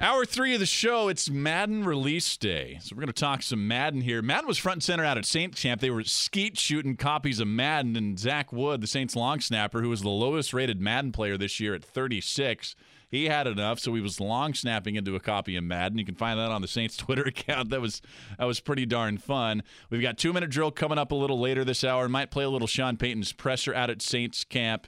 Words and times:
Hour 0.00 0.24
three 0.24 0.54
of 0.54 0.60
the 0.60 0.66
show, 0.66 1.08
it's 1.08 1.30
Madden 1.30 1.84
release 1.84 2.36
day. 2.36 2.78
So 2.80 2.96
we're 2.96 3.02
going 3.02 3.12
to 3.12 3.20
talk 3.20 3.42
some 3.42 3.68
Madden 3.68 4.00
here. 4.00 4.20
Madden 4.22 4.48
was 4.48 4.58
front 4.58 4.76
and 4.76 4.82
center 4.82 5.04
out 5.04 5.18
at 5.18 5.24
Saints 5.24 5.62
camp. 5.62 5.80
They 5.80 5.90
were 5.90 6.02
skeet 6.02 6.58
shooting 6.58 6.96
copies 6.96 7.38
of 7.38 7.46
Madden, 7.46 7.94
and 7.94 8.18
Zach 8.18 8.52
Wood, 8.52 8.80
the 8.80 8.86
Saints 8.86 9.14
long 9.14 9.38
snapper, 9.38 9.80
who 9.80 9.90
was 9.90 10.00
the 10.00 10.08
lowest 10.08 10.52
rated 10.52 10.80
Madden 10.80 11.12
player 11.12 11.36
this 11.36 11.60
year 11.60 11.74
at 11.74 11.84
36, 11.84 12.74
he 13.12 13.26
had 13.26 13.46
enough, 13.46 13.78
so 13.78 13.92
he 13.94 14.00
was 14.00 14.18
long 14.18 14.54
snapping 14.54 14.96
into 14.96 15.14
a 15.14 15.20
copy 15.20 15.54
of 15.56 15.64
Madden. 15.64 15.98
You 15.98 16.06
can 16.06 16.14
find 16.14 16.40
that 16.40 16.50
on 16.50 16.62
the 16.62 16.68
Saints 16.68 16.96
Twitter 16.98 17.24
account. 17.24 17.68
That 17.68 17.82
was 17.82 18.00
that 18.38 18.46
was 18.46 18.58
pretty 18.58 18.86
darn 18.86 19.18
fun. 19.18 19.62
We've 19.90 20.00
got 20.00 20.16
two 20.16 20.32
minute 20.32 20.48
drill 20.48 20.70
coming 20.70 20.96
up 20.96 21.12
a 21.12 21.14
little 21.14 21.38
later 21.38 21.62
this 21.62 21.84
hour. 21.84 22.08
Might 22.08 22.30
play 22.30 22.44
a 22.44 22.48
little 22.48 22.66
Sean 22.66 22.96
Payton's 22.96 23.32
presser 23.34 23.74
out 23.74 23.90
at 23.90 24.00
Saints 24.00 24.44
camp. 24.44 24.86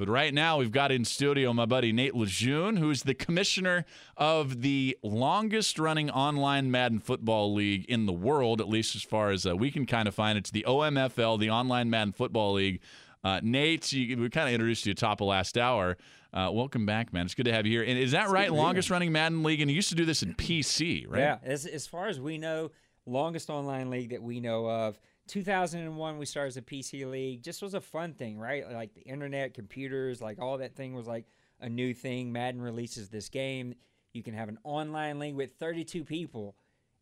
But 0.00 0.08
right 0.08 0.32
now, 0.32 0.56
we've 0.56 0.72
got 0.72 0.90
in 0.90 1.04
studio 1.04 1.52
my 1.52 1.66
buddy 1.66 1.92
Nate 1.92 2.14
Lejeune, 2.14 2.78
who's 2.78 3.02
the 3.02 3.12
commissioner 3.12 3.84
of 4.16 4.62
the 4.62 4.96
longest 5.02 5.78
running 5.78 6.08
online 6.10 6.70
Madden 6.70 7.00
football 7.00 7.52
league 7.52 7.84
in 7.84 8.06
the 8.06 8.12
world, 8.14 8.62
at 8.62 8.68
least 8.70 8.96
as 8.96 9.02
far 9.02 9.28
as 9.28 9.44
uh, 9.44 9.54
we 9.54 9.70
can 9.70 9.84
kind 9.84 10.08
of 10.08 10.14
find. 10.14 10.38
It's 10.38 10.50
the 10.50 10.64
OMFL, 10.66 11.38
the 11.38 11.50
Online 11.50 11.90
Madden 11.90 12.14
Football 12.14 12.54
League. 12.54 12.80
Uh, 13.22 13.40
Nate, 13.42 13.92
you, 13.92 14.16
we 14.16 14.30
kind 14.30 14.48
of 14.48 14.54
introduced 14.54 14.86
you 14.86 14.94
top 14.94 15.20
of 15.20 15.26
last 15.26 15.58
hour. 15.58 15.98
Uh, 16.32 16.48
welcome 16.50 16.86
back, 16.86 17.12
man. 17.12 17.26
It's 17.26 17.34
good 17.34 17.44
to 17.44 17.52
have 17.52 17.66
you 17.66 17.72
here. 17.72 17.82
And 17.86 17.98
is 17.98 18.12
that 18.12 18.24
It's 18.24 18.32
right? 18.32 18.44
good 18.44 18.46
to 18.46 18.52
be 18.54 18.58
Longest 18.58 18.88
running 18.88 19.12
Madden 19.12 19.42
league, 19.42 19.60
and 19.60 19.70
you 19.70 19.74
used 19.74 19.90
to 19.90 19.96
do 19.96 20.06
this 20.06 20.22
in 20.22 20.32
PC, 20.32 21.04
right? 21.10 21.20
Yeah, 21.20 21.38
as, 21.42 21.66
as 21.66 21.86
far 21.86 22.06
as 22.06 22.18
we 22.18 22.38
know, 22.38 22.70
longest 23.06 23.50
online 23.50 23.90
league 23.90 24.10
that 24.10 24.22
we 24.22 24.40
know 24.40 24.68
of. 24.68 24.98
2001, 25.28 26.18
we 26.18 26.26
started 26.26 26.48
as 26.48 26.56
a 26.56 26.62
PC 26.62 27.08
league. 27.08 27.42
Just 27.42 27.62
was 27.62 27.74
a 27.74 27.80
fun 27.80 28.14
thing, 28.14 28.38
right? 28.38 28.70
Like 28.70 28.94
the 28.94 29.02
internet, 29.02 29.54
computers, 29.54 30.20
like 30.20 30.40
all 30.40 30.58
that 30.58 30.74
thing 30.74 30.94
was 30.94 31.06
like 31.06 31.26
a 31.60 31.68
new 31.68 31.94
thing. 31.94 32.32
Madden 32.32 32.60
releases 32.60 33.08
this 33.08 33.28
game. 33.28 33.74
You 34.12 34.22
can 34.22 34.34
have 34.34 34.48
an 34.48 34.58
online 34.64 35.18
league 35.18 35.36
with 35.36 35.54
32 35.60 36.04
people, 36.04 36.56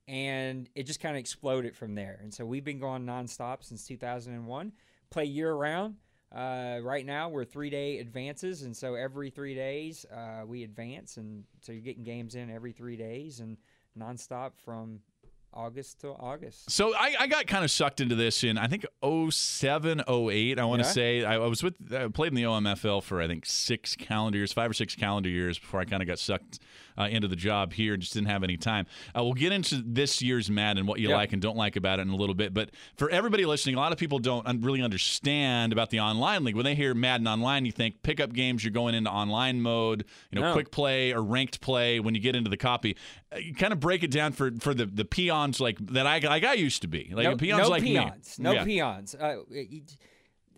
and 0.06 0.68
it 0.74 0.84
just 0.84 1.00
kind 1.00 1.16
of 1.16 1.20
exploded 1.20 1.74
from 1.74 1.94
there. 1.94 2.18
And 2.22 2.32
so 2.32 2.44
we've 2.44 2.64
been 2.64 2.78
going 2.78 3.06
nonstop 3.06 3.64
since 3.64 3.86
2001. 3.86 4.72
Play 5.10 5.24
year 5.24 5.54
round. 5.54 5.94
Uh, 6.30 6.80
right 6.82 7.06
now, 7.06 7.30
we're 7.30 7.44
three 7.46 7.70
day 7.70 7.98
advances, 7.98 8.62
and 8.62 8.76
so 8.76 8.94
every 8.94 9.30
three 9.30 9.54
days 9.54 10.04
uh, 10.14 10.44
we 10.46 10.62
advance, 10.62 11.16
and 11.16 11.44
so 11.62 11.72
you're 11.72 11.80
getting 11.80 12.02
games 12.02 12.34
in 12.34 12.50
every 12.50 12.72
three 12.72 12.96
days 12.96 13.40
and 13.40 13.56
nonstop 13.98 14.50
from 14.62 15.00
August 15.58 16.00
to 16.00 16.08
August. 16.10 16.70
So 16.70 16.94
I, 16.94 17.14
I 17.20 17.26
got 17.26 17.46
kind 17.48 17.64
of 17.64 17.70
sucked 17.70 18.00
into 18.00 18.14
this 18.14 18.44
in 18.44 18.56
I 18.56 18.68
think 18.68 18.86
07, 19.30 20.02
08, 20.08 20.58
I 20.58 20.64
want 20.64 20.82
to 20.82 20.86
Yeah. 20.88 20.92
say. 20.92 21.24
I, 21.24 21.34
I 21.34 21.38
was 21.38 21.62
with 21.62 21.74
I 21.92 22.06
played 22.08 22.28
in 22.28 22.34
the 22.36 22.44
OMFL 22.44 23.02
for 23.02 23.20
I 23.20 23.26
think 23.26 23.44
six 23.44 23.96
calendar 23.96 24.38
years, 24.38 24.52
five 24.52 24.70
or 24.70 24.74
six 24.74 24.94
calendar 24.94 25.28
years 25.28 25.58
before 25.58 25.80
I 25.80 25.84
kind 25.84 26.02
of 26.02 26.06
got 26.08 26.18
sucked 26.18 26.60
uh, 26.98 27.08
into 27.08 27.28
the 27.28 27.36
job 27.36 27.72
here 27.72 27.94
and 27.94 28.02
just 28.02 28.12
didn't 28.14 28.28
have 28.28 28.42
any 28.42 28.56
time. 28.56 28.86
Uh, 29.16 29.22
we'll 29.22 29.32
get 29.34 29.52
into 29.52 29.82
this 29.86 30.20
year's 30.20 30.50
Madden, 30.50 30.84
what 30.86 30.98
you 31.00 31.10
Yeah. 31.10 31.16
like 31.16 31.32
and 31.32 31.40
don't 31.40 31.56
like 31.56 31.76
about 31.76 31.98
it 31.98 32.02
in 32.02 32.08
a 32.10 32.16
little 32.16 32.34
bit. 32.34 32.52
But 32.52 32.70
for 32.96 33.08
everybody 33.10 33.44
listening, 33.46 33.76
a 33.76 33.78
lot 33.78 33.92
of 33.92 33.98
people 33.98 34.18
don't 34.18 34.46
un- 34.46 34.60
really 34.60 34.82
understand 34.82 35.72
about 35.72 35.90
the 35.90 36.00
online 36.00 36.44
league. 36.44 36.56
When 36.56 36.64
they 36.64 36.74
hear 36.74 36.94
Madden 36.94 37.26
online, 37.28 37.64
you 37.64 37.72
think 37.72 38.02
pickup 38.02 38.32
games, 38.32 38.64
you're 38.64 38.72
going 38.72 38.94
into 38.94 39.10
online 39.10 39.62
mode, 39.62 40.04
you 40.30 40.40
know, 40.40 40.48
No. 40.48 40.52
quick 40.52 40.70
play 40.70 41.12
or 41.12 41.22
ranked 41.22 41.60
play 41.60 42.00
when 42.00 42.14
you 42.14 42.20
get 42.20 42.34
into 42.36 42.50
the 42.50 42.56
copy. 42.56 42.96
Uh, 43.32 43.38
you 43.38 43.54
kind 43.54 43.72
of 43.72 43.80
break 43.80 44.02
it 44.02 44.10
down 44.10 44.32
for 44.32 44.50
for 44.60 44.74
the, 44.74 44.86
the 44.86 45.04
peons 45.04 45.60
like 45.60 45.78
that 45.92 46.06
I 46.06 46.18
like 46.18 46.44
I 46.44 46.54
used 46.54 46.82
to 46.82 46.88
be. 46.88 47.10
Like 47.14 47.24
no, 47.26 47.36
peons 47.36 47.62
no 47.62 47.68
like 47.68 47.82
peons. 47.82 48.38
me. 48.38 48.42
No 48.44 48.52
Yeah. 48.52 48.64
peons. 48.64 49.14
Uh, 49.14 49.36
it- 49.50 49.96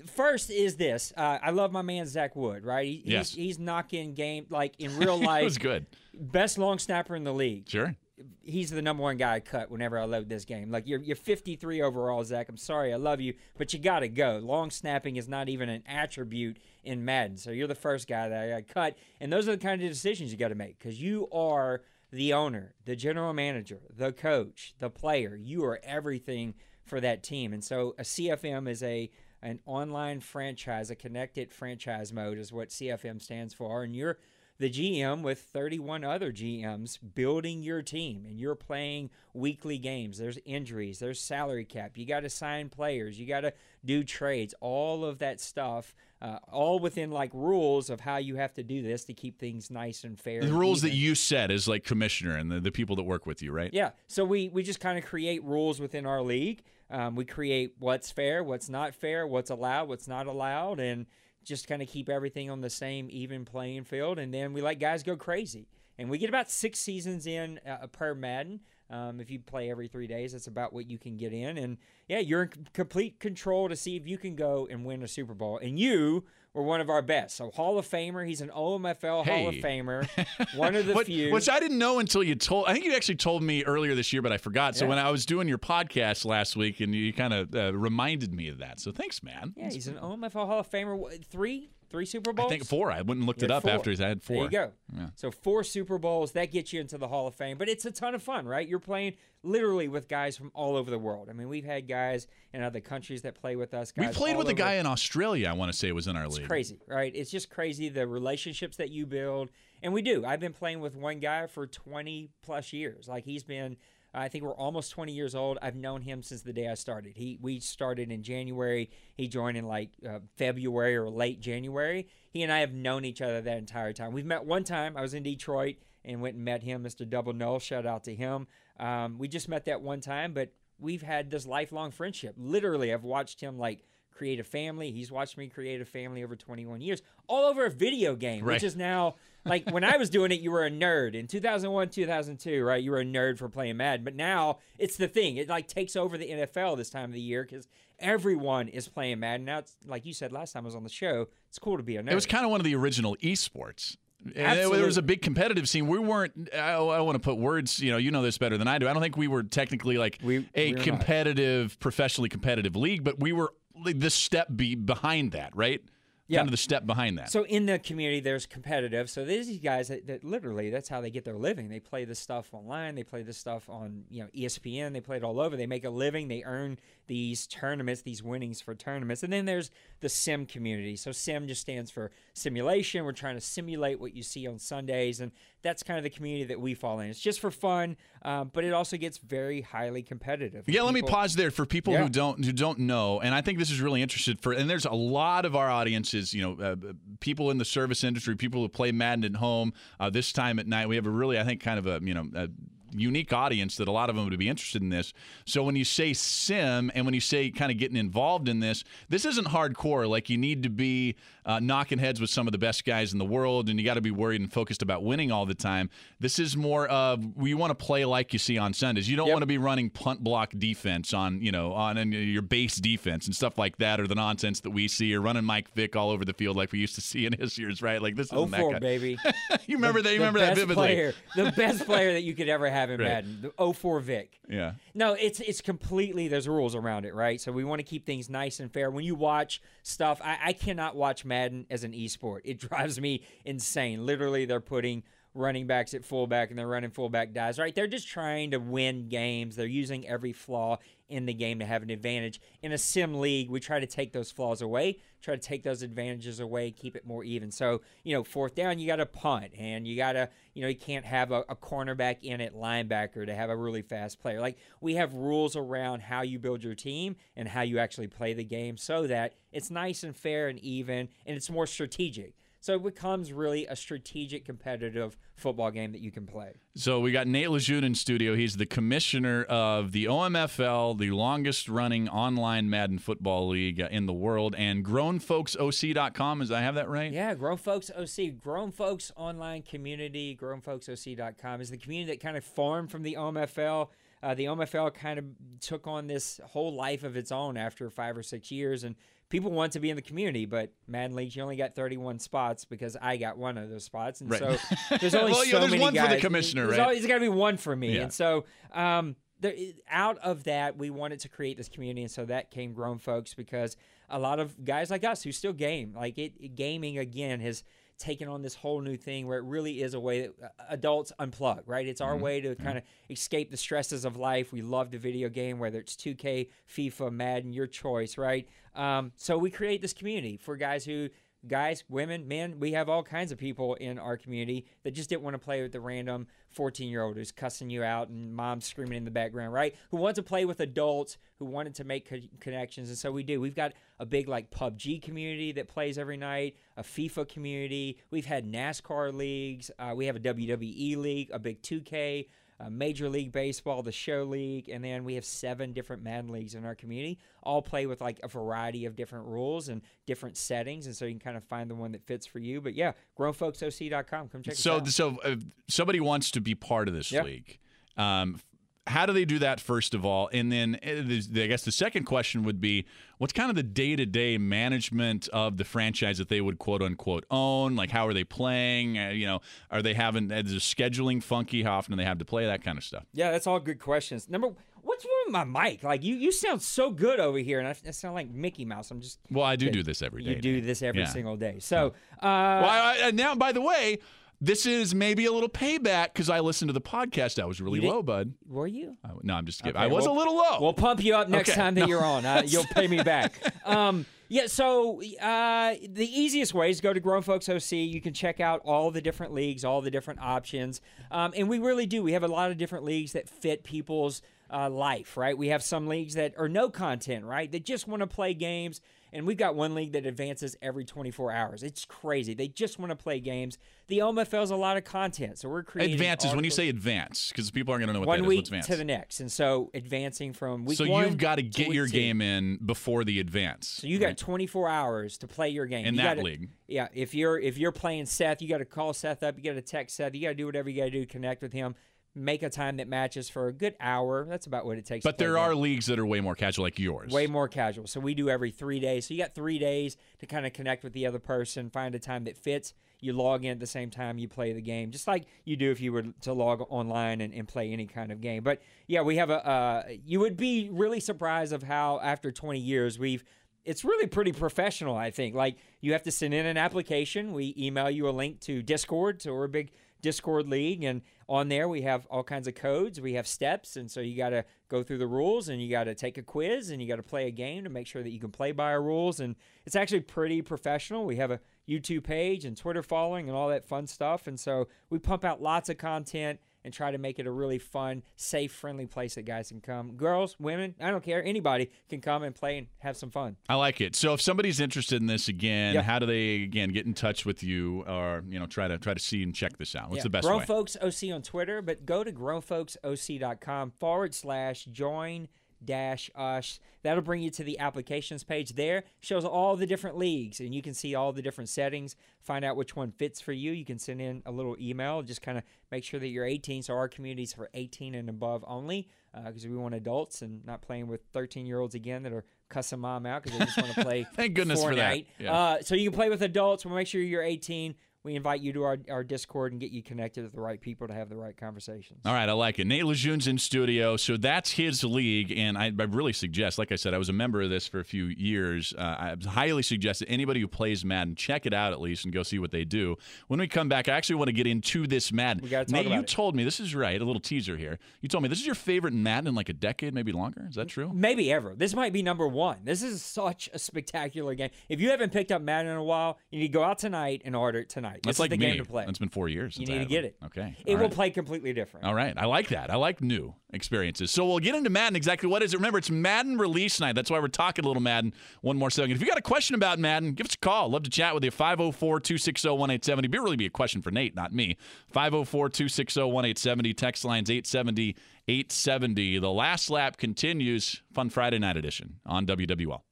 First 0.07 0.51
is 0.51 0.77
this. 0.77 1.13
Uh, 1.17 1.39
I 1.43 1.51
love 1.51 1.73
my 1.73 1.83
man 1.83 2.07
Zach 2.07 2.37
Wood. 2.37 2.65
Right, 2.65 2.87
he, 2.87 3.03
Yes. 3.05 3.31
he's, 3.31 3.37
he's 3.45 3.59
knocking 3.59 4.15
game 4.15 4.47
like 4.51 4.75
in 4.79 4.97
real 4.99 5.19
life. 5.21 5.45
was 5.45 5.59
good. 5.59 5.87
Best 6.15 6.59
long 6.59 6.79
snapper 6.79 7.15
in 7.17 7.25
the 7.25 7.33
league. 7.35 7.69
Sure. 7.69 7.95
he's 8.43 8.71
the 8.71 8.83
number 8.83 9.03
one 9.03 9.17
guy 9.17 9.37
I 9.37 9.41
cut 9.41 9.71
whenever 9.71 9.99
I 9.99 10.05
load 10.05 10.29
this 10.29 10.45
game. 10.45 10.71
Like 10.71 10.87
you're 10.87 11.01
you're 11.01 11.17
53 11.17 11.81
overall, 11.83 12.23
Zach. 12.25 12.49
I'm 12.49 12.57
sorry, 12.57 12.93
I 12.93 12.97
love 12.97 13.21
you, 13.21 13.35
but 13.57 13.73
you 13.73 13.79
got 13.79 14.01
to 14.01 14.09
go. 14.09 14.41
Long 14.43 14.71
snapping 14.71 15.17
is 15.17 15.29
not 15.29 15.49
even 15.49 15.69
an 15.69 15.83
attribute 15.87 16.59
in 16.85 17.05
Madden, 17.05 17.37
so 17.39 17.51
you're 17.51 17.67
the 17.69 17.75
first 17.75 18.07
guy 18.09 18.29
that 18.29 18.53
I 18.53 18.63
cut. 18.63 18.97
And 19.21 19.33
those 19.33 19.49
are 19.49 19.53
the 19.53 19.59
kind 19.59 19.81
of 19.83 19.89
decisions 19.89 20.33
you 20.33 20.39
got 20.39 20.49
to 20.49 20.55
make 20.55 20.79
because 20.79 21.01
you 21.01 21.29
are 21.33 21.83
the 22.13 22.33
owner, 22.35 22.75
the 22.85 22.97
general 22.97 23.33
manager, 23.33 23.81
the 23.97 24.13
coach, 24.13 24.75
the 24.81 24.91
player. 24.91 25.35
You 25.37 25.65
are 25.65 25.81
everything 25.85 26.55
for 26.85 27.01
that 27.01 27.23
team. 27.23 27.53
And 27.53 27.63
so 27.63 27.95
a 27.99 28.03
CFM 28.03 28.69
is 28.69 28.83
a 28.83 29.11
an 29.43 29.61
online 29.67 30.21
franchise, 30.21 30.91
a 30.91 30.95
connected 30.95 31.53
franchise 31.53 32.13
mode 32.13 32.39
is 32.39 32.53
what 32.53 32.69
CFM 32.69 33.21
stands 33.23 33.55
for, 33.55 33.83
and 33.83 33.95
you're 33.95 34.19
the 34.61 34.69
GM 34.69 35.23
with 35.23 35.41
31 35.41 36.05
other 36.05 36.31
GMs 36.31 36.99
building 37.15 37.63
your 37.63 37.81
team 37.81 38.27
and 38.27 38.39
you're 38.39 38.55
playing 38.55 39.09
weekly 39.33 39.79
games. 39.79 40.19
There's 40.19 40.39
injuries, 40.45 40.99
there's 40.99 41.19
salary 41.19 41.65
cap. 41.65 41.97
You 41.97 42.05
got 42.05 42.21
to 42.21 42.31
sign 42.31 42.69
players, 42.69 43.19
you 43.19 43.27
got 43.27 43.41
to 43.41 43.55
do 43.87 44.05
trades, 44.05 44.55
all 44.61 45.07
of 45.07 45.19
that 45.21 45.41
stuff, 45.41 45.97
uh, 46.21 46.41
all 46.53 46.79
within 46.79 47.11
like 47.11 47.31
rules 47.33 47.89
of 47.89 48.01
how 48.01 48.19
you 48.19 48.37
have 48.37 48.53
to 48.55 48.63
do 48.63 48.83
this 48.83 49.07
to 49.07 49.15
keep 49.15 49.41
things 49.41 49.71
nice 49.71 50.05
and 50.05 50.21
fair. 50.21 50.43
The 50.43 50.49
and 50.49 50.59
rules 50.59 50.83
that 50.83 50.93
you 50.93 51.15
set 51.15 51.51
as 51.51 51.67
like 51.67 51.83
commissioner 51.83 52.37
and 52.37 52.53
the, 52.53 52.61
the 52.61 52.71
people 52.71 52.97
that 52.97 53.05
work 53.05 53.25
with 53.25 53.41
you, 53.41 53.53
right? 53.53 53.73
Yeah. 53.73 53.93
So 54.09 54.27
we, 54.27 54.51
we 54.51 54.63
just 54.63 54.79
kind 54.79 54.99
of 54.99 55.07
create 55.07 55.43
rules 55.43 55.81
within 55.81 56.05
our 56.05 56.21
league. 56.21 56.63
Um, 56.91 57.15
we 57.15 57.25
create 57.25 57.75
what's 57.79 58.11
fair, 58.11 58.43
what's 58.43 58.69
not 58.69 58.95
fair, 58.95 59.27
what's 59.27 59.51
allowed, 59.51 59.89
what's 59.89 60.09
not 60.09 60.27
allowed, 60.27 60.81
and 60.81 61.07
just 61.45 61.69
kind 61.69 61.83
of 61.83 61.89
keep 61.89 62.09
everything 62.09 62.51
on 62.51 62.61
the 62.61 62.71
same 62.71 63.09
even 63.11 63.45
playing 63.45 63.85
field. 63.85 64.19
And 64.19 64.35
then 64.35 64.53
we 64.53 64.61
let 64.61 64.81
guys 64.81 65.03
go 65.03 65.17
crazy. 65.17 65.69
And 65.99 66.09
we 66.09 66.19
get 66.19 66.29
about 66.29 66.51
six 66.51 66.79
seasons 66.79 67.27
in 67.27 67.61
uh, 67.69 67.87
per 67.87 68.15
Madden. 68.15 68.61
Um, 68.89 69.21
if 69.21 69.31
you 69.31 69.39
play 69.39 69.71
every 69.71 69.87
three 69.87 70.07
days, 70.07 70.33
that's 70.33 70.49
about 70.49 70.73
what 70.73 70.91
you 70.91 70.99
can 70.99 71.17
get 71.17 71.33
in. 71.33 71.59
And 71.59 71.79
yeah, 72.09 72.19
you're 72.19 72.43
in 72.43 72.69
complete 72.73 73.21
control 73.21 73.69
to 73.69 73.77
see 73.77 73.97
if 73.97 74.09
you 74.09 74.19
can 74.19 74.35
go 74.35 74.67
and 74.69 74.85
win 74.85 75.03
a 75.03 75.09
Super 75.09 75.35
Bowl. 75.35 75.59
And 75.59 75.79
you 75.79 76.25
were 76.55 76.63
one 76.63 76.81
of 76.81 76.91
our 76.91 77.03
best. 77.03 77.37
So 77.37 77.51
Hall 77.51 77.79
of 77.79 77.89
Famer. 77.89 78.27
He's 78.27 78.41
an 78.41 78.49
OMFL 78.49 79.25
Hall 79.27 79.49
of 79.49 79.55
Famer. 79.57 80.09
One 80.57 80.75
of 80.75 80.87
the 80.87 80.95
What- 80.95 81.07
few. 81.07 81.33
Which 81.33 81.49
I 81.49 81.61
didn't 81.61 81.79
know 81.79 81.99
until 82.01 82.23
you 82.23 82.35
told. 82.35 82.67
I 82.67 82.73
think 82.73 82.85
you 82.85 82.95
actually 82.95 83.17
told 83.17 83.43
me 83.43 83.63
earlier 83.65 83.95
this 83.95 84.13
year, 84.13 84.21
but 84.23 84.33
I 84.33 84.37
forgot. 84.37 84.75
So 84.77 84.85
Yeah. 84.85 84.89
when 84.91 84.99
I 84.99 85.11
was 85.11 85.25
doing 85.27 85.47
your 85.49 85.59
podcast 85.59 86.25
last 86.25 86.57
week, 86.57 86.81
and 86.81 86.95
you 86.95 87.13
kind 87.13 87.33
of 87.33 87.55
uh, 87.55 87.73
reminded 87.75 88.35
me 88.35 88.49
of 88.49 88.59
that. 88.59 88.81
So 88.81 88.91
thanks, 88.93 89.23
man. 89.23 89.55
Yeah, 89.57 89.71
he's 89.71 89.87
an 89.87 89.95
OMFL 89.97 90.33
Hall 90.47 90.61
of 90.61 90.71
Famer. 90.71 91.25
Three, 91.25 91.71
three 91.91 92.07
Super 92.07 92.33
Bowls. 92.33 92.47
I 92.47 92.51
think 92.51 92.65
four. 92.67 92.91
I 92.91 93.03
went 93.03 93.19
and 93.19 93.27
looked 93.27 93.43
it 93.43 93.51
up 93.51 93.63
four. 93.65 93.73
after 93.73 93.91
I 93.91 93.95
had 94.09 94.23
four. 94.23 94.37
There 94.37 94.45
you 94.45 94.51
go. 94.69 94.73
Yeah. 94.97 95.07
So 95.17 95.31
four 95.31 95.65
Super 95.65 95.99
Bowls 95.99 96.33
that 96.33 96.53
gets 96.53 96.73
you 96.73 96.81
into 96.81 96.97
the 96.99 97.09
Hall 97.09 97.27
of 97.27 97.35
Fame, 97.35 97.59
but 97.59 97.69
it's 97.69 97.85
a 97.85 97.91
ton 97.91 98.15
of 98.15 98.23
fun, 98.23 98.47
right? 98.47 98.67
You're 98.67 98.79
playing 98.79 99.15
literally 99.43 99.89
with 99.89 100.09
guys 100.09 100.37
from 100.37 100.51
all 100.55 100.77
over 100.77 100.91
the 100.91 100.99
world. 100.99 101.29
I 101.31 101.33
mean, 101.33 101.49
we've 101.49 101.65
had 101.65 101.89
guys 101.89 102.27
in 102.53 102.63
other 102.63 102.81
countries 102.81 103.23
that 103.23 103.35
play 103.35 103.57
with 103.57 103.75
us. 103.75 103.93
We 103.97 104.09
played 104.09 104.37
with 104.37 104.49
a 104.49 104.55
guy 104.55 104.75
in 104.75 104.87
Australia. 104.87 105.49
I 105.49 105.53
want 105.53 105.73
to 105.73 105.77
say 105.77 105.91
was 105.93 106.07
in 106.07 106.17
our 106.17 106.25
It's 106.27 106.37
league. 106.39 106.49
crazy, 106.49 106.79
right? 106.87 107.13
It's 107.15 107.31
just 107.31 107.51
crazy 107.51 107.89
the 107.89 108.07
relationships 108.07 108.77
that 108.77 108.91
you 108.91 109.07
build, 109.07 109.51
and 109.83 109.93
we 109.93 110.03
do. 110.03 110.25
I've 110.25 110.41
been 110.41 110.53
playing 110.53 110.81
with 110.81 110.95
one 110.95 111.21
guy 111.21 111.47
for 111.47 111.67
20 111.67 112.31
plus 112.43 112.73
years. 112.73 113.09
Like 113.09 113.25
he's 113.25 113.43
been, 113.43 113.77
I 114.13 114.29
think 114.29 114.45
we're 114.45 114.55
almost 114.55 114.91
20 114.93 115.13
years 115.13 115.35
old. 115.35 115.59
I've 115.63 115.77
known 115.77 116.03
him 116.03 116.23
since 116.23 116.43
the 116.43 116.53
day 116.53 116.69
I 116.69 116.75
started. 116.75 117.17
He 117.17 117.39
we 117.41 117.61
started 117.61 118.11
in 118.11 118.23
January. 118.23 118.91
He 119.15 119.29
joined 119.29 119.57
in 119.57 119.67
like 119.67 119.91
uh, 120.09 120.19
February 120.37 120.97
or 120.97 121.09
late 121.09 121.41
January. 121.41 122.09
He 122.31 122.43
and 122.43 122.53
I 122.53 122.61
have 122.61 122.73
known 122.73 123.05
each 123.05 123.23
other 123.23 123.41
that 123.41 123.59
entire 123.59 123.93
time. 123.93 124.13
We've 124.13 124.27
met 124.27 124.45
one 124.45 124.65
time. 124.65 124.97
I 124.97 125.03
was 125.03 125.15
in 125.15 125.23
Detroit 125.23 125.77
and 126.05 126.21
went 126.21 126.37
and 126.37 126.45
met 126.45 126.63
him, 126.63 126.83
Mr. 126.83 127.09
Double 127.09 127.33
Null. 127.33 127.59
Shout 127.59 127.87
out 127.87 128.05
to 128.05 128.15
him. 128.15 128.47
Um, 128.79 129.19
we 129.19 129.29
just 129.29 129.49
met 129.49 129.67
that 129.67 129.83
one 129.83 130.01
time, 130.01 130.33
but 130.33 130.53
we've 130.79 131.03
had 131.03 131.31
this 131.31 131.47
lifelong 131.47 131.91
friendship. 131.91 132.35
Literally, 132.37 132.93
I've 132.93 133.05
watched 133.05 133.41
him 133.41 133.59
like 133.59 133.85
create 134.11 134.39
a 134.41 134.45
family. 134.45 134.91
He's 134.91 135.11
watched 135.11 135.39
me 135.39 135.49
create 135.49 135.81
a 135.81 135.85
family 135.85 136.23
over 136.23 136.37
21 136.37 136.81
years, 136.81 137.03
all 137.27 137.45
over 137.47 137.65
a 137.67 137.71
video 137.71 138.15
game, 138.17 138.45
Right. 138.45 138.55
which 138.55 138.63
is 138.65 138.77
now 138.77 139.15
like 139.47 139.71
when 139.71 139.85
I 139.85 139.97
was 139.97 140.11
doing 140.11 140.33
it, 140.33 140.41
you 140.41 140.51
were 140.51 140.67
a 140.67 140.71
nerd 140.71 141.15
in 141.15 141.27
2001, 141.27 141.89
2002, 141.89 142.63
right? 142.63 142.83
You 142.83 142.91
were 142.91 143.01
a 143.01 143.05
nerd 143.05 143.39
for 143.39 143.49
playing 143.49 143.79
Madden, 143.79 144.05
but 144.05 144.15
now 144.15 144.59
it's 144.79 144.97
the 144.99 145.09
thing. 145.09 145.37
It 145.39 145.49
like 145.49 145.67
takes 145.69 145.97
over 145.97 146.19
the 146.19 146.27
NFL 146.31 146.77
this 146.77 146.91
time 146.91 147.05
of 147.05 147.13
the 147.15 147.21
year 147.21 147.43
because 147.45 147.67
everyone 147.99 148.69
is 148.69 148.89
playing 148.89 149.21
Madden 149.21 149.47
now. 149.47 149.59
It's 149.59 149.75
like 149.87 150.05
you 150.05 150.13
said 150.13 150.33
last 150.33 150.53
time 150.53 150.65
I 150.65 150.67
was 150.67 150.75
on 150.77 150.83
the 150.83 150.89
show. 150.91 151.29
It's 151.49 151.59
cool 151.59 151.77
to 151.77 151.83
be 151.83 151.97
a 151.97 152.03
nerd. 152.03 152.13
It 152.13 152.15
was 152.15 152.27
kind 152.27 152.45
of 152.45 152.51
one 152.51 152.61
of 152.61 152.65
the 152.65 152.75
original 152.75 153.17
esports. 153.23 153.97
And 154.37 154.59
there 154.71 154.85
was 154.85 154.99
a 154.99 155.03
big 155.03 155.23
competitive 155.23 155.67
scene. 155.67 155.87
We 155.87 155.99
weren't. 155.99 156.51
I, 156.55 156.73
I 156.73 157.01
want 157.01 157.15
to 157.17 157.21
put 157.21 157.39
words. 157.39 157.81
You 157.81 157.93
know, 157.93 157.97
you 157.97 158.11
know 158.11 158.21
this 158.21 158.37
better 158.37 158.59
than 158.59 158.69
I 158.69 158.77
do. 158.79 158.87
I 158.87 158.93
don't 158.93 159.01
think 159.01 159.17
we 159.17 159.29
were 159.29 159.43
technically 159.43 159.97
like 159.97 160.19
We- 160.23 160.47
a 160.55 160.67
we 160.67 160.73
were 160.73 160.77
not. 160.77 160.85
competitive, 160.87 161.81
professionally 161.81 162.29
competitive 162.29 162.77
league, 162.77 163.03
but 163.03 163.19
we 163.19 163.33
were 163.33 163.55
the 163.85 164.11
step 164.11 164.49
be 164.55 164.75
behind 164.75 165.33
that, 165.33 165.55
right? 165.55 165.83
Yeah. 166.31 166.39
Kind 166.39 166.47
of 166.47 166.53
the 166.53 166.59
step 166.59 166.87
behind 166.87 167.19
that. 167.19 167.33
So 167.33 167.45
in 167.45 167.67
the 167.67 167.81
community, 167.81 168.21
there's 168.21 168.47
competitive. 168.47 169.11
So 169.11 169.25
these 169.25 169.59
guys 169.59 169.89
that, 169.89 170.07
that 170.07 170.23
literally 170.23 170.71
that's 170.71 170.89
how 170.89 171.01
they 171.01 171.11
get 171.11 171.25
their 171.25 171.35
living. 171.35 171.69
They 171.69 171.81
play 171.81 172.05
this 172.05 172.21
stuff 172.21 172.55
online. 172.55 172.95
They 172.95 173.03
play 173.03 173.23
this 173.23 173.37
stuff 173.37 173.69
on 173.69 174.05
you 174.09 174.23
know 174.23 174.29
ESPN. 174.29 174.93
They 174.93 175.01
play 175.01 175.17
it 175.17 175.25
all 175.25 175.41
over. 175.41 175.57
They 175.57 175.67
make 175.67 175.85
a 175.85 175.91
living. 175.91 176.29
They 176.29 176.45
earn 176.45 176.79
these 177.09 177.49
tournaments, 177.49 178.03
these 178.03 178.23
winnings 178.23 178.61
for 178.61 178.77
tournaments. 178.77 179.25
And 179.25 179.33
then 179.33 179.45
there's 179.45 179.73
the 179.99 180.09
sim 180.09 180.47
community. 180.47 180.95
So 180.95 181.11
sim 181.11 181.49
just 181.49 181.63
stands 181.63 181.91
for 181.91 182.13
simulation. 182.33 183.05
We're 183.05 183.11
trying 183.11 183.35
to 183.35 183.41
simulate 183.41 183.99
what 183.99 184.15
you 184.15 184.23
see 184.23 184.47
on 184.47 184.61
Sundays, 184.61 185.19
and 185.19 185.33
that's 185.63 185.83
kind 185.83 185.99
of 185.99 186.05
the 186.05 186.11
community 186.11 186.45
that 186.45 186.61
we 186.61 186.75
fall 186.75 187.01
in. 187.01 187.11
It's 187.11 187.21
just 187.21 187.41
for 187.41 187.51
fun, 187.51 187.97
um, 188.23 188.51
but 188.53 188.65
it 188.65 188.73
also 188.73 188.97
gets 188.97 189.19
very 189.19 189.61
highly 189.61 190.03
competitive. 190.03 190.65
Yeah, 190.69 190.83
let 190.83 190.95
me 190.95 191.03
pause 191.03 191.35
there 191.35 191.51
for 191.51 191.67
people 191.67 191.93
Yeah. 191.93 192.05
who 192.05 192.09
don't 192.09 192.45
who 192.45 192.53
don't 192.53 192.81
know, 192.81 193.21
and 193.21 193.35
I 193.35 193.41
think 193.41 193.59
this 193.59 193.71
is 193.71 193.81
really 193.81 194.03
interested 194.03 194.41
for. 194.41 194.53
And 194.53 194.69
there's 194.69 194.87
a 194.87 194.93
lot 194.93 195.45
of 195.45 195.55
our 195.55 195.71
audiences, 195.71 196.33
you 196.35 196.43
know, 196.43 196.65
uh, 196.65 196.77
people 197.21 197.51
in 197.51 197.59
the 197.59 197.65
service 197.65 198.05
industry, 198.05 198.37
people 198.37 198.63
who 198.63 198.69
play 198.69 198.93
Madden 198.93 199.25
at 199.25 199.37
home 199.37 199.73
uh, 199.99 200.11
this 200.11 200.33
time 200.33 200.59
at 200.59 200.67
night. 200.67 200.89
We 200.89 200.97
have 200.97 201.07
a 201.07 201.11
really, 201.11 201.39
I 201.39 201.45
think, 201.45 201.61
kind 201.61 201.79
of 201.79 201.87
a 201.87 202.01
you 202.05 202.15
know. 202.15 202.29
A, 202.35 202.49
unique 202.93 203.33
audience 203.33 203.77
that 203.77 203.89
a 203.89 203.93
lot 203.93 204.11
of 204.11 204.17
them 204.17 204.25
would 204.29 204.37
be 204.39 204.49
interested 204.49 204.83
in 204.83 204.89
this. 204.89 205.13
So 205.45 205.63
when 205.63 205.77
you 205.77 205.85
say 205.85 206.13
sim 206.13 206.91
and 206.95 207.05
when 207.05 207.15
you 207.15 207.21
say 207.21 207.51
kind 207.51 207.71
of 207.71 207.79
getting 207.79 207.97
involved 207.97 208.49
in 208.49 208.61
this, 208.61 208.85
this 209.09 209.25
isn't 209.25 209.47
hardcore. 209.49 210.09
Like 210.09 210.29
you 210.29 210.37
need 210.39 210.63
to 210.65 210.71
be 210.71 211.15
uh, 211.51 211.61
knocking 211.61 211.99
heads 211.99 212.21
with 212.21 212.31
some 212.31 212.47
of 212.47 212.53
the 212.53 212.59
best 212.59 212.85
guys 212.85 213.13
in 213.13 213.19
the 213.19 213.25
world, 213.25 213.69
and 213.69 213.79
you 213.79 213.85
got 213.85 213.95
to 213.95 214.01
be 214.01 214.11
worried 214.11 214.41
and 214.41 214.53
focused 214.53 214.83
about 214.83 215.03
winning 215.03 215.33
all 215.33 215.47
the 215.47 215.55
time. 215.55 215.91
This 216.19 216.39
is 216.39 216.57
more 216.57 216.87
of 216.89 217.37
we 217.37 217.55
want 217.55 217.71
to 217.71 217.75
play 217.75 218.05
like 218.05 218.33
you 218.33 218.39
see 218.39 218.59
on 218.59 218.73
Sundays. 218.73 219.09
You 219.09 219.17
don't 219.17 219.27
Yep. 219.27 219.35
want 219.35 219.43
to 219.43 219.47
be 219.47 219.59
running 219.59 219.91
punt 219.91 220.23
block 220.23 220.53
defense 220.57 221.13
on 221.15 221.41
you 221.43 221.53
know 221.53 221.73
on 221.73 222.13
your 222.13 222.43
base 222.43 222.77
defense 222.77 223.27
and 223.27 223.35
stuff 223.35 223.59
like 223.59 223.77
that, 223.79 224.01
or 224.01 224.07
the 224.07 224.15
nonsense 224.15 224.61
that 224.61 224.71
we 224.71 224.87
see, 224.89 225.15
or 225.15 225.21
running 225.21 225.45
Mike 225.45 225.73
Vick 225.75 225.97
all 225.97 226.11
over 226.11 226.25
the 226.25 226.35
field 226.35 226.57
like 226.57 226.73
we 226.73 226.79
used 226.79 226.95
to 226.95 227.01
see 227.01 227.27
in 227.27 227.33
his 227.33 227.59
years, 227.59 227.83
right? 227.83 228.01
Like 228.01 228.17
this 228.17 228.27
is 228.29 228.33
Oh 228.35 228.47
that 228.47 228.73
guy. 228.73 228.79
baby. 228.79 229.19
you 229.67 229.77
remember 229.77 230.03
that? 230.03 230.13
You 230.13 230.19
remember 230.21 230.39
the 230.41 230.45
that 230.47 230.51
best 230.57 230.61
vividly? 230.61 230.87
Player, 230.87 231.15
the 231.37 231.53
best 231.57 231.85
player 231.85 232.13
that 232.13 232.23
you 232.23 232.35
could 232.35 232.49
ever 232.49 232.69
have 232.71 232.91
in 232.91 233.01
Right. 233.01 233.09
Madden, 233.09 233.53
the 233.59 233.73
04 233.75 234.01
Vick. 234.01 234.39
Yeah. 234.49 234.73
No, 234.95 235.15
it's 235.15 235.41
it's 235.41 235.61
completely 235.61 236.29
there's 236.29 236.49
rules 236.49 236.75
around 236.75 237.05
it, 237.07 237.15
right? 237.15 237.41
So 237.41 237.51
we 237.53 237.65
want 237.65 237.79
to 237.81 237.85
keep 237.85 238.05
things 238.07 238.29
nice 238.29 238.61
and 238.61 238.73
fair. 238.73 238.91
When 238.91 239.05
you 239.05 239.15
watch 239.15 239.63
stuff, 239.83 240.21
I, 240.23 240.39
I 240.47 240.53
cannot 240.53 240.95
watch 240.97 241.25
Madden 241.25 241.40
as 241.71 241.85
an 241.85 241.93
esport. 241.93 242.41
It 242.45 242.59
drives 242.59 243.01
me 243.01 243.23
insane. 243.45 244.07
Literally, 244.07 244.45
they're 244.45 244.61
putting 244.61 245.03
running 245.35 245.67
backs 245.67 245.95
at 245.95 246.05
fullback 246.05 246.51
and 246.51 246.59
they're 246.59 246.67
running 246.67 246.91
fullback 246.91 247.33
dies, 247.33 247.59
right? 247.59 247.75
They're 247.75 247.87
just 247.87 248.09
trying 248.09 248.51
to 248.51 248.59
win 248.59 249.09
games. 249.09 249.55
They're 249.55 249.67
using 249.67 250.07
every 250.09 250.33
flaw 250.33 250.79
in 251.09 251.27
the 251.27 251.35
game 251.35 251.59
to 251.59 251.67
have 251.67 251.83
an 251.83 251.91
advantage. 251.91 252.41
In 252.63 252.73
a 252.73 252.79
sim 252.79 253.15
league, 253.21 253.49
we 253.49 253.61
try 253.61 253.79
to 253.79 253.87
take 253.87 254.13
those 254.13 254.31
flaws 254.31 254.61
away, 254.61 254.99
try 255.21 255.35
to 255.35 255.41
take 255.41 255.63
those 255.63 255.83
advantages 255.83 256.41
away, 256.41 256.71
keep 256.71 256.97
it 256.97 257.07
more 257.07 257.23
even. 257.23 257.51
So, 257.51 257.81
you 258.03 258.15
know, 258.15 258.25
fourth 258.25 258.55
down, 258.55 258.79
you 258.79 258.87
got 258.87 258.97
to 258.97 259.07
punt 259.07 259.53
and 259.57 259.87
you 259.87 259.97
got 259.97 260.13
to, 260.13 260.29
you 260.55 260.63
know, 260.63 260.69
you 260.69 260.77
can't 260.77 261.05
have 261.05 261.31
a, 261.31 261.45
a 261.49 261.57
cornerback 261.57 262.19
in 262.23 262.41
at 262.41 262.55
linebacker 262.55 263.27
to 263.27 263.35
have 263.35 263.51
a 263.51 263.57
really 263.57 263.83
fast 263.83 264.21
player. 264.21 264.41
Like, 264.41 264.59
we 264.81 264.95
have 264.95 265.15
rules 265.15 265.55
around 265.55 266.03
how 266.03 266.23
you 266.23 266.39
build 266.39 266.63
your 266.63 266.75
team 266.75 267.17
and 267.37 267.49
how 267.49 267.63
you 267.63 267.79
actually 267.79 268.09
play 268.09 268.33
the 268.33 268.45
game 268.45 268.77
so 268.77 269.07
that 269.07 269.35
it's 269.53 269.71
nice 269.71 270.03
and 270.03 270.17
fair 270.17 270.49
and 270.49 270.59
even 270.61 271.09
and 271.27 271.37
it's 271.37 271.51
more 271.51 271.67
strategic. 271.67 272.35
So 272.63 272.75
it 272.75 272.83
becomes 272.83 273.33
really 273.33 273.67
a 273.67 273.75
strategic, 273.75 274.45
competitive 274.45 275.17
football 275.35 275.71
game 275.71 275.93
that 275.93 276.03
you 276.03 276.11
can 276.11 276.27
play. 276.27 276.61
So 276.75 277.01
we 277.01 277.11
got 277.11 277.27
Nate 277.27 277.51
Lejeune 277.51 277.85
in 277.85 277.95
studio. 277.95 278.37
He's 278.37 278.59
the 278.59 278.67
commissioner 278.67 279.45
of 279.45 279.93
the 279.93 280.05
OMFL, 280.05 280.99
the 280.99 281.11
longest 281.11 281.71
running 281.71 282.07
online 282.11 282.69
Madden 282.69 282.99
football 282.99 283.49
league 283.49 283.81
uh, 283.81 283.89
in 283.91 284.05
the 284.05 284.13
world, 284.13 284.55
and 284.59 284.85
grownfolksoc.com. 284.85 286.43
Is 286.43 286.51
I 286.51 286.61
have 286.61 286.75
that 286.75 286.91
right? 286.91 287.11
Yeah, 287.11 287.33
Grown 287.35 287.57
Folks 287.57 287.91
OC, 287.91 288.39
Grown 288.39 288.73
Folks 288.73 289.11
Online 289.17 289.63
Community, 289.63 290.37
grownfolksoc.com 290.41 291.63
is 291.63 291.71
the 291.71 291.79
community 291.79 292.13
that 292.13 292.21
kind 292.21 292.37
of 292.37 292.45
formed 292.45 292.91
from 292.91 293.03
the 293.03 293.15
OMFL. 293.15 293.89
Uh, 294.23 294.35
the 294.35 294.45
OMFL 294.45 294.93
kind 294.93 295.19
of 295.19 295.25
took 295.61 295.87
on 295.87 296.07
this 296.07 296.41
whole 296.45 296.75
life 296.75 297.05
of 297.05 297.17
its 297.17 297.33
own 297.33 297.57
after 297.57 297.89
five 297.89 298.19
or 298.19 298.23
six 298.23 298.51
years, 298.51 298.85
and 298.85 298.97
people 299.31 299.51
want 299.51 299.73
to 299.73 299.81
be 299.81 299.89
in 299.89 299.97
the 299.97 300.03
community, 300.03 300.45
but 300.45 300.73
Madden 300.87 301.17
League, 301.17 301.35
you 301.35 301.43
only 301.43 301.57
got 301.57 301.75
31 301.75 302.19
spots 302.19 302.65
because 302.67 302.97
I 303.01 303.17
got 303.17 303.39
one 303.39 303.57
of 303.57 303.71
those 303.71 303.85
spots, 303.85 304.21
and 304.21 304.31
Right. 304.31 304.39
so 304.41 304.57
there's 305.01 305.15
only 305.15 305.33
Well, 305.33 305.45
yeah, 305.47 305.59
there's 305.61 305.71
many 305.71 305.81
one 305.83 305.95
for 305.95 306.09
the 306.09 306.21
commissioner, 306.21 306.67
There's 306.67 306.79
right? 306.79 306.85
always 306.85 307.07
got 307.07 307.15
to 307.15 307.21
be 307.21 307.29
one 307.29 307.57
for 307.57 307.75
me, 307.75 307.95
Yeah. 307.95 308.03
and 308.03 308.13
so 308.13 308.45
um, 308.75 309.17
there, 309.41 309.55
out 309.89 310.19
of 310.19 310.45
that, 310.45 310.77
we 310.77 310.91
wanted 310.91 311.21
to 311.21 311.29
create 311.31 311.57
this 311.57 311.69
community, 311.71 312.03
and 312.03 312.11
so 312.11 312.27
that 312.27 312.51
came 312.51 312.75
Grown 312.75 312.99
Folks 312.99 313.33
because 313.33 313.77
a 314.11 314.19
lot 314.19 314.39
of 314.41 314.63
guys 314.65 314.91
like 314.91 315.05
us 315.05 315.23
who 315.23 315.33
still 315.33 315.53
game, 315.55 315.95
like 315.97 316.19
it, 316.19 316.55
gaming 316.57 316.99
again 316.99 317.41
has 317.41 317.63
taken 318.01 318.29
on 318.29 318.43
this 318.43 318.55
whole 318.55 318.81
new 318.81 318.97
thing 318.97 319.27
where 319.27 319.39
it 319.39 319.45
really 319.45 319.83
is 319.83 319.95
a 319.95 320.01
way 320.01 320.23
that 320.23 320.31
uh, 320.43 320.49
adults 320.71 321.13
unplug, 321.21 321.63
right? 321.67 321.87
It's 321.87 322.01
Mm-hmm. 322.01 322.11
our 322.11 322.17
way 322.17 322.41
to 322.41 322.55
kind 322.57 322.79
of 322.79 322.85
escape 323.11 323.51
the 323.51 323.57
stresses 323.57 324.05
of 324.05 324.17
life. 324.17 324.53
We 324.53 324.63
love 324.63 324.91
the 324.91 324.99
video 324.99 325.29
game, 325.29 325.59
whether 325.59 325.79
it's 325.79 325.95
2K, 325.97 326.49
FIFA, 326.75 327.13
Madden, 327.13 327.53
your 327.53 327.67
choice, 327.67 328.17
right? 328.19 328.49
Um, 328.75 329.13
so 329.17 329.37
we 329.39 329.51
create 329.51 329.83
this 329.83 329.93
community 329.93 330.37
for 330.39 330.57
guys 330.57 330.85
who 330.85 331.09
guys, 331.47 331.85
women, 331.89 332.29
men, 332.29 332.61
we 332.61 332.73
have 332.73 332.89
all 332.89 333.03
kinds 333.03 333.33
of 333.33 333.39
people 333.39 333.75
in 333.75 333.99
our 333.99 334.17
community 334.17 334.67
that 334.85 334.93
just 334.93 335.09
didn't 335.09 335.23
want 335.23 335.35
to 335.35 335.39
play 335.39 335.63
with 335.63 335.73
the 335.73 335.81
random 335.81 336.27
14 336.51 336.89
year 336.89 337.03
old 337.03 337.17
who's 337.17 337.33
cussing 337.33 337.71
you 337.71 337.83
out 337.83 338.09
and 338.09 338.35
mom's 338.35 338.67
screaming 338.67 338.99
in 338.99 339.05
the 339.05 339.11
background, 339.11 339.53
right? 339.53 339.75
Who 339.91 339.97
want 339.97 340.17
to 340.17 340.23
play 340.23 340.45
with 340.45 340.61
adults 340.61 341.17
who 341.39 341.47
wanted 341.47 341.75
to 341.77 341.85
make 341.85 342.09
co- 342.09 342.19
connections. 342.41 342.89
And 342.89 342.99
so 342.99 343.11
we 343.11 343.23
do. 343.23 343.41
We've 343.41 343.55
got 343.55 343.73
a 343.99 344.07
big 344.07 344.29
like 344.29 344.51
PUBG 344.51 345.01
community 345.03 345.53
that 345.53 345.69
plays 345.69 345.97
every 345.97 346.17
night, 346.17 346.57
a 346.77 346.83
FIFA 346.83 347.29
community. 347.29 347.99
We've 348.11 348.27
had 348.27 348.51
NASCAR 348.51 349.15
leagues. 349.15 349.71
Uh, 349.79 349.95
we 349.97 350.07
have 350.07 350.17
a 350.17 350.21
WWE 350.21 350.97
league, 350.97 351.31
a 351.33 351.39
big 351.39 351.63
2K. 351.63 352.27
Uh, 352.63 352.69
Major 352.69 353.09
League 353.09 353.33
Baseball, 353.33 353.83
the 353.83 353.91
Show 353.91 354.25
League, 354.25 354.69
and 354.69 354.85
then 354.85 355.03
we 355.05 355.15
have 355.15 355.25
seven 355.25 355.73
different 355.73 356.03
Madden 356.03 356.31
leagues 356.31 356.55
in 356.55 356.67
our 356.67 356.75
community. 356.75 357.19
All 357.43 357.63
play 357.63 357.87
with 357.87 358.03
like 358.03 358.21
a 358.23 358.29
variety 358.29 358.85
of 358.85 358.95
different 358.97 359.25
rules 359.27 359.69
and 359.71 359.81
different 360.07 360.37
settings, 360.37 360.85
and 360.87 360.95
so 360.95 361.07
you 361.07 361.13
can 361.13 361.21
kind 361.21 361.37
of 361.39 361.45
find 361.45 361.71
the 361.71 361.75
one 361.75 361.93
that 361.93 362.03
fits 362.07 362.27
for 362.27 362.39
you. 362.39 362.61
But 362.61 362.75
yeah, 362.75 362.93
grownfolksoc.com. 363.19 364.29
Come 364.29 364.43
check 364.43 364.55
So, 364.57 364.77
us 364.77 364.81
out. 364.83 364.89
so 364.89 365.19
if 365.25 365.43
somebody 365.69 366.01
wants 366.01 366.31
to 366.33 366.41
be 366.41 366.55
part 366.55 366.87
of 366.89 366.95
this 366.95 367.11
Yeah. 367.11 367.23
league. 367.23 367.59
Um, 367.97 368.41
how 368.91 369.07
do 369.07 369.13
they 369.13 369.25
do 369.25 369.39
that 369.39 369.61
first 369.61 369.95
of 369.95 370.05
all? 370.05 370.29
And 370.33 370.51
then 370.53 370.79
uh, 370.87 371.41
I 371.43 371.47
guess 371.47 371.63
the 371.65 371.73
second 371.73 372.05
question 372.05 372.43
would 372.45 372.61
be, 372.61 372.85
what's 373.19 373.33
kind 373.33 373.49
of 373.51 373.57
the 373.57 373.63
day 373.63 373.97
to 373.97 374.05
day 374.07 374.37
management 374.39 375.29
of 375.29 375.57
the 375.57 375.65
franchise 375.65 376.19
that 376.19 376.29
they 376.29 376.41
would 376.41 376.59
quote 376.59 376.83
unquote 376.83 377.25
own? 377.31 377.77
Like, 377.77 377.91
how 377.91 378.07
are 378.07 378.15
they 378.15 378.25
playing? 378.25 378.99
Uh, 378.99 379.09
you 379.11 379.27
know, 379.27 379.41
are 379.71 379.83
they 379.83 379.95
having 379.95 380.31
is 380.31 380.53
the 380.53 380.59
scheduling 380.59 381.23
funky? 381.23 381.63
How 381.63 381.79
often 381.79 381.93
do 381.93 381.97
they 381.97 382.05
have 382.05 382.19
to 382.19 382.25
play? 382.25 382.47
That 382.47 382.63
kind 382.63 382.77
of 382.77 382.85
stuff. 382.85 383.05
Yeah, 383.13 383.31
that's 383.31 383.47
all 383.47 383.61
good 383.61 383.79
questions. 383.81 384.29
Number, 384.29 384.49
what's 384.83 385.05
wrong 385.05 385.23
with 385.27 385.33
my 385.33 385.45
mic? 385.71 385.83
Like 385.83 386.03
you, 386.03 386.17
you 386.17 386.33
sound 386.33 386.63
so 386.63 386.91
good 386.91 387.21
over 387.21 387.39
here, 387.39 387.59
and 387.59 387.69
I, 387.69 387.75
I 387.87 387.91
sound 387.93 388.15
like 388.15 388.31
Mickey 388.31 388.65
Mouse. 388.65 388.91
I'm 388.91 389.01
just. 389.01 389.19
Well, 389.31 389.45
I 389.47 389.57
do 389.57 389.71
do 389.71 389.83
this 389.83 390.03
every 390.03 390.23
day. 390.23 390.31
You 390.31 390.37
do 390.41 390.61
this 390.61 390.83
every 390.83 391.03
Yeah. 391.03 391.09
single 391.09 391.37
day. 391.37 391.59
So, 391.61 391.89
uh, 392.19 392.23
Well, 392.23 392.65
I, 392.71 393.01
I, 393.05 393.11
now, 393.13 393.35
by 393.35 393.53
the 393.53 393.61
way, 393.61 393.99
this 394.41 394.65
is 394.67 394.95
maybe 394.95 395.27
a 395.27 395.33
little 395.33 395.49
payback 395.49 396.13
because 396.13 396.31
I 396.31 396.41
listened 396.41 396.69
to 396.71 396.73
the 396.73 396.81
podcast. 396.81 397.41
I 397.43 397.45
was 397.47 397.61
really 397.61 397.81
low, 397.81 398.03
bud. 398.03 398.33
were 398.49 398.67
you? 398.67 398.97
I- 399.05 399.11
no, 399.23 399.35
I'm 399.35 399.45
just 399.47 399.63
kidding. 399.63 399.77
Okay, 399.77 399.85
I 399.85 399.89
was 399.89 400.05
well- 400.07 400.15
a 400.15 400.19
little 400.19 400.37
low. 400.37 400.59
We'll 400.61 400.73
pump 400.73 401.03
you 401.05 401.15
up 401.15 401.29
next 401.29 401.51
Okay, 401.51 401.61
time 401.61 401.75
that 401.75 401.81
no. 401.83 401.87
you're 401.87 402.05
on. 402.05 402.25
Uh, 402.25 402.43
you'll 402.47 402.65
pay 402.65 402.87
me 402.89 403.03
back. 403.03 403.33
Um, 403.67 404.07
yeah, 404.29 404.47
so 404.47 405.01
uh, 405.21 405.75
the 405.89 406.07
easiest 406.09 406.55
way 406.55 406.71
is 406.71 406.81
go 406.81 406.93
to 406.93 406.99
Grown 407.01 407.23
Folks 407.23 407.49
OC. 407.49 407.73
You 407.73 408.01
can 408.01 408.15
check 408.15 408.41
out 408.41 408.61
all 408.65 408.91
the 408.91 409.01
different 409.01 409.33
leagues, 409.35 409.65
all 409.65 409.81
the 409.81 409.91
different 409.91 410.21
options. 410.21 410.81
Um, 411.11 411.33
and 411.37 411.49
we 411.49 411.59
really 411.59 411.87
do. 411.87 412.03
We 412.03 412.13
have 412.13 412.23
a 412.25 412.29
lot 412.29 412.51
of 412.51 412.57
different 412.59 412.85
leagues 412.85 413.13
that 413.13 413.29
fit 413.29 413.63
people's 413.65 414.23
uh, 414.53 414.71
life, 414.71 415.17
right? 415.17 415.37
We 415.37 415.49
have 415.49 415.63
some 415.63 415.87
leagues 415.89 416.15
that 416.15 416.35
are 416.39 416.49
no 416.49 416.69
content, 416.71 417.25
right? 417.25 417.51
They 417.51 417.61
just 417.61 417.87
want 417.87 418.01
to 418.01 418.07
play 418.09 418.35
games. 418.35 418.81
And 419.13 419.27
we've 419.27 419.37
got 419.37 419.55
one 419.55 419.75
league 419.75 419.93
that 419.93 420.07
advances 420.07 420.57
every 420.63 420.85
24 420.85 421.33
hours. 421.33 421.63
It's 421.63 421.85
crazy. 421.85 422.35
They 422.35 422.49
just 422.49 422.79
want 422.79 422.91
to 422.91 422.97
play 422.97 423.19
games. 423.21 423.59
The 423.89 423.99
OMFL 423.99 424.43
is 424.45 424.51
a 424.51 424.57
lot 424.57 424.77
of 424.77 424.85
content, 424.85 425.39
so 425.39 425.49
we're 425.49 425.65
creating 425.65 425.95
advances. 425.95 426.35
When 426.35 426.45
you 426.45 426.51
say 426.51 426.69
advance, 426.69 427.29
because 427.31 427.51
people 427.51 427.73
aren't 427.73 427.81
going 427.81 427.89
to 427.89 427.93
know 427.95 428.01
what 428.01 428.07
one 428.09 428.19
that 428.21 428.25
is. 428.25 428.29
week 428.29 428.39
What's 428.39 428.49
advance? 428.51 428.67
to 428.69 428.77
the 428.77 428.85
next, 428.85 429.19
and 429.21 429.33
so 429.33 429.71
advancing 429.75 430.33
from 430.33 430.65
week 430.65 430.79
one. 430.79 430.87
so 430.89 430.93
one 430.93 431.05
you've 431.07 431.19
got 431.19 431.37
to 431.37 431.43
get 431.43 431.73
your 431.73 431.87
two. 431.87 431.93
game 431.93 432.21
in 432.23 432.59
before 432.65 433.03
the 433.05 433.19
advance. 433.19 433.67
So 433.81 433.89
you 433.89 433.99
got 433.99 434.17
24 434.17 434.69
hours 434.69 435.19
to 435.19 435.27
play 435.27 435.49
your 435.49 435.67
game 435.67 435.87
In 435.87 435.95
You 435.95 436.03
that 436.03 436.15
gotta- 436.17 436.23
league. 436.27 436.49
Yeah, 436.69 436.87
if 436.95 437.15
you're 437.15 437.37
if 437.37 437.59
you're 437.59 437.73
playing 437.73 438.07
Seth, 438.07 438.41
you 438.41 438.49
got 438.49 438.59
to 438.59 438.65
call 438.65 438.93
Seth 438.93 439.25
up. 439.25 439.37
You 439.37 439.43
got 439.43 439.55
to 439.55 439.63
text 439.63 439.97
Seth. 439.97 440.15
You 440.15 440.21
got 440.23 440.29
to 440.29 440.35
do 440.35 440.47
whatever 440.47 440.71
you 440.71 440.77
got 440.81 440.85
to 440.85 440.91
do 440.93 441.01
to 441.01 441.07
connect 441.07 441.43
with 441.43 441.53
him. 441.53 441.75
Make 442.15 442.43
a 442.43 442.51
time 442.51 442.79
that 442.79 442.89
matches 442.89 443.29
for 443.29 443.47
a 443.47 443.53
good 443.53 443.75
hour. 443.81 444.27
That's 444.29 444.47
about 444.47 444.67
what 444.67 444.79
it 444.79 444.85
takes. 444.85 445.05
But 445.05 445.19
there 445.19 445.39
are 445.39 445.55
leagues 445.55 445.87
that 445.87 445.99
are 445.99 446.07
way 446.07 446.21
more 446.21 446.35
casual, 446.35 446.65
like 446.65 446.79
yours. 446.79 447.13
way 447.13 447.27
more 447.27 447.49
casual. 447.49 447.87
So 447.87 448.01
we 448.01 448.15
do 448.15 448.29
every 448.29 448.51
three 448.51 448.81
days. 448.81 449.07
So 449.07 449.15
you 449.15 449.21
got 449.21 449.35
three 449.35 449.59
days 449.59 449.97
to 450.19 450.27
kind 450.27 450.45
of 450.47 450.53
connect 450.53 450.83
with 450.83 450.93
the 450.93 451.07
other 451.07 451.19
person, 451.19 451.71
find 451.71 451.95
a 451.95 451.99
time 451.99 452.25
that 452.25 452.37
fits. 452.37 452.75
You 453.03 453.15
log 453.15 453.45
in 453.45 453.53
at 453.53 453.61
the 453.61 453.67
same 453.67 453.91
time 453.91 454.19
you 454.19 454.29
play 454.29 454.53
the 454.53 454.61
game, 454.61 454.91
just 454.91 455.07
like 455.07 455.25
you 455.45 455.57
do 455.57 455.71
if 455.71 455.81
you 455.81 455.93
were 455.93 456.03
to 456.23 456.33
log 456.33 456.67
online 456.69 457.23
and, 457.23 457.33
and 457.33 457.49
play 457.49 457.73
any 457.73 457.87
kind 457.87 458.13
of 458.13 458.21
game. 458.21 458.43
But 458.43 458.61
yeah, 458.89 459.03
we 459.03 459.17
have 459.17 459.31
a. 459.31 459.47
Uh, 459.47 459.83
you 460.05 460.21
would 460.21 460.37
be 460.37 460.69
really 460.71 461.01
surprised 461.01 461.53
of 461.53 461.63
how 461.63 462.01
after 462.03 462.31
20 462.31 462.59
years 462.59 462.99
we've. 462.99 463.25
It's 463.63 463.85
really 463.85 464.07
pretty 464.07 464.33
professional, 464.33 464.97
I 464.97 465.11
think. 465.11 465.35
Like 465.35 465.57
you 465.81 465.93
have 465.93 466.03
to 466.05 466.11
send 466.11 466.35
in 466.35 466.47
an 466.47 466.57
application. 466.57 467.33
We 467.33 467.55
email 467.59 467.91
you 467.91 468.09
a 468.09 468.11
link 468.11 468.41
to 468.41 468.63
Discord, 468.63 469.23
so 469.23 469.33
we're 469.35 469.45
a 469.45 469.49
big 469.51 469.71
Discord 470.01 470.49
league, 470.49 470.83
and 470.85 471.03
on 471.29 471.49
there 471.49 471.69
we 471.69 471.83
have 471.83 472.07
all 472.07 472.25
kinds 472.25 472.49
of 472.49 472.55
codes. 472.55 473.01
We 473.01 473.15
have 473.15 473.27
steps, 473.27 473.77
and 473.77 473.91
so 473.91 474.01
you 474.01 474.17
got 474.17 474.31
to 474.31 474.45
go 474.69 474.83
through 474.83 474.99
the 474.99 475.07
rules, 475.07 475.49
and 475.49 475.63
you 475.63 475.71
got 475.71 475.85
to 475.85 475.95
take 475.95 476.19
a 476.19 476.23
quiz, 476.23 476.71
and 476.71 476.81
you 476.81 476.89
got 476.89 476.97
to 476.97 477.03
play 477.03 477.27
a 477.27 477.31
game 477.31 477.65
to 477.65 477.71
make 477.71 477.87
sure 477.87 478.03
that 478.03 478.11
you 478.11 478.21
can 478.21 478.31
play 478.31 478.53
by 478.53 478.73
our 478.73 478.83
rules. 478.83 479.21
And 479.21 479.37
it's 479.67 479.77
actually 479.77 480.01
pretty 480.01 480.43
professional. 480.43 481.05
We 481.05 481.17
have 481.17 481.31
a 481.31 481.41
YouTube 481.69 482.05
page 482.05 482.45
and 482.45 482.57
Twitter 482.57 482.83
following 482.83 483.29
and 483.29 483.37
all 483.37 483.49
that 483.49 483.67
fun 483.67 483.87
stuff, 483.87 484.27
and 484.27 484.39
so 484.39 484.69
we 484.89 484.99
pump 484.99 485.25
out 485.25 485.43
lots 485.43 485.69
of 485.69 485.79
content 485.79 486.41
and 486.65 486.73
try 486.75 486.91
to 486.91 486.99
make 486.99 487.19
it 487.19 487.27
a 487.27 487.31
really 487.31 487.59
fun, 487.59 488.03
safe, 488.17 488.53
friendly 488.53 488.87
place 488.87 489.15
that 489.15 489.23
guys 489.23 489.49
can 489.49 489.61
come. 489.61 489.93
Girls, 489.93 490.37
women, 490.39 490.75
I 490.81 490.91
don't 490.91 491.03
care, 491.03 491.25
anybody 491.25 491.71
can 491.89 492.01
come 492.01 492.23
and 492.23 492.35
play 492.35 492.59
and 492.59 492.67
have 492.79 492.97
some 492.97 493.11
fun. 493.11 493.37
I 493.49 493.55
like 493.55 493.81
it. 493.81 493.97
So 493.97 494.13
if 494.13 494.21
somebody's 494.21 494.61
interested 494.61 495.01
in 495.01 495.07
this 495.07 495.29
again, 495.29 495.75
Yeah. 495.75 495.83
how 495.83 495.99
do 495.99 496.07
they 496.07 496.43
again 496.43 496.71
get 496.71 496.87
in 496.87 496.95
touch 496.95 497.25
with 497.25 497.43
you 497.43 497.83
or 497.87 498.23
you 498.29 498.39
know 498.39 498.47
try 498.47 498.69
to 498.69 498.79
try 498.79 498.95
to 498.95 499.01
see 499.01 499.23
and 499.23 499.35
check 499.35 499.57
this 499.57 499.75
out? 499.75 499.89
What's 499.91 499.99
Yeah. 499.99 500.03
the 500.05 500.11
best 500.11 500.27
Grown 500.27 500.41
way? 500.41 500.45
Folks 500.47 500.77
OC 500.81 501.13
on 501.13 501.23
Twitter, 501.23 501.63
but 501.63 501.85
go 501.87 502.05
to 502.05 502.13
grownfolksoc.com 502.13 503.73
forward 503.79 504.15
slash 504.15 504.65
join 504.67 505.29
dash 505.65 506.11
us. 506.15 506.61
That'll 506.83 507.03
bring 507.03 507.23
you 507.23 507.31
to 507.33 507.45
the 507.45 507.59
applications 507.59 508.25
page. 508.25 508.55
There 508.55 508.85
shows 509.01 509.25
all 509.25 509.57
the 509.57 509.67
different 509.67 509.99
leagues, 509.99 510.41
and 510.41 510.55
you 510.55 510.63
can 510.63 510.75
see 510.75 510.95
all 510.95 511.13
the 511.13 511.23
different 511.23 511.51
settings. 511.51 511.97
Find 512.21 512.45
out 512.45 512.57
which 512.57 512.75
one 512.75 512.93
fits 512.93 513.21
for 513.21 513.33
you. 513.33 513.53
You 513.53 513.65
can 513.65 513.79
send 513.79 514.01
in 514.01 514.23
a 514.27 514.31
little 514.31 514.57
email. 514.61 515.03
Just 515.03 515.23
kind 515.23 515.37
of 515.39 515.45
make 515.71 515.85
sure 515.85 516.01
that 516.01 516.09
you're 516.09 516.25
18. 516.25 516.63
So 516.63 516.75
our 516.75 516.89
community's 516.89 517.33
for 517.33 517.51
18 517.55 517.95
and 517.95 518.09
above 518.09 518.45
only, 518.47 518.89
because 519.25 519.47
we 519.47 519.57
want 519.57 519.75
adults 519.75 520.23
and 520.23 520.45
not 520.47 520.63
playing 520.63 520.87
with 520.87 521.03
13 521.13 521.47
year 521.47 521.59
olds 521.59 521.75
again 521.75 522.03
that 522.05 522.13
are 522.13 522.25
cussing 522.49 522.81
mom 522.81 523.07
out 523.07 523.23
because 523.23 523.39
they 523.39 523.45
just 523.45 523.59
want 523.59 523.75
to 523.75 523.85
play. 523.85 524.07
Thank 524.15 524.35
goodness 524.35 524.63
for 524.63 524.75
that. 524.75 525.03
Yeah. 525.19 525.33
Uh, 525.33 525.63
so 525.63 525.75
you 525.75 525.91
can 525.91 525.97
play 525.97 526.09
with 526.09 526.23
adults. 526.23 526.65
We'll 526.65 526.75
make 526.75 526.87
sure 526.87 527.01
you're 527.01 527.23
18. 527.23 527.75
We 528.03 528.17
invite 528.17 528.41
you 528.41 528.55
to 528.55 528.63
our, 528.63 528.79
our 528.91 529.05
Discord 529.05 529.53
and 529.53 529.61
get 529.61 529.73
you 529.73 529.83
connected 529.83 530.25
with 530.25 530.33
the 530.33 530.41
right 530.41 530.59
people 530.59 530.89
to 530.89 530.95
have 530.95 531.11
the 531.11 531.17
right 531.17 531.37
conversations. 531.37 532.01
All 532.07 532.15
right, 532.15 532.31
I 532.31 532.33
like 532.33 532.59
it. 532.59 532.67
Nate 532.67 532.87
Lejeune's 532.87 533.27
in 533.27 533.37
studio, 533.37 533.99
so 533.99 534.17
that's 534.17 534.53
his 534.53 534.83
league, 534.83 535.31
and 535.37 535.59
I, 535.59 535.67
I 535.67 535.83
really 535.83 536.15
suggest, 536.15 536.59
like 536.59 536.73
I 536.73 536.77
said, 536.77 536.95
I 536.95 536.99
was 536.99 537.11
a 537.11 537.13
member 537.13 537.43
of 537.43 537.51
this 537.51 537.69
for 537.69 537.79
a 537.79 537.85
few 537.85 538.07
years. 538.07 538.73
Uh, 538.73 538.81
I 538.81 539.17
highly 539.29 539.63
suggest 539.63 540.01
that 540.01 540.09
anybody 540.09 540.41
who 540.41 540.49
plays 540.49 540.83
Madden 540.83 541.15
check 541.15 541.45
it 541.45 541.53
out 541.53 541.75
at 541.75 541.81
least 541.83 542.07
and 542.07 542.15
go 542.15 542.23
see 542.23 542.39
what 542.39 542.53
they 542.53 542.65
do. 542.65 542.97
When 543.29 543.39
we 543.39 543.47
come 543.47 543.69
back, 543.69 543.87
I 543.87 543.93
actually 543.93 544.17
want 544.17 544.29
to 544.29 544.33
get 544.33 544.47
into 544.47 544.87
this 544.87 545.13
Madden. 545.13 545.43
We 545.43 545.51
talk 545.51 545.69
Nate, 545.69 545.89
you 545.89 546.01
it. 546.01 546.09
told 546.09 546.35
me 546.35 546.43
this 546.43 546.59
is 546.59 546.75
right. 546.75 546.99
A 546.99 547.05
little 547.05 547.21
teaser 547.21 547.59
here. 547.59 547.79
You 548.01 548.09
told 548.09 548.23
me 548.23 548.31
this 548.31 548.41
is 548.41 548.47
your 548.47 548.55
favorite 548.55 548.95
Madden 548.95 549.29
in 549.29 549.35
like 549.35 549.51
a 549.51 549.53
decade, 549.53 549.93
maybe 549.93 550.13
longer. 550.13 550.47
Is 550.49 550.55
that 550.55 550.69
true? 550.69 550.91
Maybe 550.95 551.31
ever. 551.31 551.55
This 551.55 551.75
might 551.75 551.93
be 551.93 552.03
number 552.03 552.27
one. 552.27 552.61
This 552.65 552.83
is 552.83 553.03
such 553.03 553.51
a 553.53 553.59
spectacular 553.59 554.35
game. 554.35 554.49
If 554.71 554.81
you 554.81 554.89
haven't 554.89 555.13
picked 555.13 555.31
up 555.31 555.43
Madden 555.43 555.71
in 555.71 555.77
a 555.77 555.85
while, 555.85 556.19
you 556.31 556.39
need 556.39 556.49
to 556.49 556.53
go 556.53 556.65
out 556.65 556.79
tonight 556.79 557.21
and 557.27 557.37
order 557.37 557.59
it 557.59 557.69
tonight. 557.69 557.90
That's 557.95 558.07
this 558.17 558.19
like 558.19 558.31
the 558.31 558.37
me. 558.39 558.47
game 558.47 558.59
to 558.59 558.65
play. 558.65 558.85
It's 558.89 558.99
been 558.99 559.09
four 559.09 559.29
years. 559.29 559.57
you 559.59 559.67
need 559.67 559.79
to 559.81 559.85
get 559.85 560.03
one. 560.03 560.05
it. 560.05 560.17
Okay. 560.27 560.57
It 560.65 560.73
All 560.73 560.77
will 560.79 560.83
right. 560.85 560.93
play 560.95 561.11
completely 561.11 561.53
different. 561.53 561.87
All 561.87 561.95
right. 561.95 562.15
I 562.17 562.27
like 562.27 562.49
that. 562.49 562.71
I 562.71 562.77
like 562.77 563.01
new 563.01 563.35
experiences. 563.53 564.11
So 564.11 564.27
we'll 564.27 564.39
get 564.39 564.55
into 564.55 564.71
Madden. 564.71 564.97
Exactly 564.97 565.29
what 565.29 565.43
is 565.43 565.53
it? 565.55 565.57
Remember, 565.57 565.79
it's 565.79 565.91
Madden 565.91 566.39
release 566.39 566.81
night. 566.81 566.95
That's 566.95 567.11
why 567.11 567.19
we're 567.19 567.29
talking 567.29 567.65
a 567.65 567.69
little 567.69 567.83
Madden. 567.83 568.15
One 568.43 568.57
more 568.57 568.71
second. 568.71 568.93
If 568.93 569.01
you 569.01 569.07
got 569.07 569.19
a 569.19 569.23
question 569.23 569.55
about 569.55 569.79
Madden, 569.79 570.13
give 570.13 570.27
us 570.27 570.35
a 570.35 570.39
call. 570.39 570.71
Love 570.71 570.85
to 570.85 570.91
chat 570.91 571.15
with 571.15 571.25
you. 571.25 571.31
504 571.31 572.01
260 572.01 572.49
1870. 572.49 573.09
Be 573.09 573.19
really 573.19 573.37
be 573.37 573.47
a 573.47 573.51
question 573.51 573.83
for 573.83 573.91
Nate, 573.91 574.15
not 574.15 574.33
me. 574.33 574.57
504 574.93 575.49
260 575.49 576.01
1870. 576.01 576.75
Text 576.75 577.05
lines 577.05 577.31
870 577.31 577.97
870. 578.29 579.19
The 579.19 579.31
last 579.31 579.71
lap 579.71 579.97
continues. 579.97 580.83
Fun 580.93 581.11
Friday 581.11 581.39
night 581.39 581.57
edition 581.57 581.97
on 582.07 582.27
WWL. 582.27 582.83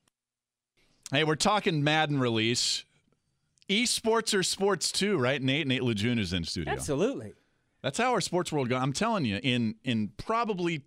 Hey, 1.11 1.25
we're 1.25 1.37
talking 1.37 1.83
Madden 1.83 2.19
release. 2.21 2.85
Esports 3.69 4.37
are 4.39 4.43
sports 4.43 4.91
too, 4.91 5.19
right? 5.19 5.43
Nate 5.43 5.67
Nate 5.67 5.83
Lejeune 5.83 6.19
is 6.19 6.33
in 6.33 6.45
studio. 6.45 6.73
Absolutely. 6.73 7.35
That's 7.83 7.99
how 7.99 8.13
our 8.13 8.21
sports 8.21 8.51
world 8.51 8.69
goes. 8.69 8.81
I'm 8.81 8.93
telling 8.93 9.25
you, 9.25 9.39
in 9.43 9.77
in 9.85 10.13
probably 10.17 10.83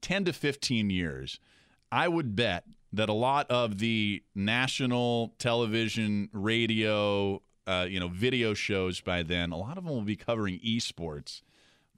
ten 0.00 0.24
to 0.24 0.32
fifteen 0.32 0.90
years, 0.90 1.40
I 1.90 2.08
would 2.08 2.36
bet 2.36 2.64
that 2.92 3.08
a 3.08 3.14
lot 3.14 3.50
of 3.50 3.78
the 3.78 4.22
national 4.34 5.34
television, 5.38 6.28
radio, 6.32 7.42
uh, 7.66 7.86
you 7.88 7.98
know, 7.98 8.08
video 8.08 8.54
shows 8.54 9.00
by 9.00 9.22
then, 9.24 9.50
a 9.50 9.56
lot 9.56 9.76
of 9.76 9.84
them 9.84 9.92
will 9.92 10.02
be 10.02 10.16
covering 10.16 10.60
esports. 10.60 11.42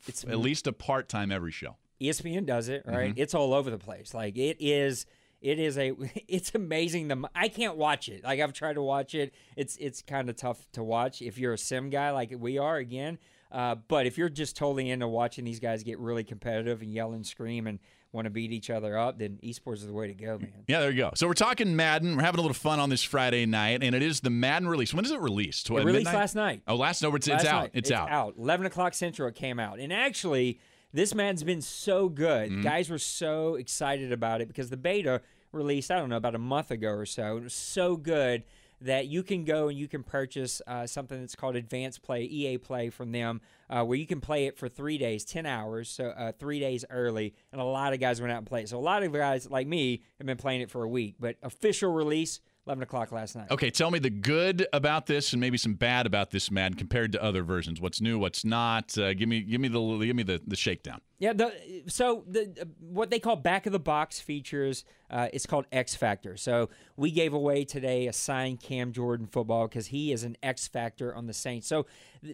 It's 0.07 0.25
At 0.25 0.39
least 0.39 0.67
a 0.67 0.73
part 0.73 1.09
time 1.09 1.31
every 1.31 1.53
show. 1.53 1.77
ESPN 2.01 2.47
does 2.47 2.69
it, 2.69 2.83
right? 2.87 3.11
Mm-hmm. 3.11 3.21
It's 3.21 3.35
all 3.35 3.55
over 3.55 3.71
the 3.71 3.79
place. 3.79 4.15
Like 4.15 4.37
it 4.37 4.57
is 4.61 5.07
it 5.41 5.59
is 5.59 5.79
a 5.79 5.95
it's 6.29 6.55
amazing 6.55 7.09
the 7.09 7.29
I 7.35 7.49
can't 7.49 7.77
watch 7.77 8.09
it. 8.09 8.25
Like 8.25 8.41
I've 8.41 8.53
tried 8.53 8.75
to 8.75 8.83
watch 8.83 9.15
it. 9.15 9.35
It's 9.57 9.77
it's 9.77 10.03
kind 10.03 10.29
of 10.29 10.37
tough 10.37 10.67
to 10.73 10.83
watch 10.83 11.23
if 11.23 11.39
you're 11.39 11.53
a 11.53 11.59
sim 11.59 11.91
guy 11.91 12.11
like 12.11 12.35
we 12.39 12.59
are 12.59 12.77
again. 12.77 13.19
Uh, 13.51 13.77
but 13.89 14.07
if 14.07 14.19
you're 14.19 14.29
just 14.29 14.57
totally 14.57 14.91
into 14.91 15.07
watching 15.07 15.45
these 15.45 15.61
guys 15.61 15.83
get 15.85 15.99
really 15.99 16.25
competitive 16.25 16.83
and 16.83 16.93
yell 16.93 17.13
and 17.13 17.25
scream 17.25 17.67
and 17.67 17.79
want 18.13 18.25
to 18.25 18.31
beat 18.31 18.53
each 18.53 18.71
other 18.71 18.99
up, 18.99 19.19
then 19.19 19.39
esports 19.43 19.77
is 19.77 19.87
the 19.87 19.93
way 19.93 20.09
to 20.09 20.15
go, 20.15 20.39
man. 20.39 20.53
Yeah, 20.67 20.81
there 20.81 20.91
you 20.91 20.97
go. 20.97 21.13
So 21.15 21.29
we're 21.29 21.35
talking 21.35 21.77
Madden. 21.77 22.17
We're 22.17 22.23
having 22.23 22.39
a 22.39 22.43
little 22.43 22.55
fun 22.55 22.81
on 22.81 22.91
this 22.91 23.03
Friday 23.03 23.47
night, 23.47 23.83
and 23.83 23.95
it 23.95 24.03
is 24.03 24.21
the 24.21 24.31
Madden 24.31 24.69
release. 24.69 24.93
When 24.93 25.05
is 25.05 25.11
it 25.11 25.21
released? 25.21 25.71
It 25.71 25.75
released 25.75 25.95
midnight? 25.95 26.15
last 26.15 26.35
night. 26.35 26.63
Oh, 26.67 26.75
last 26.75 27.03
no, 27.03 27.15
it's, 27.15 27.29
out. 27.29 27.35
it's 27.37 27.45
out. 27.45 27.61
night. 27.61 27.71
It's, 27.75 27.91
out. 27.91 28.35
Eleven 28.37 28.67
o'clock 28.67 28.95
central. 28.95 29.29
It 29.29 29.37
came 29.37 29.61
out, 29.61 29.79
and 29.79 29.93
actually, 29.93 30.59
this 30.97 31.15
man's 31.15 31.43
been 31.43 31.63
so 31.63 32.09
good. 32.09 32.51
Mm-hmm. 32.51 32.63
Guys 32.63 32.89
were 32.89 32.99
so 32.99 33.57
excited 33.57 34.13
about 34.13 34.41
it 34.41 34.49
because 34.49 34.71
the 34.71 34.77
beta 34.77 35.21
released. 35.53 35.91
I 35.91 35.99
don't 35.99 36.09
know 36.09 36.17
about 36.17 36.35
a 36.35 36.39
month 36.39 36.71
ago 36.71 36.91
or 36.91 37.07
so. 37.07 37.37
It 37.37 37.45
was 37.45 37.55
so 37.55 37.97
good 37.97 38.45
that 38.81 39.07
you 39.07 39.23
can 39.23 39.45
go 39.45 39.69
and 39.69 39.79
you 39.79 39.89
can 39.89 40.03
purchase 40.03 40.61
uh, 40.67 40.87
something 40.87 41.21
that's 41.21 41.35
called 41.35 41.57
Advanced 41.57 42.03
Play, 42.03 42.25
EA 42.25 42.59
Play 42.59 42.91
from 42.91 43.13
them, 43.13 43.41
uh, 43.71 43.83
where 43.85 43.97
you 43.97 44.07
can 44.07 44.21
play 44.21 44.47
it 44.47 44.57
for 44.57 44.69
three 44.69 44.99
days, 44.99 45.25
ten 45.25 45.47
hours, 45.47 45.89
so 45.89 46.09
uh, 46.09 46.33
three 46.39 46.61
days 46.61 46.85
early. 46.91 47.35
And 47.53 47.61
a 47.61 47.65
lot 47.65 47.95
of 47.95 48.01
guys 48.01 48.21
went 48.21 48.33
out 48.33 48.39
and 48.39 48.47
played. 48.47 48.65
it. 48.65 48.69
So 48.69 48.79
a 48.79 48.81
lot 48.81 49.03
of 49.03 49.13
guys 49.13 49.51
like 49.51 49.67
me 49.67 50.03
have 50.19 50.27
been 50.27 50.37
playing 50.37 50.61
it 50.61 50.71
for 50.71 50.83
a 50.83 50.89
week. 50.89 51.17
But 51.19 51.37
official 51.43 51.93
release, 51.93 52.41
eleven 52.67 52.83
o'clock 52.83 53.13
last 53.13 53.37
night. 53.37 53.51
Okay, 53.51 53.71
tell 53.71 53.91
me 53.91 53.99
the 53.99 54.11
good 54.11 54.67
about 54.73 55.07
this 55.07 55.33
and 55.33 55.41
maybe 55.41 55.57
some 55.57 55.75
bad 55.75 56.07
about 56.07 56.31
this 56.31 56.51
Madden 56.51 56.77
compared 56.77 57.13
to 57.13 57.23
other 57.23 57.43
versions. 57.43 57.81
What's 57.81 58.01
new? 58.01 58.19
What's 58.19 58.45
not? 58.45 58.97
Uh, 58.99 59.15
give 59.15 59.29
me, 59.29 59.41
give 59.43 59.61
me 59.61 59.69
the, 59.69 59.99
give 59.99 60.17
me 60.17 60.23
the, 60.23 60.41
the 60.47 60.57
shakedown. 60.57 61.01
Yeah, 61.19 61.33
the, 61.33 61.53
so 61.87 62.25
the 62.27 62.69
what 62.81 63.11
they 63.11 63.19
call 63.19 63.37
back 63.37 63.67
of 63.67 63.73
the 63.73 63.79
box 63.79 64.21
features, 64.21 64.85
uh, 65.11 65.29
it's 65.33 65.47
called 65.47 65.67
X 65.73 65.95
Factor. 65.95 66.37
So 66.37 66.69
we 66.97 67.11
gave 67.11 67.33
away 67.33 67.65
today 67.65 68.07
a 68.07 68.13
signed 68.13 68.61
Cam 68.61 68.93
Jordan 68.93 69.27
football 69.27 69.69
because 69.69 69.87
he 69.87 70.13
is 70.13 70.25
an 70.25 70.37
X 70.43 70.69
Factor 70.69 71.15
on 71.15 71.27
the 71.27 71.33
Saints. 71.33 71.67
So 71.67 71.87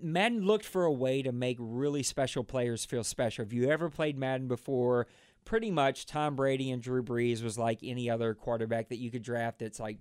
Madden 0.03 0.45
looked 0.45 0.65
for 0.65 0.85
a 0.85 0.93
way 0.93 1.23
to 1.23 1.31
make 1.31 1.59
really 1.61 2.03
special 2.03 2.43
players 2.43 2.85
feel 2.85 3.05
special. 3.05 3.45
If 3.45 3.53
you 3.53 3.71
ever 3.71 3.89
played 3.89 4.19
Madden 4.19 4.49
before, 4.49 5.07
pretty 5.45 5.71
much 5.71 6.07
Tom 6.07 6.37
Brady 6.37 6.71
and 6.71 6.83
Drew 6.83 7.03
Brees 7.03 7.43
was 7.43 7.59
like 7.59 7.81
any 7.83 8.09
other 8.09 8.35
quarterback 8.35 8.89
that 8.91 8.99
you 8.99 9.11
could 9.11 9.23
draft 9.23 9.59
that's 9.59 9.81
like 9.81 9.99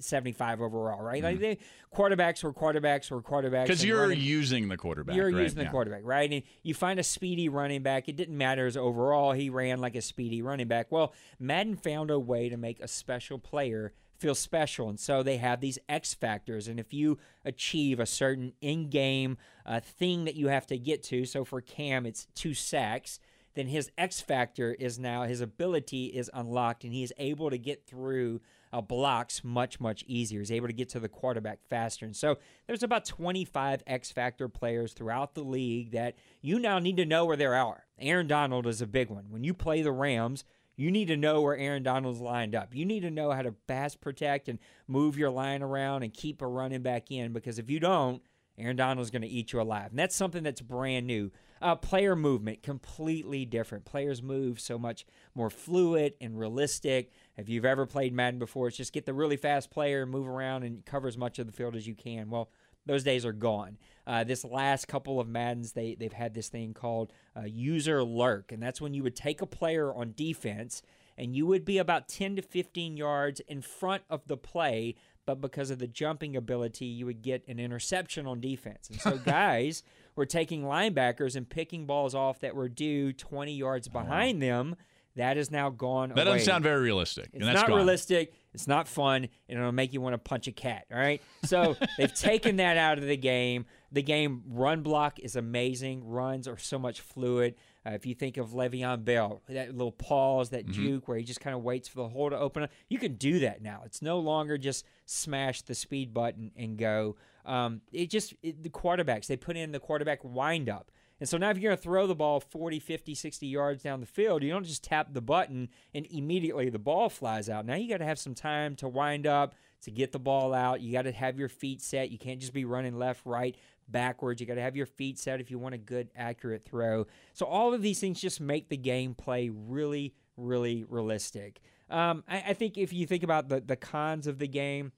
75 0.00 0.60
overall, 0.60 1.02
right? 1.02 1.22
Like 1.22 1.40
they, 1.40 1.58
quarterbacks 1.94 2.42
were 2.42 2.52
quarterbacks 2.52 3.10
were 3.10 3.22
quarterbacks. 3.22 3.64
Because 3.66 3.84
you're 3.84 4.00
running- 4.02 4.20
using 4.20 4.68
the 4.68 4.76
quarterback. 4.76 5.16
you're 5.16 5.30
right? 5.30 5.42
using 5.42 5.58
the 5.58 5.64
Yeah. 5.64 5.70
quarterback, 5.70 6.02
right? 6.04 6.30
And 6.32 6.42
you 6.62 6.74
find 6.74 6.98
a 6.98 7.02
speedy 7.04 7.48
running 7.48 7.82
back. 7.82 8.08
It 8.08 8.16
didn't 8.16 8.36
matter 8.38 8.66
his 8.66 8.76
overall. 8.76 9.32
He 9.32 9.50
ran 9.50 9.80
like 9.80 9.94
a 9.96 10.02
speedy 10.02 10.42
running 10.42 10.68
back. 10.68 10.90
Well, 10.90 11.12
Madden 11.38 11.76
found 11.76 12.10
a 12.10 12.18
way 12.18 12.48
to 12.48 12.56
make 12.56 12.80
a 12.80 12.88
special 12.88 13.38
player 13.38 13.92
feel 14.16 14.34
special. 14.34 14.88
And 14.88 14.98
so 14.98 15.22
they 15.22 15.38
have 15.38 15.60
these 15.60 15.78
X 15.88 16.14
factors. 16.14 16.68
And 16.68 16.78
if 16.78 16.94
you 16.94 17.18
achieve 17.44 17.98
a 17.98 18.06
certain 18.06 18.52
in 18.60 18.88
game 18.88 19.36
uh, 19.66 19.80
thing 19.80 20.24
that 20.24 20.36
you 20.36 20.48
have 20.48 20.66
to 20.68 20.78
get 20.78 21.02
to, 21.04 21.24
so 21.26 21.44
for 21.44 21.60
Cam, 21.60 22.06
it's 22.06 22.26
two 22.34 22.54
sacks. 22.54 23.18
Then 23.54 23.68
his 23.68 23.90
X 23.96 24.20
factor 24.20 24.74
is 24.74 24.98
now 24.98 25.22
his 25.22 25.40
ability 25.40 26.06
is 26.06 26.30
unlocked, 26.34 26.84
and 26.84 26.92
he 26.92 27.02
is 27.02 27.12
able 27.18 27.50
to 27.50 27.58
get 27.58 27.86
through 27.86 28.40
uh, 28.72 28.80
blocks 28.80 29.44
much 29.44 29.78
much 29.78 30.04
easier. 30.08 30.40
He's 30.40 30.50
able 30.50 30.66
to 30.66 30.72
get 30.72 30.88
to 30.90 31.00
the 31.00 31.08
quarterback 31.08 31.60
faster, 31.68 32.04
and 32.04 32.16
so 32.16 32.38
there's 32.66 32.82
about 32.82 33.04
25 33.04 33.82
X 33.86 34.10
factor 34.10 34.48
players 34.48 34.92
throughout 34.92 35.34
the 35.34 35.44
league 35.44 35.92
that 35.92 36.16
you 36.42 36.58
now 36.58 36.78
need 36.78 36.96
to 36.96 37.06
know 37.06 37.24
where 37.24 37.36
they 37.36 37.46
are. 37.46 37.86
Aaron 37.98 38.26
Donald 38.26 38.66
is 38.66 38.82
a 38.82 38.86
big 38.86 39.10
one. 39.10 39.26
When 39.30 39.44
you 39.44 39.54
play 39.54 39.82
the 39.82 39.92
Rams, 39.92 40.44
you 40.76 40.90
need 40.90 41.06
to 41.06 41.16
know 41.16 41.40
where 41.40 41.56
Aaron 41.56 41.84
Donald's 41.84 42.20
lined 42.20 42.54
up. 42.54 42.74
You 42.74 42.84
need 42.84 43.00
to 43.00 43.10
know 43.10 43.30
how 43.30 43.42
to 43.42 43.52
pass 43.52 43.94
protect 43.94 44.48
and 44.48 44.58
move 44.88 45.16
your 45.16 45.30
line 45.30 45.62
around 45.62 46.02
and 46.02 46.12
keep 46.12 46.42
a 46.42 46.46
running 46.46 46.82
back 46.82 47.10
in 47.10 47.32
because 47.32 47.60
if 47.60 47.70
you 47.70 47.78
don't, 47.78 48.20
Aaron 48.58 48.76
Donald's 48.76 49.10
going 49.10 49.22
to 49.22 49.28
eat 49.28 49.52
you 49.52 49.60
alive. 49.60 49.90
And 49.90 49.98
that's 49.98 50.14
something 50.14 50.42
that's 50.42 50.60
brand 50.60 51.06
new. 51.06 51.30
Uh, 51.60 51.74
player 51.74 52.14
movement, 52.14 52.62
completely 52.62 53.44
different. 53.44 53.84
Players 53.84 54.22
move 54.22 54.60
so 54.60 54.78
much 54.78 55.06
more 55.34 55.50
fluid 55.50 56.14
and 56.20 56.38
realistic. 56.38 57.10
If 57.36 57.48
you've 57.48 57.64
ever 57.64 57.86
played 57.86 58.12
Madden 58.12 58.38
before, 58.38 58.68
it's 58.68 58.76
just 58.76 58.92
get 58.92 59.06
the 59.06 59.14
really 59.14 59.36
fast 59.36 59.70
player, 59.70 60.04
move 60.04 60.28
around, 60.28 60.64
and 60.64 60.84
cover 60.84 61.08
as 61.08 61.16
much 61.16 61.38
of 61.38 61.46
the 61.46 61.52
field 61.52 61.74
as 61.74 61.86
you 61.86 61.94
can. 61.94 62.28
Well, 62.28 62.50
those 62.86 63.02
days 63.02 63.24
are 63.24 63.32
gone. 63.32 63.78
Uh, 64.06 64.24
this 64.24 64.44
last 64.44 64.88
couple 64.88 65.18
of 65.18 65.26
Maddens, 65.26 65.72
they 65.72 65.94
they've 65.94 66.12
had 66.12 66.34
this 66.34 66.48
thing 66.48 66.74
called 66.74 67.12
uh, 67.34 67.44
user 67.44 68.04
lurk, 68.04 68.52
and 68.52 68.62
that's 68.62 68.80
when 68.80 68.92
you 68.92 69.02
would 69.02 69.16
take 69.16 69.40
a 69.40 69.46
player 69.46 69.92
on 69.94 70.12
defense 70.14 70.82
and 71.16 71.36
you 71.36 71.46
would 71.46 71.64
be 71.64 71.78
about 71.78 72.08
10 72.08 72.36
to 72.36 72.42
15 72.42 72.96
yards 72.96 73.40
in 73.40 73.62
front 73.62 74.02
of 74.10 74.26
the 74.26 74.36
play, 74.36 74.96
but 75.26 75.40
because 75.40 75.70
of 75.70 75.78
the 75.78 75.86
jumping 75.86 76.36
ability, 76.36 76.86
you 76.86 77.06
would 77.06 77.22
get 77.22 77.46
an 77.48 77.58
interception 77.58 78.26
on 78.26 78.40
defense. 78.40 78.88
And 78.90 79.00
so 79.00 79.18
guys 79.24 79.82
were 80.16 80.26
taking 80.26 80.62
linebackers 80.62 81.36
and 81.36 81.48
picking 81.48 81.86
balls 81.86 82.14
off 82.14 82.40
that 82.40 82.54
were 82.54 82.68
due 82.68 83.12
20 83.12 83.52
yards 83.54 83.88
uh-huh. 83.88 84.00
behind 84.02 84.42
them. 84.42 84.76
That 85.16 85.36
is 85.36 85.50
now 85.50 85.70
gone. 85.70 86.08
That 86.08 86.26
away. 86.26 86.38
doesn't 86.38 86.46
sound 86.46 86.64
very 86.64 86.82
realistic. 86.82 87.26
It's 87.26 87.34
and 87.34 87.44
that's 87.44 87.60
not 87.60 87.68
gone. 87.68 87.76
realistic. 87.76 88.32
It's 88.52 88.66
not 88.66 88.88
fun, 88.88 89.28
and 89.48 89.58
it'll 89.58 89.70
make 89.70 89.92
you 89.92 90.00
want 90.00 90.14
to 90.14 90.18
punch 90.18 90.48
a 90.48 90.52
cat. 90.52 90.86
All 90.92 90.98
right. 90.98 91.22
So 91.44 91.76
they've 91.98 92.12
taken 92.12 92.56
that 92.56 92.76
out 92.76 92.98
of 92.98 93.06
the 93.06 93.16
game. 93.16 93.66
The 93.92 94.02
game 94.02 94.42
run 94.48 94.82
block 94.82 95.20
is 95.20 95.36
amazing. 95.36 96.04
Runs 96.04 96.48
are 96.48 96.58
so 96.58 96.80
much 96.80 97.00
fluid. 97.00 97.54
Uh, 97.86 97.90
if 97.90 98.06
you 98.06 98.14
think 98.14 98.36
of 98.38 98.50
Le'Veon 98.50 99.04
Bell, 99.04 99.42
that 99.48 99.72
little 99.72 99.92
pause, 99.92 100.50
that 100.50 100.64
Mm-hmm. 100.66 100.72
juke 100.72 101.08
where 101.08 101.18
he 101.18 101.24
just 101.24 101.40
kind 101.40 101.54
of 101.54 101.62
waits 101.62 101.86
for 101.88 101.98
the 101.98 102.08
hole 102.08 102.30
to 102.30 102.38
open 102.38 102.62
up, 102.62 102.70
you 102.88 102.98
can 102.98 103.14
do 103.14 103.40
that 103.40 103.60
now. 103.62 103.82
It's 103.84 104.00
no 104.00 104.18
longer 104.18 104.56
just 104.56 104.84
smash 105.04 105.62
the 105.62 105.74
speed 105.74 106.14
button 106.14 106.50
and 106.56 106.78
go. 106.78 107.16
Um, 107.44 107.82
it 107.92 108.08
just 108.10 108.34
it, 108.42 108.62
the 108.62 108.70
quarterbacks 108.70 109.26
they 109.26 109.36
put 109.36 109.56
in 109.56 109.72
the 109.72 109.80
quarterback 109.80 110.20
wind 110.24 110.68
up. 110.68 110.90
And 111.20 111.28
so 111.28 111.36
now 111.38 111.50
if 111.50 111.58
you're 111.58 111.70
going 111.70 111.76
to 111.76 111.82
throw 111.82 112.06
the 112.06 112.14
ball 112.14 112.40
40, 112.40 112.80
50, 112.80 113.14
60 113.14 113.46
yards 113.46 113.82
down 113.82 114.00
the 114.00 114.06
field, 114.06 114.42
you 114.42 114.50
don't 114.50 114.64
just 114.66 114.82
tap 114.82 115.08
the 115.12 115.20
button 115.20 115.68
and 115.94 116.06
immediately 116.06 116.70
the 116.70 116.78
ball 116.78 117.08
flies 117.08 117.48
out. 117.48 117.64
Now 117.66 117.74
you 117.76 117.88
got 117.88 117.98
to 117.98 118.04
have 118.04 118.18
some 118.18 118.34
time 118.34 118.74
to 118.76 118.88
wind 118.88 119.26
up, 119.26 119.54
to 119.82 119.90
get 119.92 120.10
the 120.10 120.18
ball 120.18 120.52
out. 120.52 120.80
You 120.80 120.90
got 120.92 121.02
to 121.02 121.12
have 121.12 121.38
your 121.38 121.48
feet 121.48 121.80
set. 121.82 122.10
You 122.10 122.18
can't 122.18 122.40
just 122.40 122.52
be 122.52 122.64
running 122.64 122.98
left, 122.98 123.20
right, 123.24 123.54
backwards. 123.88 124.40
You 124.40 124.46
got 124.46 124.54
to 124.54 124.62
have 124.62 124.76
your 124.76 124.86
feet 124.86 125.18
set 125.18 125.40
if 125.40 125.50
you 125.50 125.58
want 125.58 125.74
a 125.74 125.78
good, 125.78 126.10
accurate 126.16 126.64
throw. 126.64 127.06
So 127.32 127.46
all 127.46 127.74
of 127.74 127.82
these 127.82 128.00
things 128.00 128.20
just 128.20 128.40
make 128.40 128.68
the 128.68 128.78
gameplay 128.78 129.50
really, 129.52 130.14
really 130.36 130.84
realistic. 130.88 131.60
Um, 131.90 132.24
I, 132.28 132.44
I 132.48 132.52
think 132.54 132.78
if 132.78 132.92
you 132.92 133.06
think 133.06 133.22
about 133.22 133.48
the, 133.48 133.60
the 133.60 133.76
cons 133.76 134.26
of 134.26 134.38
the 134.38 134.48
game, 134.48 134.92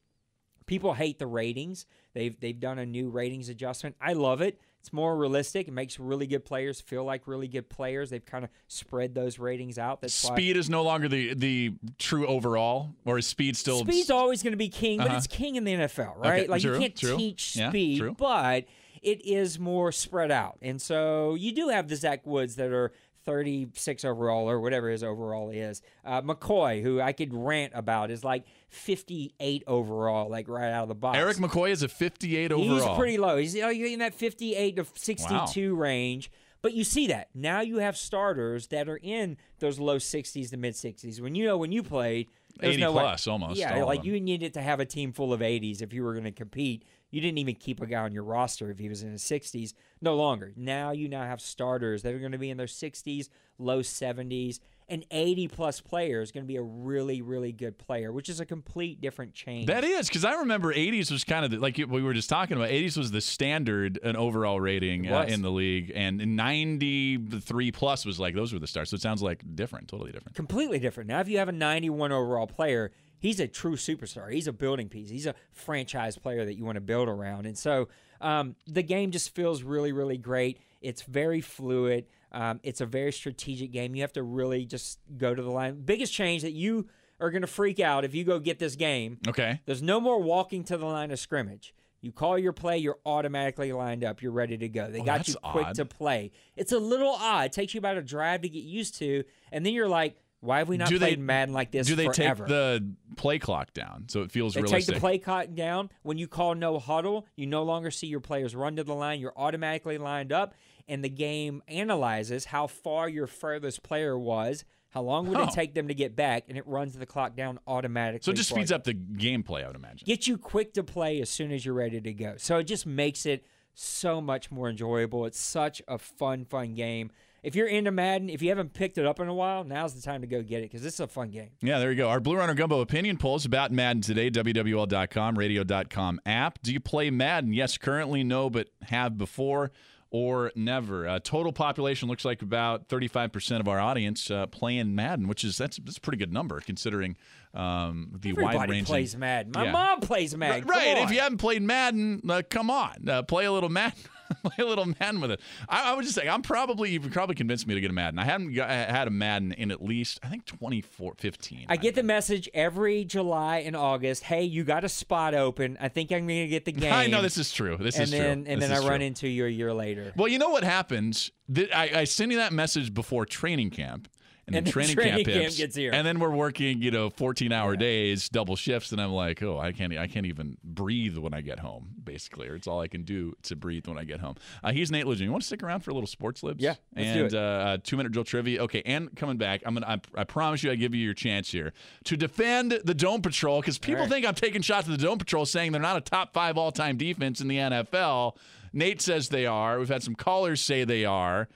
people 0.66 0.94
hate 0.94 1.18
the 1.18 1.26
ratings. 1.26 1.86
They've 2.14 2.38
they've 2.38 2.58
done 2.58 2.78
a 2.78 2.86
new 2.86 3.08
ratings 3.08 3.48
adjustment. 3.48 3.96
I 4.00 4.12
love 4.12 4.40
it. 4.40 4.60
It's 4.86 4.92
more 4.92 5.16
realistic. 5.16 5.66
It 5.66 5.72
makes 5.72 5.98
really 5.98 6.28
good 6.28 6.44
players 6.44 6.80
feel 6.80 7.02
like 7.04 7.26
really 7.26 7.48
good 7.48 7.68
players. 7.68 8.10
They've 8.10 8.24
kind 8.24 8.44
of 8.44 8.50
spread 8.68 9.16
those 9.16 9.36
ratings 9.40 9.78
out. 9.78 10.00
That's 10.00 10.22
why 10.22 10.36
Speed 10.36 10.56
is 10.56 10.70
no 10.70 10.84
longer 10.84 11.08
the 11.08 11.34
the 11.34 11.72
true 11.98 12.24
overall, 12.24 12.94
or 13.04 13.18
is 13.18 13.26
speed 13.26 13.56
still? 13.56 13.80
Speed's 13.80 14.10
always 14.10 14.44
going 14.44 14.52
to 14.52 14.56
be 14.56 14.68
king, 14.68 14.98
but 14.98 15.08
Uh-huh. 15.08 15.16
it's 15.16 15.26
king 15.26 15.56
in 15.56 15.64
the 15.64 15.72
NFL, 15.74 16.16
right? 16.18 16.42
Okay, 16.42 16.46
like 16.48 16.62
true, 16.62 16.74
you 16.74 16.78
can't 16.78 16.94
true. 16.96 17.16
teach 17.16 17.54
speed, 17.54 17.98
true. 17.98 18.14
but 18.16 18.66
it 19.02 19.26
is 19.26 19.58
more 19.58 19.90
spread 19.90 20.30
out. 20.30 20.56
And 20.62 20.80
so 20.80 21.34
you 21.34 21.50
do 21.52 21.68
have 21.68 21.88
the 21.88 21.96
Zach 21.96 22.24
Woods 22.24 22.54
that 22.54 22.70
are 22.70 22.92
36 23.26 24.04
overall 24.04 24.48
or 24.48 24.60
whatever 24.60 24.88
his 24.88 25.02
overall 25.02 25.50
is. 25.50 25.82
Uh, 26.04 26.22
McCoy, 26.22 26.82
who 26.82 27.00
I 27.00 27.12
could 27.12 27.34
rant 27.34 27.72
about, 27.74 28.10
is 28.10 28.24
like 28.24 28.44
58 28.68 29.64
overall, 29.66 30.30
like 30.30 30.48
right 30.48 30.70
out 30.70 30.84
of 30.84 30.88
the 30.88 30.94
box. 30.94 31.18
Erik 31.18 31.36
McCoy 31.36 31.70
is 31.70 31.82
a 31.82 31.88
58 31.88 32.52
overall. 32.52 32.88
He's 32.88 32.96
pretty 32.96 33.18
low. 33.18 33.36
He's 33.36 33.54
you 33.54 33.62
know, 33.62 33.70
in 33.70 33.98
that 33.98 34.14
58 34.14 34.76
to 34.76 34.86
62 34.94 35.74
range. 35.74 36.30
But 36.62 36.72
you 36.72 36.84
see 36.84 37.08
that 37.08 37.28
now 37.34 37.60
you 37.60 37.78
have 37.78 37.96
starters 37.96 38.68
that 38.68 38.88
are 38.88 38.98
in 39.00 39.36
those 39.58 39.78
low 39.78 39.98
60s 39.98 40.50
to 40.50 40.56
mid 40.56 40.74
60s. 40.74 41.20
When 41.20 41.34
you 41.34 41.44
know 41.44 41.58
when 41.58 41.70
you 41.70 41.82
played, 41.82 42.28
there's 42.58 42.74
80 42.74 42.80
no 42.82 42.92
way- 42.92 43.02
plus, 43.02 43.26
almost, 43.26 43.58
Yeah, 43.58 43.84
like 43.84 44.04
you 44.04 44.18
needed 44.18 44.54
to 44.54 44.62
have 44.62 44.80
a 44.80 44.86
team 44.86 45.12
full 45.12 45.32
of 45.32 45.40
80s 45.42 45.82
if 45.82 45.92
you 45.92 46.02
were 46.02 46.12
going 46.12 46.24
to 46.24 46.32
compete. 46.32 46.84
You 47.10 47.20
didn't 47.20 47.38
even 47.38 47.54
keep 47.54 47.80
a 47.80 47.86
guy 47.86 48.00
on 48.00 48.12
your 48.12 48.24
roster 48.24 48.70
if 48.70 48.78
he 48.78 48.88
was 48.88 49.02
in 49.02 49.12
his 49.12 49.22
60s. 49.22 49.72
No 50.00 50.16
longer. 50.16 50.52
Now 50.56 50.90
you 50.90 51.08
now 51.08 51.22
have 51.22 51.40
starters 51.40 52.02
that 52.02 52.12
are 52.12 52.18
going 52.18 52.32
to 52.32 52.38
be 52.38 52.50
in 52.50 52.56
their 52.56 52.66
60s, 52.66 53.28
low 53.58 53.80
70s. 53.80 54.58
An 54.88 55.02
80 55.10 55.48
plus 55.48 55.80
player 55.80 56.20
is 56.20 56.30
going 56.30 56.44
to 56.44 56.46
be 56.46 56.56
a 56.56 56.62
really, 56.62 57.20
really 57.20 57.50
good 57.50 57.76
player, 57.76 58.12
which 58.12 58.28
is 58.28 58.38
a 58.38 58.46
complete 58.46 59.00
different 59.00 59.34
change. 59.34 59.66
That 59.66 59.82
is 59.82 60.06
because 60.06 60.24
I 60.24 60.34
remember 60.34 60.72
80s 60.72 61.10
was 61.10 61.24
kind 61.24 61.44
of 61.44 61.50
the, 61.50 61.58
like 61.58 61.76
we 61.76 62.02
were 62.02 62.14
just 62.14 62.28
talking 62.28 62.56
about. 62.56 62.70
80s 62.70 62.96
was 62.96 63.10
the 63.10 63.20
standard 63.20 63.98
an 64.04 64.14
overall 64.14 64.60
rating 64.60 65.10
uh, 65.10 65.22
in 65.22 65.42
the 65.42 65.50
league, 65.50 65.90
and 65.92 66.36
93 66.36 67.72
plus 67.72 68.06
was 68.06 68.20
like 68.20 68.36
those 68.36 68.52
were 68.52 68.60
the 68.60 68.68
stars. 68.68 68.90
So 68.90 68.94
it 68.94 69.00
sounds 69.00 69.22
like 69.22 69.42
different, 69.56 69.88
totally 69.88 70.12
different. 70.12 70.36
completely 70.36 70.78
different. 70.78 71.08
Now, 71.08 71.18
if 71.18 71.28
you 71.28 71.38
have 71.38 71.48
a 71.48 71.52
91 71.52 72.12
overall 72.12 72.46
player, 72.46 72.92
he's 73.18 73.40
a 73.40 73.46
true 73.48 73.76
superstar. 73.76 74.32
He's 74.32 74.46
a 74.46 74.52
building 74.52 74.88
piece. 74.88 75.08
He's 75.10 75.26
a 75.26 75.34
franchise 75.52 76.16
player 76.18 76.44
that 76.44 76.54
you 76.56 76.64
want 76.64 76.76
to 76.76 76.80
build 76.80 77.08
around. 77.08 77.46
And 77.46 77.56
so 77.56 77.88
um, 78.20 78.56
the 78.66 78.82
game 78.82 79.10
just 79.10 79.34
feels 79.34 79.62
really, 79.62 79.92
really 79.92 80.18
great. 80.18 80.58
It's 80.80 81.02
very 81.02 81.40
fluid. 81.40 82.06
Um, 82.32 82.60
it's 82.62 82.80
a 82.80 82.86
very 82.86 83.12
strategic 83.12 83.72
game. 83.72 83.94
You 83.94 84.02
have 84.02 84.12
to 84.14 84.22
really 84.22 84.64
just 84.64 84.98
go 85.16 85.34
to 85.34 85.42
the 85.42 85.50
line. 85.50 85.82
Biggest 85.84 86.12
change 86.12 86.42
that 86.42 86.52
you 86.52 86.88
are 87.18 87.30
going 87.30 87.42
to 87.42 87.46
freak 87.48 87.80
out 87.80 88.04
if 88.04 88.14
you 88.14 88.24
go 88.24 88.38
get 88.38 88.58
this 88.58 88.76
game. 88.76 89.18
Okay. 89.26 89.60
There's 89.64 89.82
no 89.82 90.00
more 90.00 90.20
walking 90.20 90.64
to 90.64 90.76
the 90.76 90.84
line 90.84 91.10
of 91.10 91.18
scrimmage. 91.18 91.74
You 92.02 92.12
call 92.12 92.38
your 92.38 92.52
play, 92.52 92.76
you're 92.78 92.98
automatically 93.06 93.72
lined 93.72 94.04
up. 94.04 94.22
You're 94.22 94.30
ready 94.32 94.56
to 94.58 94.68
go. 94.68 94.90
They 94.90 95.00
Oh, 95.00 95.04
got 95.04 95.26
you 95.26 95.34
quick 95.42 95.66
odd. 95.68 95.74
to 95.76 95.86
play. 95.86 96.30
It's 96.54 96.72
a 96.72 96.78
little 96.78 97.08
odd. 97.18 97.46
It 97.46 97.52
takes 97.52 97.74
you 97.74 97.78
about 97.78 97.96
a 97.96 98.02
drive 98.02 98.42
to 98.42 98.48
get 98.50 98.62
used 98.62 98.96
to, 98.98 99.24
and 99.50 99.64
then 99.64 99.72
you're 99.72 99.88
like, 99.88 100.16
why 100.46 100.58
have 100.58 100.68
we 100.68 100.76
not 100.76 100.88
Do 100.88 100.98
they- 100.98 101.06
played 101.08 101.18
Madden 101.20 101.54
like 101.54 101.70
this 101.70 101.86
Do 101.86 101.94
they 101.96 102.06
forever? 102.06 102.44
take 102.44 102.48
the 102.48 102.92
play 103.16 103.38
clock 103.38 103.72
down 103.74 104.04
so 104.08 104.22
it 104.22 104.30
feels 104.32 104.54
they 104.54 104.62
realistic? 104.62 104.86
take 104.86 104.94
the 104.94 105.00
play 105.00 105.18
clock 105.18 105.48
down. 105.54 105.90
When 106.02 106.16
you 106.18 106.28
call 106.28 106.54
no 106.54 106.78
huddle, 106.78 107.26
you 107.36 107.46
no 107.46 107.62
longer 107.64 107.90
see 107.90 108.06
your 108.06 108.20
players 108.20 108.54
run 108.54 108.76
to 108.76 108.84
the 108.84 108.94
line. 108.94 109.20
You're 109.20 109.32
automatically 109.36 109.98
lined 109.98 110.32
up, 110.32 110.54
and 110.88 111.02
the 111.04 111.08
game 111.08 111.62
analyzes 111.68 112.46
how 112.46 112.66
far 112.66 113.08
your 113.08 113.26
furthest 113.26 113.82
player 113.82 114.18
was, 114.18 114.64
how 114.90 115.02
long 115.02 115.26
would 115.28 115.36
Oh. 115.36 115.42
it 115.44 115.50
take 115.50 115.74
them 115.74 115.88
to 115.88 115.94
get 115.94 116.16
back, 116.16 116.44
and 116.48 116.56
it 116.56 116.66
runs 116.66 116.94
the 116.96 117.06
clock 117.06 117.36
down 117.36 117.58
automatically. 117.66 118.24
so 118.24 118.30
it 118.30 118.36
just 118.36 118.48
speeds 118.50 118.70
you. 118.70 118.76
up 118.76 118.84
the 118.84 118.94
gameplay, 118.94 119.62
I 119.64 119.66
would 119.66 119.76
imagine. 119.76 120.04
get 120.06 120.26
you 120.26 120.38
quick 120.38 120.72
to 120.74 120.82
play 120.84 121.20
as 121.20 121.28
soon 121.28 121.52
as 121.52 121.64
you're 121.66 121.74
ready 121.74 122.00
to 122.00 122.12
go. 122.12 122.34
So 122.38 122.58
it 122.58 122.64
just 122.64 122.86
makes 122.86 123.26
it 123.26 123.44
so 123.74 124.22
much 124.22 124.50
more 124.50 124.70
enjoyable. 124.70 125.26
It's 125.26 125.38
such 125.38 125.82
a 125.86 125.98
fun, 125.98 126.44
fun 126.46 126.74
game. 126.74 127.10
If 127.46 127.54
you're 127.54 127.68
into 127.68 127.92
Madden, 127.92 128.28
if 128.28 128.42
you 128.42 128.48
haven't 128.48 128.74
picked 128.74 128.98
it 128.98 129.06
up 129.06 129.20
in 129.20 129.28
a 129.28 129.32
while, 129.34 129.62
now's 129.62 129.94
the 129.94 130.02
time 130.02 130.22
to 130.22 130.26
go 130.26 130.42
get 130.42 130.58
it 130.58 130.62
because 130.64 130.82
this 130.82 130.94
is 130.94 131.00
a 131.00 131.06
fun 131.06 131.30
game. 131.30 131.50
Yeah, 131.62 131.78
there 131.78 131.92
you 131.92 131.96
go. 131.96 132.08
Our 132.08 132.18
Blue 132.18 132.36
Runner 132.36 132.54
Gumbo 132.54 132.80
opinion 132.80 133.18
polls 133.18 133.44
about 133.44 133.70
Madden 133.70 134.02
today, 134.02 134.30
WWL.com, 134.32 135.38
radio.com 135.38 136.20
app. 136.26 136.58
Do 136.62 136.72
you 136.72 136.80
play 136.80 137.08
Madden? 137.10 137.52
Yes, 137.52 137.78
currently, 137.78 138.24
no, 138.24 138.50
but 138.50 138.70
have 138.82 139.16
before 139.16 139.70
or 140.10 140.50
never. 140.56 141.06
Uh, 141.06 141.20
total 141.20 141.52
population 141.52 142.08
looks 142.08 142.24
like 142.24 142.42
about 142.42 142.88
35% 142.88 143.60
of 143.60 143.68
our 143.68 143.78
audience 143.78 144.28
uh, 144.28 144.46
playing 144.46 144.96
Madden, 144.96 145.28
which 145.28 145.44
is 145.44 145.56
that's, 145.56 145.76
that's 145.76 145.98
a 145.98 146.00
pretty 146.00 146.18
good 146.18 146.32
number 146.32 146.58
considering 146.60 147.16
um, 147.54 148.10
the 148.20 148.32
wide 148.32 148.38
range. 148.42 148.54
Everybody 148.54 148.82
plays 148.82 149.16
Madden. 149.16 149.52
My 149.54 149.66
Yeah. 149.66 149.70
mom 149.70 150.00
plays 150.00 150.36
Madden. 150.36 150.66
Right. 150.66 150.98
If 150.98 151.12
you 151.12 151.20
haven't 151.20 151.38
played 151.38 151.62
Madden, 151.62 152.22
uh, 152.28 152.42
come 152.50 152.70
on, 152.70 153.08
uh, 153.08 153.22
play 153.22 153.44
a 153.44 153.52
little 153.52 153.68
Madden. 153.68 153.98
play 154.44 154.64
a 154.64 154.66
little 154.66 154.86
Madden 154.86 155.20
with 155.20 155.30
it. 155.30 155.40
I, 155.68 155.90
I 155.90 155.94
would 155.94 156.02
just 156.02 156.14
say 156.14 156.28
I'm 156.28 156.42
probably 156.42 156.90
you've 156.90 157.10
probably 157.10 157.34
convinced 157.34 157.66
me 157.66 157.74
to 157.74 157.80
get 157.80 157.90
a 157.90 157.94
Madden. 157.94 158.18
I 158.18 158.24
haven't 158.24 158.54
got, 158.54 158.68
had 158.68 159.08
a 159.08 159.10
Madden 159.10 159.52
in 159.52 159.70
at 159.70 159.82
least 159.82 160.20
I 160.22 160.28
think 160.28 160.44
24, 160.46 161.14
15. 161.16 161.66
I 161.68 161.76
get 161.76 161.94
the 161.94 162.02
message 162.02 162.48
every 162.54 163.04
July 163.04 163.58
and 163.58 163.76
August. 163.76 164.24
Hey, 164.24 164.44
you 164.44 164.64
got 164.64 164.84
a 164.84 164.88
spot 164.88 165.34
open. 165.34 165.76
I 165.80 165.88
think 165.88 166.10
I'm 166.12 166.26
going 166.26 166.42
to 166.42 166.48
get 166.48 166.64
the 166.64 166.72
game. 166.72 166.92
I 166.92 167.06
know 167.06 167.22
this 167.22 167.36
is 167.36 167.52
true. 167.52 167.76
This 167.76 167.96
and 167.96 168.04
is 168.04 168.10
then 168.10 168.44
true. 168.44 168.52
and 168.52 168.62
This 168.62 168.68
then 168.68 168.78
I 168.78 168.80
is 168.80 168.88
run 168.88 169.02
into 169.02 169.28
you 169.28 169.46
a 169.46 169.50
year 169.50 169.72
later. 169.72 170.12
Well, 170.16 170.28
you 170.28 170.38
know 170.38 170.50
what 170.50 170.64
happens? 170.64 171.30
I, 171.54 171.90
I 171.94 172.04
send 172.04 172.32
you 172.32 172.38
that 172.38 172.52
message 172.52 172.92
before 172.92 173.26
training 173.26 173.70
camp. 173.70 174.08
And, 174.46 174.54
And 174.54 174.66
then 174.66 174.72
training, 174.72 174.94
training 174.94 175.24
camp, 175.24 175.42
camp 175.42 175.56
gets 175.56 175.74
here. 175.74 175.90
and 175.92 176.06
then 176.06 176.20
we're 176.20 176.30
working, 176.30 176.80
you 176.80 176.92
know, 176.92 177.10
fourteen 177.10 177.50
hour 177.50 177.74
days, 177.74 178.28
double 178.28 178.54
shifts, 178.54 178.92
and 178.92 179.00
I'm 179.00 179.10
like, 179.10 179.42
oh, 179.42 179.58
I 179.58 179.72
can't, 179.72 179.96
I 179.98 180.06
can't 180.06 180.24
even 180.24 180.56
breathe 180.62 181.18
when 181.18 181.34
I 181.34 181.40
get 181.40 181.58
home, 181.58 181.88
basically, 182.04 182.48
or 182.48 182.54
it's 182.54 182.68
all 182.68 182.80
I 182.80 182.86
can 182.86 183.02
do 183.02 183.34
to 183.42 183.56
breathe 183.56 183.88
when 183.88 183.98
I 183.98 184.04
get 184.04 184.20
home. 184.20 184.36
Uh, 184.62 184.70
he's 184.70 184.92
Nate 184.92 185.04
Lejeune. 185.04 185.26
You 185.26 185.32
want 185.32 185.42
to 185.42 185.46
stick 185.48 185.64
around 185.64 185.80
for 185.80 185.90
a 185.90 185.94
little 185.94 186.06
sports 186.06 186.44
libs? 186.44 186.62
Yeah, 186.62 186.74
let's 186.94 187.08
and 187.08 187.18
do 187.18 187.26
it. 187.26 187.34
Uh, 187.34 187.38
uh, 187.38 187.78
two 187.82 187.96
minute 187.96 188.12
drill 188.12 188.24
trivia. 188.24 188.62
Okay, 188.62 188.82
and 188.86 189.14
coming 189.16 189.36
back, 189.36 189.62
I'm 189.66 189.74
gonna, 189.74 189.86
I, 189.86 190.20
I 190.20 190.22
promise 190.22 190.62
you, 190.62 190.70
I 190.70 190.76
give 190.76 190.94
you 190.94 191.04
your 191.04 191.14
chance 191.14 191.50
here 191.50 191.72
to 192.04 192.16
defend 192.16 192.80
the 192.84 192.94
Dome 192.94 193.22
Patrol 193.22 193.60
because 193.60 193.78
people 193.78 194.02
right. 194.02 194.08
think 194.08 194.26
I'm 194.26 194.36
taking 194.36 194.62
shots 194.62 194.88
at 194.88 194.96
the 194.96 195.04
Dome 195.04 195.18
Patrol, 195.18 195.44
saying 195.44 195.72
they're 195.72 195.82
not 195.82 195.96
a 195.96 196.00
top 196.00 196.32
five 196.32 196.56
all 196.56 196.70
time 196.70 196.96
defense 196.96 197.40
in 197.40 197.48
the 197.48 197.56
NFL. 197.56 198.36
Nate 198.72 199.00
says 199.00 199.30
they 199.30 199.46
are. 199.46 199.78
We've 199.80 199.88
had 199.88 200.04
some 200.04 200.14
callers 200.14 200.60
say 200.60 200.84
they 200.84 201.04
are. 201.04 201.48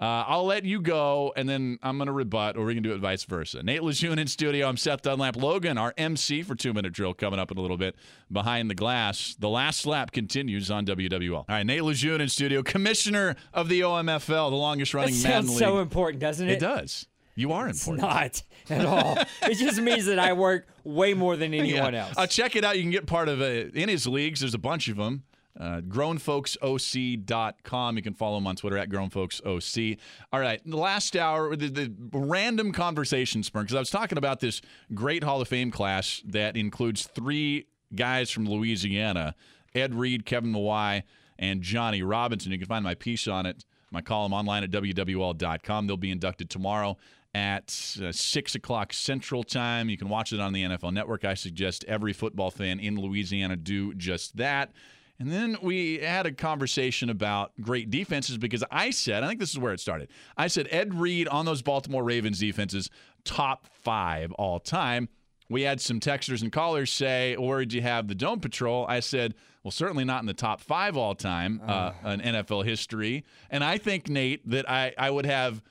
Uh, 0.00 0.22
I'll 0.28 0.44
let 0.46 0.64
you 0.64 0.80
go, 0.80 1.32
and 1.36 1.48
then 1.48 1.78
I'm 1.82 1.98
going 1.98 2.06
to 2.06 2.12
rebut, 2.12 2.56
or 2.56 2.64
we 2.66 2.74
can 2.74 2.84
do 2.84 2.92
it 2.94 2.98
vice 2.98 3.24
versa. 3.24 3.64
Nate 3.64 3.82
Lejeune 3.82 4.20
in 4.20 4.28
studio. 4.28 4.68
I'm 4.68 4.76
Seth 4.76 5.02
Dunlap. 5.02 5.34
Logan, 5.34 5.76
our 5.76 5.92
MC 5.96 6.42
for 6.44 6.54
Two 6.54 6.72
Minute 6.72 6.92
Drill, 6.92 7.14
coming 7.14 7.40
up 7.40 7.50
in 7.50 7.58
a 7.58 7.60
little 7.60 7.76
bit 7.76 7.96
behind 8.30 8.70
the 8.70 8.76
glass. 8.76 9.34
The 9.40 9.48
last 9.48 9.86
lap 9.86 10.12
continues 10.12 10.70
on 10.70 10.86
WWL. 10.86 11.34
All 11.38 11.44
right, 11.48 11.66
Nate 11.66 11.82
Lejeune 11.82 12.20
in 12.20 12.28
studio, 12.28 12.62
commissioner 12.62 13.34
of 13.52 13.68
the 13.68 13.80
OMFL, 13.80 14.50
the 14.50 14.56
longest 14.56 14.92
That 14.92 14.98
running 14.98 15.14
sounds 15.14 15.46
Madden 15.46 15.58
so 15.58 15.72
league. 15.74 15.82
important, 15.82 16.20
doesn't 16.20 16.48
it? 16.48 16.52
It 16.52 16.60
does. 16.60 17.06
You 17.34 17.52
are 17.52 17.68
It's 17.68 17.86
important. 17.86 18.08
not 18.08 18.42
at 18.70 18.84
all. 18.86 19.18
it 19.50 19.54
just 19.56 19.80
means 19.80 20.06
that 20.06 20.18
I 20.20 20.32
work 20.32 20.66
way 20.84 21.14
more 21.14 21.36
than 21.36 21.54
anyone 21.54 21.92
Yeah. 21.94 22.06
else. 22.06 22.14
Uh, 22.16 22.26
check 22.28 22.54
it 22.54 22.62
out. 22.64 22.76
You 22.76 22.82
can 22.82 22.90
get 22.92 23.06
part 23.06 23.28
of 23.28 23.40
it 23.40 23.74
in 23.74 23.88
his 23.88 24.06
leagues. 24.06 24.40
There's 24.40 24.54
a 24.54 24.58
bunch 24.58 24.86
of 24.88 24.96
them. 24.96 25.24
Uh, 25.58 25.80
grownfolksoc.com. 25.80 27.96
You 27.96 28.02
can 28.02 28.14
follow 28.14 28.38
him 28.38 28.46
on 28.46 28.54
Twitter 28.54 28.78
at 28.78 28.88
grownfolksoc. 28.88 29.98
All 30.32 30.40
right, 30.40 30.60
the 30.64 30.76
last 30.76 31.16
hour, 31.16 31.56
the, 31.56 31.68
the 31.68 31.92
random 32.12 32.70
conversation 32.72 33.42
spur, 33.42 33.62
because 33.62 33.74
I 33.74 33.80
was 33.80 33.90
talking 33.90 34.18
about 34.18 34.38
this 34.38 34.60
great 34.94 35.24
Hall 35.24 35.40
of 35.40 35.48
Fame 35.48 35.72
class 35.72 36.22
that 36.26 36.56
includes 36.56 37.06
three 37.06 37.66
guys 37.94 38.30
from 38.30 38.48
Louisiana 38.48 39.34
Ed 39.74 39.94
Reed, 39.94 40.24
Kevin 40.24 40.52
Mawae, 40.52 41.02
and 41.38 41.62
Johnny 41.62 42.02
Robinson. 42.02 42.52
You 42.52 42.58
can 42.58 42.66
find 42.66 42.84
my 42.84 42.94
piece 42.94 43.28
on 43.28 43.46
it, 43.46 43.64
my 43.90 44.00
column 44.00 44.32
online 44.32 44.64
at 44.64 44.70
WWL.com. 44.70 45.86
They'll 45.86 45.96
be 45.96 46.10
inducted 46.10 46.50
tomorrow 46.50 46.96
at 47.34 47.96
uh, 48.02 48.10
6 48.10 48.54
o'clock 48.54 48.92
Central 48.92 49.44
Time. 49.44 49.88
You 49.88 49.96
can 49.96 50.08
watch 50.08 50.32
it 50.32 50.40
on 50.40 50.52
the 50.52 50.64
NFL 50.64 50.92
Network. 50.92 51.24
I 51.24 51.34
suggest 51.34 51.84
every 51.86 52.12
football 52.12 52.50
fan 52.50 52.80
in 52.80 52.98
Louisiana 52.98 53.56
do 53.56 53.94
just 53.94 54.36
that. 54.36 54.72
And 55.20 55.32
then 55.32 55.56
we 55.62 55.98
had 55.98 56.26
a 56.26 56.32
conversation 56.32 57.10
about 57.10 57.52
great 57.60 57.90
defenses 57.90 58.38
because 58.38 58.62
I 58.70 58.90
said, 58.90 59.24
I 59.24 59.28
think 59.28 59.40
this 59.40 59.50
is 59.50 59.58
where 59.58 59.72
it 59.72 59.80
started. 59.80 60.08
I 60.36 60.46
said 60.46 60.68
Ed 60.70 60.94
Reed 60.94 61.26
on 61.28 61.44
those 61.44 61.60
Baltimore 61.60 62.04
Ravens 62.04 62.38
defenses, 62.38 62.88
top 63.24 63.66
five 63.82 64.30
all 64.32 64.60
time. 64.60 65.08
We 65.50 65.62
had 65.62 65.80
some 65.80 65.98
texters 65.98 66.42
and 66.42 66.52
callers 66.52 66.92
say, 66.92 67.34
Where 67.36 67.60
did 67.60 67.72
you 67.72 67.82
have 67.82 68.06
the 68.06 68.14
Dome 68.14 68.38
Patrol? 68.38 68.86
I 68.88 69.00
said, 69.00 69.34
Well, 69.64 69.70
certainly 69.72 70.04
not 70.04 70.20
in 70.20 70.26
the 70.26 70.34
top 70.34 70.60
five 70.60 70.96
all 70.96 71.14
time 71.14 71.60
uh, 71.66 71.92
in 72.04 72.20
NFL 72.20 72.64
history. 72.64 73.24
And 73.50 73.64
I 73.64 73.78
think, 73.78 74.08
Nate, 74.08 74.48
that 74.50 74.70
I, 74.70 74.94
I 74.96 75.10
would 75.10 75.26
have 75.26 75.62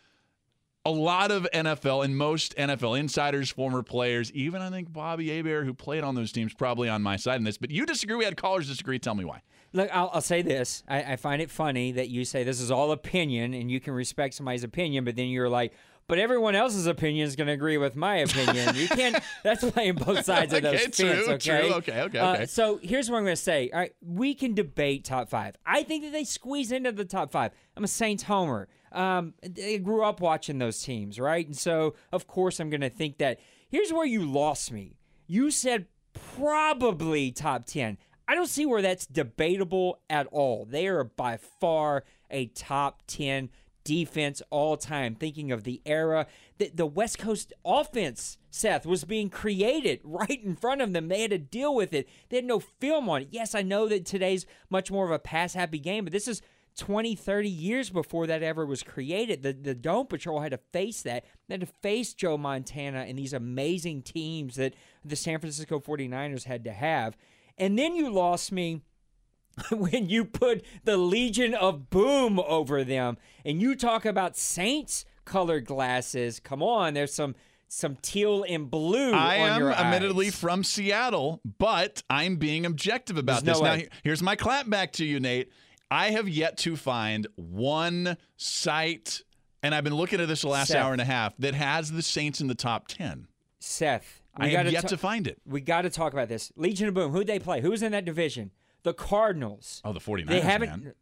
a 0.87 0.91
lot 0.91 1.31
of 1.31 1.47
NFL 1.53 2.05
and 2.05 2.17
most 2.17 2.55
NFL 2.55 2.97
insiders, 2.99 3.49
former 3.49 3.83
players, 3.83 4.31
even 4.31 4.61
I 4.61 4.69
think 4.69 4.91
Bobby 4.93 5.29
Hebert, 5.35 5.65
who 5.65 5.73
played 5.73 6.03
on 6.03 6.15
those 6.15 6.31
teams, 6.31 6.53
probably 6.53 6.87
on 6.87 7.01
my 7.03 7.17
side 7.17 7.35
in 7.35 7.43
this. 7.43 7.57
But 7.57 7.71
you 7.71 7.85
disagree. 7.85 8.15
We 8.15 8.25
had 8.25 8.37
callers 8.37 8.67
disagree. 8.67 8.99
Tell 8.99 9.15
me 9.15 9.25
why. 9.25 9.41
Look, 9.73 9.89
I'll, 9.93 10.09
I'll 10.13 10.21
say 10.21 10.41
this. 10.41 10.83
I, 10.87 11.03
I 11.13 11.15
find 11.17 11.41
it 11.41 11.51
funny 11.51 11.91
that 11.91 12.07
you 12.09 12.23
say 12.23 12.43
this 12.43 12.61
is 12.61 12.71
all 12.71 12.91
opinion 12.93 13.53
and 13.53 13.69
you 13.69 13.79
can 13.81 13.93
respect 13.93 14.33
somebody's 14.33 14.63
opinion, 14.63 15.03
but 15.03 15.15
then 15.17 15.27
you're 15.27 15.49
like, 15.49 15.73
but 16.07 16.19
everyone 16.19 16.55
else's 16.55 16.87
opinion 16.87 17.27
is 17.27 17.35
going 17.35 17.47
to 17.47 17.53
agree 17.53 17.77
with 17.77 17.97
my 17.97 18.15
opinion. 18.19 18.73
You 18.75 18.87
can't. 18.87 19.21
That's 19.43 19.69
playing 19.69 19.95
both 19.95 20.23
sides 20.23 20.53
of 20.53 20.61
those 20.61 20.73
Okay, 20.75 20.83
fence. 20.83 20.95
true, 20.95 21.33
okay. 21.33 21.37
true. 21.67 21.73
Okay, 21.75 22.01
okay, 22.03 22.19
Uh, 22.19 22.33
okay. 22.35 22.45
so 22.45 22.79
here's 22.81 23.11
what 23.11 23.17
I'm 23.17 23.23
going 23.25 23.35
to 23.35 23.41
say. 23.41 23.69
All 23.73 23.79
right, 23.81 23.93
we 24.01 24.33
can 24.33 24.53
debate 24.53 25.03
top 25.03 25.27
five. 25.29 25.57
I 25.65 25.83
think 25.83 26.05
that 26.05 26.13
they 26.13 26.23
squeeze 26.23 26.71
into 26.71 26.93
the 26.93 27.03
top 27.03 27.29
five. 27.33 27.51
I'm 27.75 27.83
a 27.83 27.89
Saints 27.89 28.23
homer. 28.23 28.69
Um, 28.97 29.35
grew 29.83 30.03
up 30.03 30.21
watching 30.21 30.57
those 30.57 30.81
teams, 30.81 31.19
right? 31.19 31.45
And 31.45 31.55
so 31.55 31.95
of 32.11 32.27
course 32.27 32.59
I'm 32.59 32.69
going 32.69 32.81
to 32.81 32.89
think 32.89 33.19
that. 33.19 33.39
Here's 33.69 33.91
where 33.91 34.05
you 34.05 34.23
lost 34.23 34.71
me. 34.71 34.95
You 35.27 35.51
said 35.51 35.87
probably 36.13 37.31
top 37.31 37.65
ten. 37.65 37.97
I 38.27 38.35
don't 38.35 38.47
see 38.49 38.65
where 38.65 38.81
that's 38.81 39.05
debatable 39.05 39.99
at 40.09 40.27
all. 40.27 40.65
They 40.65 40.87
are 40.87 41.03
by 41.05 41.37
far 41.37 42.03
a 42.29 42.47
top 42.47 43.03
10 43.07 43.49
defense 43.85 44.41
all 44.49 44.75
time. 44.75 45.15
Thinking 45.15 45.51
of 45.51 45.63
the 45.63 45.81
era 45.85 46.27
that 46.57 46.75
the 46.75 46.85
West 46.85 47.19
Coast 47.19 47.53
offense, 47.63 48.37
Seth, 48.49 48.85
was 48.85 49.05
being 49.05 49.29
created 49.29 50.01
right 50.03 50.43
in 50.43 50.57
front 50.57 50.81
of 50.81 50.91
them. 50.91 51.07
They 51.07 51.21
had 51.21 51.31
to 51.31 51.37
deal 51.37 51.73
with 51.73 51.93
it. 51.93 52.09
They 52.27 52.37
had 52.37 52.45
no 52.45 52.59
film 52.59 53.07
on 53.07 53.21
it. 53.21 53.29
Yes, 53.31 53.55
I 53.55 53.61
know 53.61 53.87
that 53.87 54.05
today's 54.05 54.45
much 54.69 54.91
more 54.91 55.05
of 55.05 55.11
a 55.11 55.19
pass 55.19 55.53
happy 55.53 55.79
game, 55.79 56.03
but 56.03 56.11
this 56.11 56.27
is 56.27 56.41
20, 56.77 57.15
30 57.15 57.49
years 57.49 57.89
before 57.89 58.27
that 58.27 58.43
ever 58.43 58.65
was 58.65 58.83
created. 58.83 59.43
The, 59.43 59.53
the 59.53 59.75
Dome 59.75 60.07
Patrol 60.07 60.41
had 60.41 60.51
to 60.51 60.59
face 60.71 61.01
that. 61.01 61.25
They 61.47 61.55
had 61.55 61.61
to 61.61 61.67
face 61.81 62.13
Joe 62.13 62.37
Montana 62.37 62.99
and 62.99 63.17
these 63.17 63.33
amazing 63.33 64.03
teams 64.03 64.55
that 64.55 64.75
the 65.03 65.15
San 65.15 65.39
Francisco 65.39 65.79
49ers 65.79 66.45
had 66.45 66.63
to 66.65 66.71
have. 66.71 67.17
And 67.57 67.77
then 67.77 67.95
you 67.95 68.09
lost 68.09 68.51
me 68.51 68.81
when 69.71 70.09
you 70.09 70.23
put 70.25 70.63
the 70.83 70.97
Legion 70.97 71.53
of 71.53 71.89
Boom 71.89 72.39
over 72.39 72.83
them 72.83 73.17
and 73.43 73.61
you 73.61 73.75
talk 73.75 74.05
about 74.05 74.37
Saints 74.37 75.05
colored 75.25 75.65
glasses. 75.65 76.39
Come 76.39 76.61
on, 76.63 76.93
there's 76.93 77.13
some 77.13 77.35
some 77.69 77.97
teal 78.01 78.45
and 78.47 78.71
blue 78.71 79.11
I 79.11 79.35
am 79.35 79.61
admittedly 79.63 80.27
eyes. 80.27 80.35
from 80.35 80.63
Seattle, 80.63 81.41
but 81.59 82.01
I'm 82.09 82.37
being 82.37 82.65
objective 82.65 83.17
about 83.17 83.43
There's 83.43 83.57
this. 83.59 83.63
no 83.63 83.75
now, 83.75 83.83
here's 84.03 84.23
my 84.23 84.37
clap 84.37 84.69
back 84.69 84.93
to 84.93 85.05
you, 85.05 85.19
Nate. 85.19 85.51
I 85.89 86.11
have 86.11 86.27
yet 86.27 86.57
to 86.59 86.75
find 86.75 87.27
one 87.35 88.17
site, 88.35 89.21
and 89.63 89.73
I've 89.73 89.83
been 89.83 89.95
looking 89.95 90.19
at 90.19 90.27
this 90.27 90.41
the 90.41 90.49
last 90.49 90.69
Seth. 90.69 90.77
hour 90.77 90.91
and 90.91 91.01
a 91.01 91.05
half, 91.05 91.35
that 91.37 91.53
has 91.53 91.91
the 91.91 92.01
Saints 92.01 92.41
in 92.41 92.47
the 92.47 92.55
top 92.55 92.87
10. 92.87 93.27
Seth. 93.59 94.21
I 94.35 94.49
have 94.49 94.71
yet 94.71 94.83
ta- 94.83 94.87
to 94.89 94.97
find 94.97 95.27
it. 95.27 95.39
We 95.45 95.61
got 95.61 95.81
to 95.83 95.89
talk 95.89 96.13
about 96.13 96.27
this. 96.29 96.51
Legion 96.55 96.87
of 96.87 96.93
Boom. 96.93 97.11
Who'd 97.11 97.25
they 97.27 97.39
play? 97.39 97.61
Who 97.61 97.71
was 97.71 97.81
in 97.81 97.91
that 97.93 98.05
division? 98.05 98.51
The 98.83 98.93
Cardinals. 98.93 99.81
Oh, 99.83 99.93
the 99.93 99.99
49ers, 99.99 100.27
They 100.27 100.41
haven't. 100.41 100.69
man. 100.69 100.93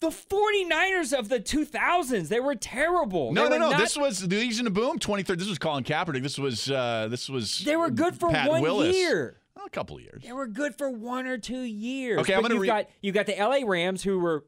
The 0.00 0.10
49ers 0.10 1.12
of 1.18 1.28
the 1.28 1.40
2000s. 1.40 2.28
They 2.28 2.38
were 2.38 2.54
terrible. 2.54 3.32
No, 3.32 3.44
They 3.48 3.58
no, 3.58 3.58
no. 3.58 3.70
not- 3.72 3.80
This 3.80 3.96
was 3.96 4.20
the 4.20 4.36
Legion 4.38 4.68
of 4.68 4.74
Boom, 4.74 5.00
23rd. 5.00 5.38
This 5.40 5.48
was 5.48 5.58
Colin 5.58 5.82
Kaepernick. 5.82 6.22
This 6.22 6.38
was 6.38 6.70
uh, 6.70 7.08
this 7.10 7.28
was. 7.28 7.58
They 7.64 7.74
were 7.74 7.90
good 7.90 8.14
for 8.14 8.30
Pat 8.30 8.48
one 8.48 8.62
Willis. 8.62 8.94
year. 8.94 9.38
A 9.66 9.70
couple 9.70 9.96
of 9.96 10.02
years. 10.02 10.22
They 10.24 10.32
were 10.32 10.46
good 10.46 10.76
for 10.78 10.90
one 10.90 11.26
or 11.26 11.36
two 11.38 11.60
years. 11.60 12.20
Okay, 12.20 12.34
I'm 12.34 12.42
gonna 12.42 12.54
you've 12.54 12.62
re- 12.62 12.66
got 12.68 12.86
you 13.02 13.12
got 13.12 13.26
the 13.26 13.34
LA 13.38 13.60
Rams 13.66 14.02
who 14.02 14.18
were 14.18 14.46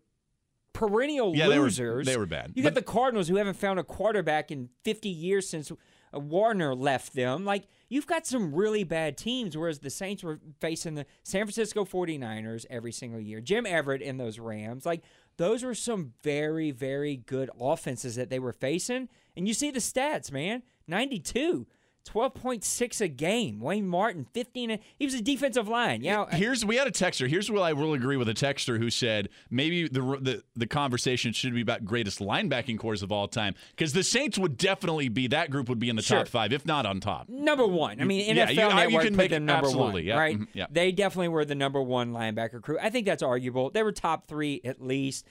perennial 0.72 1.34
Yeah, 1.36 1.48
they 1.48 1.58
were- 1.58 1.64
losers. 1.64 2.06
they 2.06 2.16
were 2.16 2.26
bad. 2.26 2.52
You 2.54 2.62
But- 2.62 2.74
got 2.74 2.86
the 2.86 2.92
Cardinals 2.92 3.28
who 3.28 3.36
haven't 3.36 3.54
found 3.58 3.78
a 3.78 3.84
quarterback 3.84 4.50
in 4.50 4.70
50 4.84 5.08
years 5.08 5.48
since 5.48 5.70
uh, 5.70 6.18
Warner 6.18 6.74
left 6.74 7.12
them. 7.14 7.44
Like 7.44 7.64
you've 7.88 8.06
got 8.06 8.26
some 8.26 8.54
really 8.54 8.84
bad 8.84 9.16
teams 9.18 9.56
whereas 9.56 9.80
the 9.80 9.90
Saints 9.90 10.22
were 10.22 10.40
facing 10.60 10.94
the 10.94 11.06
San 11.22 11.44
Francisco 11.44 11.84
49ers 11.84 12.64
every 12.70 12.92
single 12.92 13.20
year. 13.20 13.40
Jim 13.40 13.66
Everett 13.66 14.02
and 14.02 14.18
those 14.18 14.38
Rams. 14.38 14.86
Like 14.86 15.02
those 15.36 15.62
were 15.62 15.74
some 15.74 16.14
very 16.22 16.70
very 16.70 17.16
good 17.16 17.50
offenses 17.60 18.14
that 18.16 18.30
they 18.30 18.38
were 18.38 18.52
facing. 18.52 19.08
And 19.36 19.46
you 19.48 19.54
see 19.54 19.70
the 19.70 19.80
stats, 19.80 20.32
man. 20.32 20.62
92 20.86 21.66
12.6 22.08 23.00
a 23.00 23.08
game. 23.08 23.60
Wayne 23.60 23.86
Martin, 23.86 24.26
15. 24.32 24.78
He 24.98 25.04
was 25.04 25.14
a 25.14 25.22
defensive 25.22 25.68
line. 25.68 26.02
Yeah. 26.02 26.26
Here's 26.30 26.64
we 26.64 26.76
had 26.76 26.86
a 26.86 26.90
texter. 26.90 27.28
Here's 27.28 27.50
where 27.50 27.62
I 27.62 27.72
will 27.72 27.92
agree 27.94 28.16
with 28.16 28.28
a 28.28 28.34
texter 28.34 28.78
who 28.78 28.90
said 28.90 29.28
maybe 29.50 29.86
the 29.88 30.00
the, 30.20 30.42
the 30.56 30.66
conversation 30.66 31.32
should 31.32 31.54
be 31.54 31.60
about 31.60 31.84
greatest 31.84 32.18
linebacking 32.20 32.78
corps 32.78 33.02
of 33.02 33.12
all 33.12 33.28
time 33.28 33.54
because 33.76 33.92
the 33.92 34.02
Saints 34.02 34.38
would 34.38 34.56
definitely 34.56 35.08
be 35.08 35.26
that 35.28 35.50
group 35.50 35.68
would 35.68 35.78
be 35.78 35.88
in 35.88 35.96
the 35.96 36.02
Sure. 36.02 36.18
top 36.18 36.28
five 36.28 36.52
if 36.52 36.64
not 36.66 36.86
on 36.86 37.00
top. 37.00 37.28
Number 37.28 37.66
one. 37.66 38.00
I 38.00 38.04
mean, 38.04 38.34
Yeah, 38.34 38.46
NFL 38.46 38.54
you- 38.54 38.60
I- 38.62 38.84
you 38.84 38.88
Network 38.90 39.02
can 39.04 39.12
put 39.14 39.16
make- 39.18 39.30
them 39.30 39.44
number 39.46 39.66
absolutely, 39.66 39.92
one, 40.02 40.04
yeah, 40.06 40.18
right? 40.18 40.38
mhm, 40.38 40.46
yeah. 40.54 40.66
They 40.70 40.92
definitely 40.92 41.28
were 41.28 41.44
the 41.44 41.54
number 41.54 41.82
one 41.82 42.12
linebacker 42.12 42.62
crew. 42.62 42.78
I 42.80 42.90
think 42.90 43.06
that's 43.06 43.22
arguable. 43.22 43.70
They 43.70 43.82
were 43.82 43.92
top 43.92 44.26
three 44.26 44.60
at 44.64 44.80
least. 44.82 45.26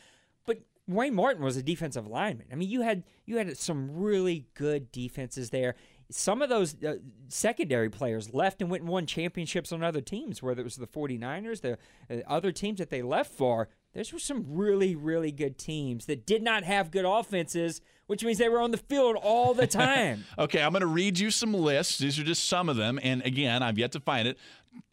But 0.46 0.60
Wayne 0.88 1.14
Martin 1.16 1.44
was 1.44 1.58
a 1.58 1.64
defensive 1.64 2.08
lineman. 2.08 2.48
I 2.52 2.56
mean, 2.56 2.70
you 2.70 2.82
had 2.82 3.04
you 3.26 3.38
had 3.38 3.56
some 3.58 3.92
really 3.92 4.46
good 4.56 4.92
defenses 4.92 5.50
there. 5.52 5.76
Some 6.12 6.42
of 6.42 6.50
those 6.50 6.76
uh, 6.84 6.96
secondary 7.28 7.90
players 7.90 8.34
left 8.34 8.62
and 8.62 8.72
went 8.72 8.82
and 8.82 8.90
won 8.92 9.06
championships 9.06 9.72
on 9.72 9.84
other 9.84 10.02
teams, 10.02 10.42
whether 10.42 10.62
it 10.62 10.64
was 10.64 10.76
the 10.76 10.88
49ers, 10.88 11.62
the 11.62 11.78
uh, 12.10 12.22
other 12.28 12.52
teams 12.52 12.80
that 12.80 12.90
they 12.90 13.02
left 13.02 13.32
for. 13.32 13.70
Those 13.94 14.14
were 14.14 14.20
some 14.20 14.46
really, 14.48 14.96
really 14.96 15.32
good 15.32 15.58
teams 15.58 16.06
that 16.06 16.26
did 16.26 16.44
not 16.44 16.64
have 16.64 16.92
good 16.92 17.06
offenses, 17.06 17.82
which 18.08 18.24
means 18.24 18.38
they 18.38 18.50
were 18.50 18.62
on 18.62 18.72
the 18.72 18.78
field 18.78 19.18
all 19.22 19.54
the 19.54 19.68
time. 19.68 20.26
Okay, 20.38 20.62
I'm 20.62 20.72
going 20.72 20.82
to 20.82 20.88
read 20.88 21.20
you 21.20 21.32
some 21.32 21.54
lists. 21.54 21.98
These 21.98 22.18
are 22.20 22.24
just 22.24 22.46
some 22.48 22.70
of 22.70 22.76
them. 22.78 23.00
And 23.04 23.22
again, 23.24 23.62
I've 23.62 23.78
yet 23.78 23.92
to 23.94 24.00
find 24.00 24.28
it. 24.28 24.38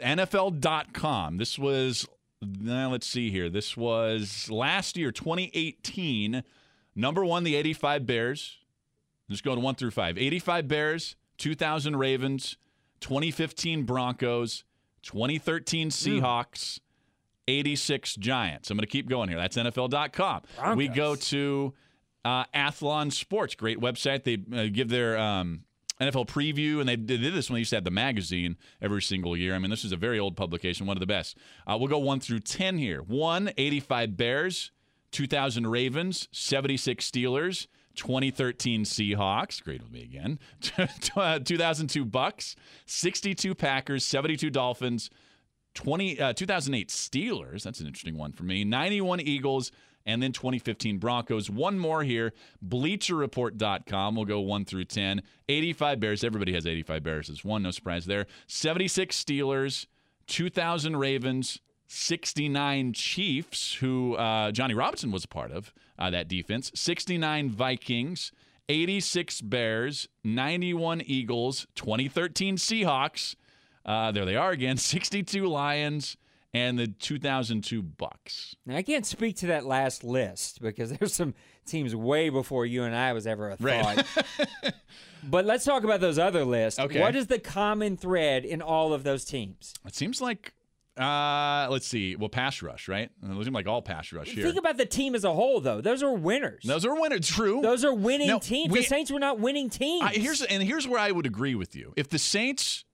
NFL.com. 0.01 1.37
This 1.37 1.59
was, 1.59 2.07
now 2.43 2.91
let's 2.91 3.07
see 3.07 3.31
here. 3.31 3.49
This 3.49 3.77
was 3.77 4.51
last 4.51 4.97
year, 4.97 5.13
2018. 5.13 6.43
Number 6.95 7.25
one, 7.25 7.45
the 7.45 7.55
85 7.55 8.07
Bears. 8.07 8.59
Just 9.31 9.43
go 9.45 9.55
to 9.55 9.61
one 9.61 9.75
through 9.75 9.91
five. 9.91 10.19
85 10.19 10.69
Bears, 10.69 11.17
2000 11.39 11.97
Ravens, 11.97 12.57
2015 13.01 13.83
Broncos, 13.85 14.65
2013 15.03 15.91
Seahawks, 15.91 16.81
86 17.49 18.17
Giants. 18.17 18.71
I'm 18.71 18.77
going 18.77 18.83
to 18.83 18.91
keep 18.91 19.09
going 19.09 19.29
here. 19.29 19.39
That's 19.39 19.57
NFL.com. 19.57 20.43
We 20.77 20.89
go 20.89 21.15
to 21.17 21.75
uh, 22.25 22.45
Athlon 22.55 23.13
Sports, 23.13 23.55
great 23.55 23.79
website. 23.81 24.25
They 24.25 24.39
uh, 24.57 24.69
give 24.73 24.89
their 24.89 25.17
um, 25.19 25.63
NFL 26.01 26.27
preview, 26.29 26.81
and 26.81 26.89
they 26.89 26.97
did 26.97 27.23
this 27.33 27.49
when 27.49 27.55
they 27.55 27.61
used 27.61 27.71
to 27.71 27.77
have 27.77 27.85
the 27.85 27.91
magazine 27.91 28.57
every 28.83 29.01
single 29.03 29.37
year. 29.37 29.55
I 29.55 29.59
mean, 29.59 29.71
this 29.71 29.85
is 29.85 29.93
a 29.93 29.97
very 29.97 30.19
old 30.19 30.37
publication, 30.37 30.87
one 30.87 30.97
of 30.97 31.01
the 31.01 31.07
best. 31.07 31.37
Uh, 31.67 31.77
we'll 31.79 31.89
go 31.89 31.99
1 31.99 32.21
through 32.21 32.41
10 32.41 32.79
here. 32.79 33.01
1, 33.03 33.53
85 33.57 34.17
Bears, 34.17 34.73
2000 35.13 35.67
Ravens, 35.69 36.29
76 36.33 37.09
Steelers, 37.09 37.67
2013 37.97 38.85
Seahawks, 38.85 39.63
great 39.63 39.83
with 39.83 39.91
me 39.91 40.03
again. 40.03 40.39
2002 40.61 42.05
Bucks, 42.05 42.57
62 42.87 43.55
Packers, 43.55 44.05
72 44.05 44.51
Dolphins, 44.51 45.11
20 45.75 46.21
uh, 46.21 46.33
2008 46.33 46.89
Steelers. 46.89 47.63
That's 47.63 47.81
an 47.81 47.87
interesting 47.87 48.17
one 48.17 48.33
for 48.33 48.45
me. 48.45 48.65
91 48.65 49.21
Eagles, 49.21 49.73
and 50.07 50.23
then 50.23 50.33
2015 50.33 50.99
Broncos. 50.99 51.51
One 51.51 51.79
more 51.79 52.03
here. 52.03 52.33
BleacherReport.com. 52.67 54.15
We'll 54.15 54.25
go 54.25 54.41
one 54.41 54.65
through 54.65 54.85
10. 54.85 55.23
85 55.49 56.01
Bears. 56.01 56.25
Everybody 56.25 56.55
has 56.55 56.67
85 56.67 57.03
Bears 57.03 57.31
as 57.31 57.45
one. 57.45 57.63
No 57.63 57.73
surprise 57.73 58.07
there. 58.07 58.27
76 58.47 59.23
Steelers, 59.23 59.87
2000 60.29 60.97
Ravens, 60.97 61.61
69 61.89 62.93
Chiefs, 62.93 63.75
who 63.75 64.15
uh, 64.15 64.53
Johnny 64.53 64.75
Robinson 64.75 65.11
was 65.11 65.25
a 65.25 65.29
part 65.29 65.51
of 65.51 65.73
uh, 65.99 66.11
that 66.11 66.29
defense, 66.29 66.71
69 66.75 67.51
Vikings, 67.51 68.33
86 68.69 69.41
Bears, 69.43 70.09
91 70.25 71.01
Eagles, 71.03 71.67
2013 71.77 72.57
Seahawks. 72.57 73.35
Uh, 73.85 74.11
there 74.13 74.25
they 74.25 74.37
are 74.37 74.51
again, 74.51 74.77
62 74.79 75.47
Lions, 75.47 76.17
and 76.53 76.79
the 76.79 76.87
2002 76.89 77.83
Bucks. 77.83 78.57
Now, 78.65 78.77
I 78.77 78.83
can't 78.83 79.07
speak 79.07 79.37
to 79.37 79.47
that 79.49 79.65
last 79.67 80.03
list 80.05 80.61
because 80.61 80.93
there's 80.99 81.15
some 81.15 81.35
teams 81.67 81.95
way 81.95 82.29
before 82.29 82.65
you 82.67 82.85
and 82.85 82.95
I 82.95 83.13
was 83.13 83.27
ever 83.27 83.51
a 83.51 83.57
Right. 83.61 84.05
thought. 84.05 84.75
but 85.25 85.45
let's 85.45 85.65
talk 85.65 85.85
about 85.85 86.01
those 86.01 86.19
other 86.19 86.45
lists. 86.45 86.79
Okay. 86.81 87.01
What 87.01 87.15
is 87.17 87.27
the 87.27 87.39
common 87.39 87.97
thread 87.97 88.45
in 88.45 88.63
all 88.63 88.93
of 88.93 89.05
those 89.05 89.25
teams? 89.25 89.75
It 89.87 89.95
seems 89.95 90.21
like, 90.21 90.53
uh, 90.99 91.69
let's 91.71 91.87
see, 91.87 92.17
well, 92.17 92.29
pass 92.29 92.63
rush, 92.63 92.89
right? 92.89 93.11
It 93.23 93.29
seems 93.29 93.51
like 93.51 93.67
all 93.67 93.83
pass 93.83 94.13
rush 94.13 94.29
here. 94.29 94.45
Think 94.45 94.57
about 94.59 94.77
the 94.79 94.87
team 94.87 95.15
as 95.15 95.25
a 95.25 95.33
whole, 95.33 95.61
though. 95.61 95.81
Those 95.81 96.03
are 96.03 96.13
winners. 96.13 96.63
Those 96.65 96.85
are 96.87 96.99
winners. 97.01 97.29
True. 97.29 97.61
Those 97.61 97.85
are 97.85 97.93
winning 97.95 98.29
No, 98.29 98.39
teams. 98.39 98.73
we- 98.73 98.81
the 98.81 98.85
Saints 98.87 99.11
were 99.11 99.19
not 99.21 99.39
winning 99.39 99.69
teams. 99.69 100.03
I, 100.05 100.13
here's 100.15 100.43
and 100.43 100.63
here's 100.63 100.89
where 100.89 100.99
I 101.01 101.11
would 101.11 101.27
agree 101.27 101.55
with 101.55 101.77
you. 101.77 101.93
If 101.97 102.09
the 102.09 102.19
Saints 102.19 102.85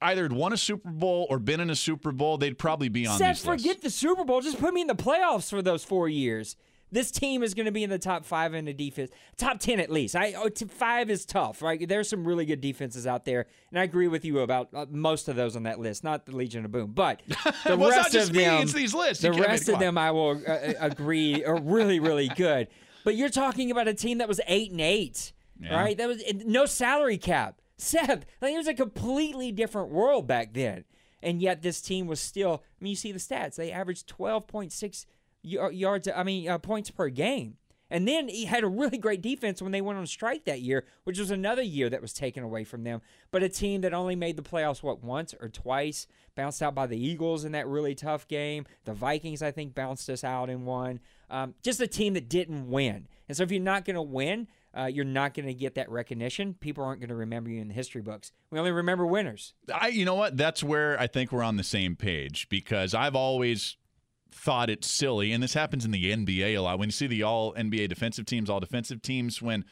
either 0.00 0.22
had 0.22 0.32
won 0.32 0.52
a 0.54 0.56
Super 0.56 0.88
Bowl 0.90 1.26
or 1.28 1.38
been 1.38 1.60
in 1.60 1.68
a 1.68 1.76
Super 1.76 2.12
Bowl, 2.12 2.38
they'd 2.38 2.56
probably 2.58 2.88
be 2.88 3.06
on 3.06 3.18
Seth, 3.18 3.36
these 3.38 3.46
lists. 3.46 3.62
forget 3.64 3.82
the 3.82 3.90
Super 3.90 4.24
Bowl. 4.24 4.40
Just 4.40 4.58
put 4.58 4.72
me 4.72 4.80
in 4.80 4.86
the 4.86 4.94
playoffs 4.94 5.50
for 5.50 5.60
those 5.60 5.84
four 5.84 6.08
years. 6.08 6.56
This 6.92 7.10
team 7.10 7.42
is 7.42 7.54
going 7.54 7.66
to 7.66 7.72
be 7.72 7.84
in 7.84 7.90
the 7.90 7.98
top 7.98 8.24
five 8.24 8.52
in 8.54 8.64
the 8.64 8.72
defense, 8.72 9.10
top 9.36 9.60
ten 9.60 9.78
at 9.80 9.90
least. 9.90 10.16
I 10.16 10.34
oh, 10.36 10.48
five 10.68 11.08
is 11.10 11.24
tough, 11.24 11.62
right? 11.62 11.86
There's 11.88 12.08
some 12.08 12.26
really 12.26 12.44
good 12.46 12.60
defenses 12.60 13.06
out 13.06 13.24
there, 13.24 13.46
and 13.70 13.78
I 13.78 13.84
agree 13.84 14.08
with 14.08 14.24
you 14.24 14.40
about 14.40 14.68
uh, 14.74 14.86
most 14.90 15.28
of 15.28 15.36
those 15.36 15.54
on 15.56 15.62
that 15.64 15.78
list. 15.78 16.02
Not 16.02 16.26
the 16.26 16.34
Legion 16.36 16.64
of 16.64 16.72
Boom, 16.72 16.90
but 16.92 17.20
the 17.64 17.76
Well, 17.76 17.90
rest 17.90 18.14
of 18.14 18.32
me, 18.32 18.44
them. 18.44 18.66
these 18.66 18.94
lists. 18.94 19.22
The 19.22 19.32
rest 19.32 19.68
of 19.68 19.78
them, 19.78 19.96
I 19.96 20.10
will 20.10 20.40
uh, 20.46 20.50
uh, 20.50 20.72
agree, 20.80 21.44
are 21.44 21.60
really, 21.60 22.00
really 22.00 22.28
good. 22.36 22.68
But 23.04 23.14
you're 23.16 23.28
talking 23.30 23.70
about 23.70 23.86
a 23.88 23.94
team 23.94 24.18
that 24.18 24.28
was 24.28 24.40
eight 24.46 24.72
and 24.72 24.80
eight, 24.80 25.32
Yeah. 25.60 25.74
right? 25.80 25.96
That 25.96 26.08
was 26.08 26.22
no 26.44 26.66
salary 26.66 27.18
cap. 27.18 27.60
Seth, 27.78 28.26
like 28.42 28.52
it 28.52 28.58
was 28.58 28.68
a 28.68 28.74
completely 28.74 29.52
different 29.52 29.88
world 29.90 30.26
back 30.26 30.52
then, 30.52 30.84
and 31.22 31.40
yet 31.40 31.62
this 31.62 31.80
team 31.80 32.06
was 32.06 32.20
still. 32.20 32.62
I 32.80 32.84
mean, 32.84 32.90
you 32.90 32.96
see 32.96 33.10
the 33.12 33.18
stats; 33.18 33.54
they 33.56 33.70
averaged 33.72 34.06
twelve 34.06 34.46
point 34.46 34.70
six 34.72 35.06
yards. 35.42 36.08
I 36.14 36.22
mean, 36.22 36.48
uh, 36.48 36.58
points 36.58 36.90
per 36.90 37.08
game. 37.08 37.56
And 37.90 38.06
then 38.06 38.28
he 38.28 38.44
had 38.44 38.62
a 38.62 38.68
really 38.68 38.98
great 38.98 39.20
defense 39.20 39.60
when 39.60 39.72
they 39.72 39.80
went 39.80 39.98
on 39.98 40.06
strike 40.06 40.44
that 40.44 40.60
year, 40.60 40.84
which 41.04 41.18
was 41.18 41.30
another 41.30 41.62
year 41.62 41.90
that 41.90 42.00
was 42.00 42.12
taken 42.12 42.44
away 42.44 42.62
from 42.62 42.84
them. 42.84 43.02
But 43.32 43.42
a 43.42 43.48
team 43.48 43.80
that 43.80 43.92
only 43.92 44.14
made 44.14 44.36
the 44.36 44.42
playoffs, 44.42 44.82
what, 44.82 45.02
once 45.02 45.34
or 45.40 45.48
twice, 45.48 46.06
bounced 46.36 46.62
out 46.62 46.74
by 46.74 46.86
the 46.86 46.96
Eagles 46.96 47.44
in 47.44 47.52
that 47.52 47.66
really 47.66 47.96
tough 47.96 48.28
game. 48.28 48.64
The 48.84 48.94
Vikings, 48.94 49.42
I 49.42 49.50
think, 49.50 49.74
bounced 49.74 50.08
us 50.08 50.22
out 50.22 50.48
in 50.48 50.64
one. 50.64 51.00
Um, 51.28 51.54
just 51.62 51.80
a 51.80 51.88
team 51.88 52.14
that 52.14 52.28
didn't 52.28 52.70
win. 52.70 53.08
And 53.28 53.36
so 53.36 53.42
if 53.42 53.50
you're 53.50 53.60
not 53.60 53.84
going 53.84 53.96
to 53.96 54.02
win, 54.02 54.46
uh, 54.76 54.84
you're 54.84 55.04
not 55.04 55.34
going 55.34 55.46
to 55.46 55.54
get 55.54 55.74
that 55.74 55.90
recognition. 55.90 56.54
People 56.54 56.84
aren't 56.84 57.00
going 57.00 57.08
to 57.08 57.16
remember 57.16 57.50
you 57.50 57.60
in 57.60 57.68
the 57.68 57.74
history 57.74 58.02
books. 58.02 58.30
We 58.52 58.58
only 58.58 58.70
remember 58.70 59.04
winners. 59.04 59.54
I, 59.72 59.88
you 59.88 60.04
know 60.04 60.14
what? 60.14 60.36
That's 60.36 60.62
where 60.62 61.00
I 61.00 61.08
think 61.08 61.32
we're 61.32 61.42
on 61.42 61.56
the 61.56 61.64
same 61.64 61.96
page 61.96 62.48
because 62.48 62.94
I've 62.94 63.16
always 63.16 63.76
thought 64.32 64.70
it's 64.70 64.90
silly, 64.90 65.32
and 65.32 65.42
this 65.42 65.54
happens 65.54 65.84
in 65.84 65.90
the 65.90 66.12
NBA 66.12 66.56
a 66.56 66.58
lot. 66.58 66.78
When 66.78 66.88
you 66.88 66.92
see 66.92 67.06
the 67.06 67.22
all 67.22 67.52
NBA 67.54 67.88
defensive 67.88 68.26
teams, 68.26 68.48
all 68.50 68.60
defensive 68.60 69.02
teams, 69.02 69.40
when 69.42 69.64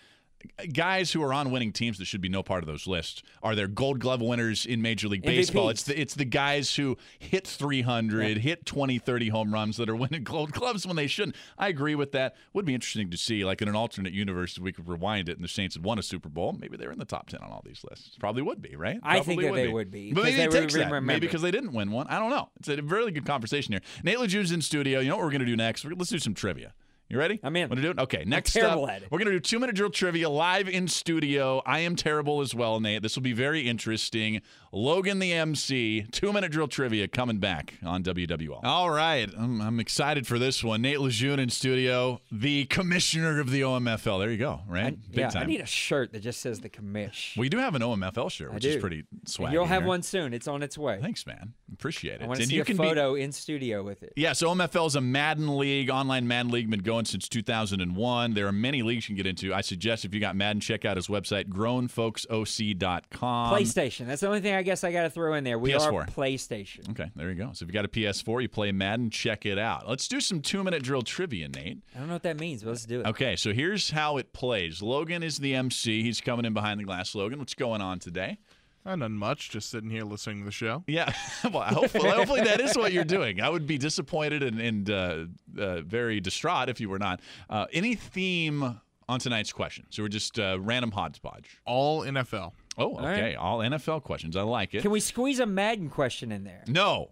guys 0.72 1.12
who 1.12 1.22
are 1.22 1.32
on 1.32 1.50
winning 1.50 1.72
teams 1.72 1.98
that 1.98 2.04
should 2.06 2.20
be 2.20 2.28
no 2.28 2.42
part 2.42 2.62
of 2.62 2.66
those 2.66 2.86
lists 2.86 3.22
are 3.42 3.54
their 3.54 3.68
Gold 3.68 3.98
Glove 4.00 4.20
winners 4.20 4.66
in 4.66 4.82
Major 4.82 5.08
League 5.08 5.22
Baseball. 5.22 5.68
It's 5.68 5.82
the 5.82 5.98
it's 5.98 6.14
the 6.14 6.24
guys 6.24 6.76
who 6.76 6.96
hit 7.18 7.46
300, 7.46 8.38
hit 8.38 8.66
20, 8.66 8.98
30 8.98 9.28
home 9.28 9.52
runs 9.52 9.76
that 9.76 9.88
are 9.88 9.96
winning 9.96 10.24
Gold 10.24 10.52
Gloves 10.52 10.86
when 10.86 10.96
they 10.96 11.06
shouldn't. 11.06 11.36
I 11.56 11.68
agree 11.68 11.94
with 11.94 12.12
that. 12.12 12.36
Would 12.52 12.64
be 12.64 12.74
interesting 12.74 13.10
to 13.10 13.16
see, 13.16 13.44
like 13.44 13.62
in 13.62 13.68
an 13.68 13.76
alternate 13.76 14.12
universe, 14.12 14.56
if 14.56 14.62
we 14.62 14.72
could 14.72 14.88
rewind 14.88 15.28
it 15.28 15.36
and 15.36 15.44
the 15.44 15.48
Saints 15.48 15.74
had 15.74 15.84
won 15.84 15.98
a 15.98 16.02
Super 16.02 16.28
Bowl, 16.28 16.56
maybe 16.58 16.76
they're 16.76 16.92
in 16.92 16.98
the 16.98 17.04
top 17.04 17.28
10 17.28 17.40
on 17.40 17.50
all 17.50 17.62
these 17.64 17.84
lists. 17.88 18.16
Probably 18.18 18.42
would 18.42 18.62
be, 18.62 18.76
right? 18.76 18.98
I 19.02 19.20
think 19.20 19.40
Probably 19.40 19.46
that 19.46 19.66
they 19.66 19.72
would 19.72 19.90
be, 19.90 20.12
But 20.12 20.24
maybe 20.24 20.36
they 20.36 20.44
it 20.44 20.52
would 20.52 20.60
takes 20.60 20.74
that. 20.74 21.02
Maybe 21.02 21.26
because 21.26 21.42
they 21.42 21.50
didn't 21.50 21.72
win 21.72 21.90
one. 21.90 22.06
I 22.08 22.18
don't 22.18 22.30
know. 22.30 22.50
It's 22.58 22.68
a 22.68 22.82
really 22.82 23.12
good 23.12 23.26
conversation 23.26 23.72
here. 23.72 23.82
Nate 24.02 24.18
LeJeune's 24.18 24.52
in 24.52 24.62
studio. 24.62 25.00
You 25.00 25.08
know 25.08 25.16
what 25.16 25.24
we're 25.24 25.30
going 25.30 25.40
to 25.40 25.46
do 25.46 25.56
next? 25.56 25.84
Let's 25.84 26.10
do 26.10 26.18
some 26.18 26.34
trivia. 26.34 26.74
You 27.10 27.18
ready? 27.18 27.40
I'm 27.42 27.56
in. 27.56 27.70
Want 27.70 27.78
to 27.78 27.82
do 27.82 27.90
it? 27.90 27.98
Okay. 27.98 28.24
Next 28.26 28.54
up, 28.58 28.78
we're 28.78 29.18
going 29.18 29.24
to 29.26 29.30
do 29.32 29.40
two 29.40 29.58
minute 29.58 29.74
drill 29.74 29.88
trivia 29.88 30.28
live 30.28 30.68
in 30.68 30.86
studio. 30.88 31.62
I 31.64 31.78
am 31.80 31.96
terrible 31.96 32.42
as 32.42 32.54
well, 32.54 32.80
Nate. 32.80 33.00
This 33.00 33.16
will 33.16 33.22
be 33.22 33.32
very 33.32 33.66
interesting. 33.66 34.42
Logan 34.72 35.18
the 35.18 35.32
MC, 35.32 36.06
two 36.12 36.32
minute 36.32 36.52
drill 36.52 36.68
trivia 36.68 37.08
coming 37.08 37.38
back 37.38 37.74
on 37.84 38.02
WWL. 38.02 38.60
All 38.64 38.90
right. 38.90 39.28
I'm, 39.36 39.60
I'm 39.60 39.80
excited 39.80 40.26
for 40.26 40.38
this 40.38 40.62
one. 40.62 40.82
Nate 40.82 41.00
Lejeune 41.00 41.38
in 41.38 41.50
studio, 41.50 42.20
the 42.30 42.64
commissioner 42.66 43.40
of 43.40 43.50
the 43.50 43.62
OMFL. 43.62 44.18
There 44.20 44.30
you 44.30 44.36
go, 44.38 44.60
right? 44.68 44.96
Big 45.10 45.18
yeah, 45.20 45.28
time. 45.30 45.42
I 45.44 45.46
need 45.46 45.60
a 45.60 45.66
shirt 45.66 46.12
that 46.12 46.20
just 46.20 46.40
says 46.40 46.60
the 46.60 46.68
commish. 46.68 47.36
we 47.36 47.48
do 47.48 47.58
have 47.58 47.74
an 47.74 47.82
OMFL 47.82 48.30
shirt, 48.30 48.52
which 48.52 48.64
is 48.64 48.76
pretty 48.76 49.04
swag. 49.24 49.52
You'll 49.52 49.66
have 49.66 49.84
one 49.84 50.02
soon. 50.02 50.34
It's 50.34 50.48
on 50.48 50.62
its 50.62 50.76
way. 50.76 50.98
Thanks, 51.00 51.26
man. 51.26 51.54
Appreciate 51.72 52.20
it. 52.20 52.24
I 52.24 52.26
want 52.26 52.38
to 52.38 52.42
And 52.42 52.50
see 52.50 52.56
you 52.56 52.62
a 52.62 52.64
can 52.64 52.76
be- 52.76 52.84
photo 52.84 53.14
in 53.14 53.32
studio 53.32 53.82
with 53.82 54.02
it. 54.02 54.12
Yeah, 54.16 54.32
so 54.32 54.48
OMFL 54.54 54.86
is 54.88 54.96
a 54.96 55.00
Madden 55.00 55.58
league, 55.58 55.90
online 55.90 56.26
Madden 56.28 56.50
league, 56.52 56.68
been 56.70 56.80
going 56.80 57.04
since 57.04 57.28
2001. 57.28 58.34
There 58.34 58.46
are 58.46 58.52
many 58.52 58.82
leagues 58.82 59.08
you 59.08 59.14
can 59.14 59.22
get 59.22 59.28
into. 59.28 59.54
I 59.54 59.60
suggest 59.60 60.04
if 60.04 60.12
you 60.12 60.20
got 60.20 60.36
Madden, 60.36 60.60
check 60.60 60.84
out 60.84 60.96
his 60.96 61.06
website, 61.08 61.48
grownfolksoc.com. 61.48 63.54
PlayStation. 63.54 64.06
That's 64.06 64.20
the 64.20 64.26
only 64.26 64.40
thing 64.40 64.54
I 64.54 64.57
guess 64.62 64.84
I 64.84 64.92
got 64.92 65.02
to 65.02 65.10
throw 65.10 65.34
in 65.34 65.44
there. 65.44 65.58
We 65.58 65.72
PS4. 65.72 65.92
are 65.92 66.06
PlayStation. 66.06 66.90
Okay, 66.90 67.10
there 67.16 67.28
you 67.28 67.34
go. 67.34 67.50
So 67.52 67.64
if 67.64 67.68
you 67.68 67.72
got 67.72 67.84
a 67.84 67.88
PS4, 67.88 68.42
you 68.42 68.48
play 68.48 68.72
Madden, 68.72 69.10
check 69.10 69.46
it 69.46 69.58
out. 69.58 69.88
Let's 69.88 70.08
do 70.08 70.20
some 70.20 70.40
two 70.40 70.62
minute 70.62 70.82
drill 70.82 71.02
trivia, 71.02 71.48
Nate. 71.48 71.78
I 71.94 71.98
don't 71.98 72.08
know 72.08 72.14
what 72.14 72.22
that 72.22 72.38
means, 72.38 72.62
but 72.62 72.70
let's 72.70 72.84
do 72.84 73.00
it. 73.00 73.06
Okay, 73.06 73.36
so 73.36 73.52
here's 73.52 73.90
how 73.90 74.16
it 74.16 74.32
plays. 74.32 74.82
Logan 74.82 75.22
is 75.22 75.38
the 75.38 75.54
MC. 75.54 76.02
He's 76.02 76.20
coming 76.20 76.44
in 76.44 76.54
behind 76.54 76.80
the 76.80 76.84
glass. 76.84 77.14
Logan, 77.14 77.38
what's 77.38 77.54
going 77.54 77.80
on 77.80 77.98
today? 77.98 78.38
Uh, 78.86 78.96
none 78.96 79.12
much. 79.12 79.50
Just 79.50 79.70
sitting 79.70 79.90
here 79.90 80.04
listening 80.04 80.38
to 80.38 80.44
the 80.46 80.50
show. 80.50 80.82
Yeah, 80.86 81.12
well, 81.52 81.62
hopefully, 81.64 82.10
hopefully 82.10 82.40
that 82.42 82.60
is 82.60 82.76
what 82.76 82.92
you're 82.92 83.04
doing. 83.04 83.40
I 83.40 83.50
would 83.50 83.66
be 83.66 83.76
disappointed 83.76 84.42
and, 84.42 84.60
and 84.60 84.90
uh, 84.90 85.24
uh, 85.58 85.80
very 85.82 86.20
distraught 86.20 86.68
if 86.68 86.80
you 86.80 86.88
were 86.88 86.98
not. 86.98 87.20
Uh, 87.50 87.66
any 87.72 87.94
theme 87.94 88.80
on 89.08 89.20
tonight's 89.20 89.52
question? 89.52 89.86
So 89.90 90.02
we're 90.02 90.08
just 90.08 90.38
uh, 90.38 90.58
random 90.60 90.90
hodgepodge. 90.90 91.58
All 91.64 92.02
NFL. 92.02 92.52
Oh, 92.76 92.96
right. 92.96 93.18
okay. 93.18 93.34
All 93.34 93.58
NFL 93.58 94.02
questions. 94.02 94.36
I 94.36 94.42
like 94.42 94.74
it. 94.74 94.82
Can 94.82 94.90
we 94.90 95.00
squeeze 95.00 95.40
a 95.40 95.46
Madden 95.46 95.90
question 95.90 96.32
in 96.32 96.44
there? 96.44 96.64
no. 96.66 97.10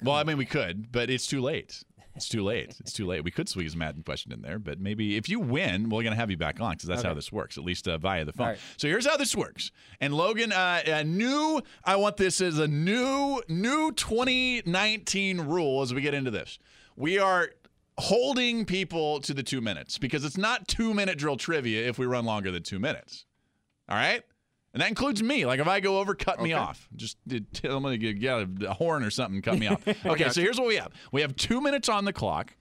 Well, 0.00 0.14
I 0.14 0.22
mean, 0.22 0.36
we 0.38 0.46
could, 0.46 0.92
but 0.92 1.10
it's 1.10 1.26
too 1.26 1.40
late. 1.40 1.82
It's 2.14 2.28
too 2.28 2.44
late. 2.44 2.76
It's 2.80 2.92
too 2.92 3.06
late. 3.06 3.24
We 3.24 3.30
could 3.30 3.48
squeeze 3.48 3.74
a 3.74 3.76
Madden 3.76 4.02
question 4.02 4.32
in 4.32 4.42
there, 4.42 4.58
but 4.58 4.80
maybe 4.80 5.16
if 5.16 5.28
you 5.28 5.40
win, 5.40 5.88
we're 5.88 6.02
going 6.02 6.12
to 6.12 6.16
have 6.18 6.30
you 6.30 6.36
back 6.36 6.60
on 6.60 6.72
because 6.72 6.88
that's 6.88 7.02
how 7.02 7.14
this 7.14 7.32
works, 7.32 7.58
at 7.58 7.64
least 7.64 7.86
uh, 7.88 7.98
via 7.98 8.24
the 8.24 8.32
phone. 8.32 8.46
All 8.46 8.52
right. 8.52 8.60
So 8.76 8.88
here's 8.88 9.06
how 9.06 9.16
this 9.16 9.34
works. 9.36 9.70
And 10.00 10.14
Logan, 10.14 10.52
uh, 10.52 10.82
a 10.86 11.04
new, 11.04 11.60
I 11.84 11.96
want 11.96 12.16
this 12.16 12.40
as 12.40 12.58
a 12.58 12.66
new, 12.66 13.40
new 13.48 13.92
2019 13.92 15.40
rule 15.42 15.82
as 15.82 15.94
we 15.94 16.00
get 16.00 16.14
into 16.14 16.30
this. 16.30 16.58
We 16.96 17.18
are 17.18 17.50
holding 17.98 18.64
people 18.64 19.20
to 19.20 19.34
the 19.34 19.42
two 19.42 19.60
minutes 19.60 19.98
because 19.98 20.24
it's 20.24 20.38
not 20.38 20.66
two 20.68 20.94
minute 20.94 21.18
drill 21.18 21.36
trivia 21.36 21.86
if 21.88 21.98
we 21.98 22.06
run 22.06 22.24
longer 22.24 22.50
than 22.50 22.62
two 22.62 22.78
minutes. 22.78 23.26
All 23.88 23.96
right? 23.96 24.22
And 24.74 24.82
that 24.82 24.88
includes 24.88 25.22
me. 25.22 25.46
Like 25.46 25.60
if 25.60 25.66
I 25.66 25.80
go 25.80 25.98
over, 25.98 26.14
cut 26.14 26.40
me 26.40 26.52
off. 26.52 26.88
Just 26.94 27.16
uh, 27.32 27.38
tell 27.52 27.80
me 27.80 27.98
to 27.98 28.12
get 28.12 28.48
a 28.66 28.74
horn 28.74 29.02
or 29.02 29.10
something, 29.10 29.42
cut 29.42 29.58
me 29.58 29.66
off. 29.66 29.82
Okay, 30.06 30.28
so 30.28 30.40
here's 30.40 30.58
what 30.58 30.68
we 30.68 30.76
have. 30.76 30.92
We 31.10 31.22
have 31.22 31.34
two 31.36 31.60
minutes 31.60 31.88
on 31.88 32.04
the 32.04 32.12
clock. 32.12 32.54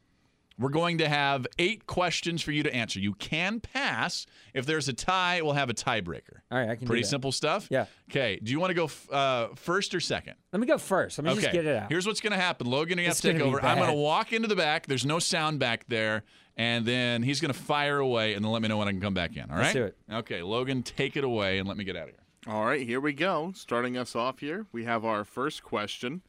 We're 0.60 0.70
going 0.70 0.98
to 0.98 1.08
have 1.08 1.46
eight 1.60 1.86
questions 1.86 2.41
for 2.41 2.52
you 2.52 2.63
to 2.63 2.74
answer. 2.74 3.00
You 3.00 3.13
can 3.13 3.60
pass. 3.60 4.26
If 4.56 4.65
there's 4.65 4.88
a 4.88 4.93
tie, 4.93 5.41
we'll 5.41 5.54
have 5.54 5.70
a 5.70 5.74
tiebreaker. 5.74 6.41
All 6.52 6.58
right, 6.58 6.70
I 6.70 6.76
can 6.76 6.86
do 6.86 6.88
Pretty 6.88 7.04
that. 7.04 7.10
simple 7.10 7.32
stuff. 7.32 7.67
Yeah. 7.70 7.86
Okay. 8.10 8.39
Do 8.41 8.52
you 8.52 8.60
want 8.60 8.72
to 8.72 8.74
go 8.74 8.86
f- 8.86 9.12
uh, 9.12 9.48
first 9.56 9.93
or 9.93 10.00
second? 10.00 10.34
Let 10.52 10.60
me 10.60 10.65
go 10.65 10.80
first. 10.80 11.20
Let 11.20 11.26
me 11.26 11.32
okay. 11.32 11.41
just 11.41 11.54
get 11.54 11.67
it 11.67 11.76
out. 11.76 11.89
Here's 11.89 12.08
what's 12.08 12.22
going 12.22 12.34
to 12.34 12.39
happen. 12.39 12.65
Logan, 12.65 12.98
you 12.98 13.04
have 13.04 13.12
It's 13.12 13.22
to 13.22 13.34
take 13.34 13.41
over. 13.41 13.63
I'm 13.63 13.78
going 13.78 13.91
to 13.91 13.96
walk 13.96 14.34
into 14.34 14.48
the 14.48 14.56
back. 14.56 14.88
There's 14.88 15.06
no 15.06 15.20
sound 15.20 15.60
back 15.60 15.86
there. 15.88 16.24
And 16.56 16.88
then 16.88 17.22
he's 17.22 17.39
going 17.39 17.54
to 17.54 17.60
fire 17.60 18.00
away 18.00 18.34
and 18.34 18.43
then 18.43 18.52
let 18.52 18.63
me 18.63 18.67
know 18.67 18.78
when 18.78 18.88
I 18.88 18.91
can 18.91 19.02
come 19.02 19.13
back 19.13 19.38
in. 19.38 19.43
All 19.52 19.58
right? 19.58 19.63
Let's 19.63 19.74
do 19.74 19.84
it. 19.84 19.98
Okay. 20.12 20.41
Logan, 20.41 20.82
take 20.82 21.15
it 21.15 21.24
away 21.24 21.60
and 21.60 21.67
let 21.67 21.78
me 21.78 21.84
get 21.84 21.96
out 21.96 22.10
of 22.10 22.10
here. 22.10 22.24
All 22.48 22.65
right, 22.65 22.82
here 22.82 23.02
we 23.02 23.12
go. 23.12 23.52
Starting 23.54 23.98
us 23.98 24.15
off 24.15 24.39
here, 24.39 24.65
we 24.72 24.86
have 24.86 25.04
our 25.04 25.26
first 25.26 25.63
question. 25.63 26.22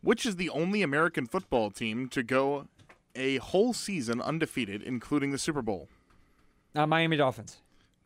Which 0.00 0.24
is 0.26 0.36
the 0.36 0.50
only 0.50 0.82
American 0.82 1.26
football 1.26 1.70
team 1.70 2.08
to 2.10 2.22
go 2.22 2.68
a 3.14 3.36
whole 3.38 3.72
season 3.72 4.20
undefeated, 4.20 4.82
including 4.82 5.30
the 5.30 5.38
Super 5.38 5.62
Bowl? 5.62 5.88
Uh, 6.74 6.86
Miami 6.86 7.16
Dolphins. 7.16 7.58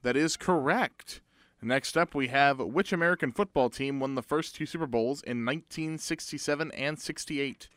That 0.03 0.17
is 0.17 0.37
correct. 0.37 1.21
Next 1.65 1.97
up, 1.97 2.12
we 2.15 2.29
have 2.29 2.59
which 2.59 2.93
American 2.93 3.31
football 3.31 3.71
team 3.71 4.01
won 4.01 4.17
the 4.17 4.23
first 4.23 4.57
two 4.57 4.67
Super 4.67 4.87
Bowls 4.87 5.23
in 5.23 5.47
1967 5.47 6.73
and 6.73 6.99
68? 6.99 7.69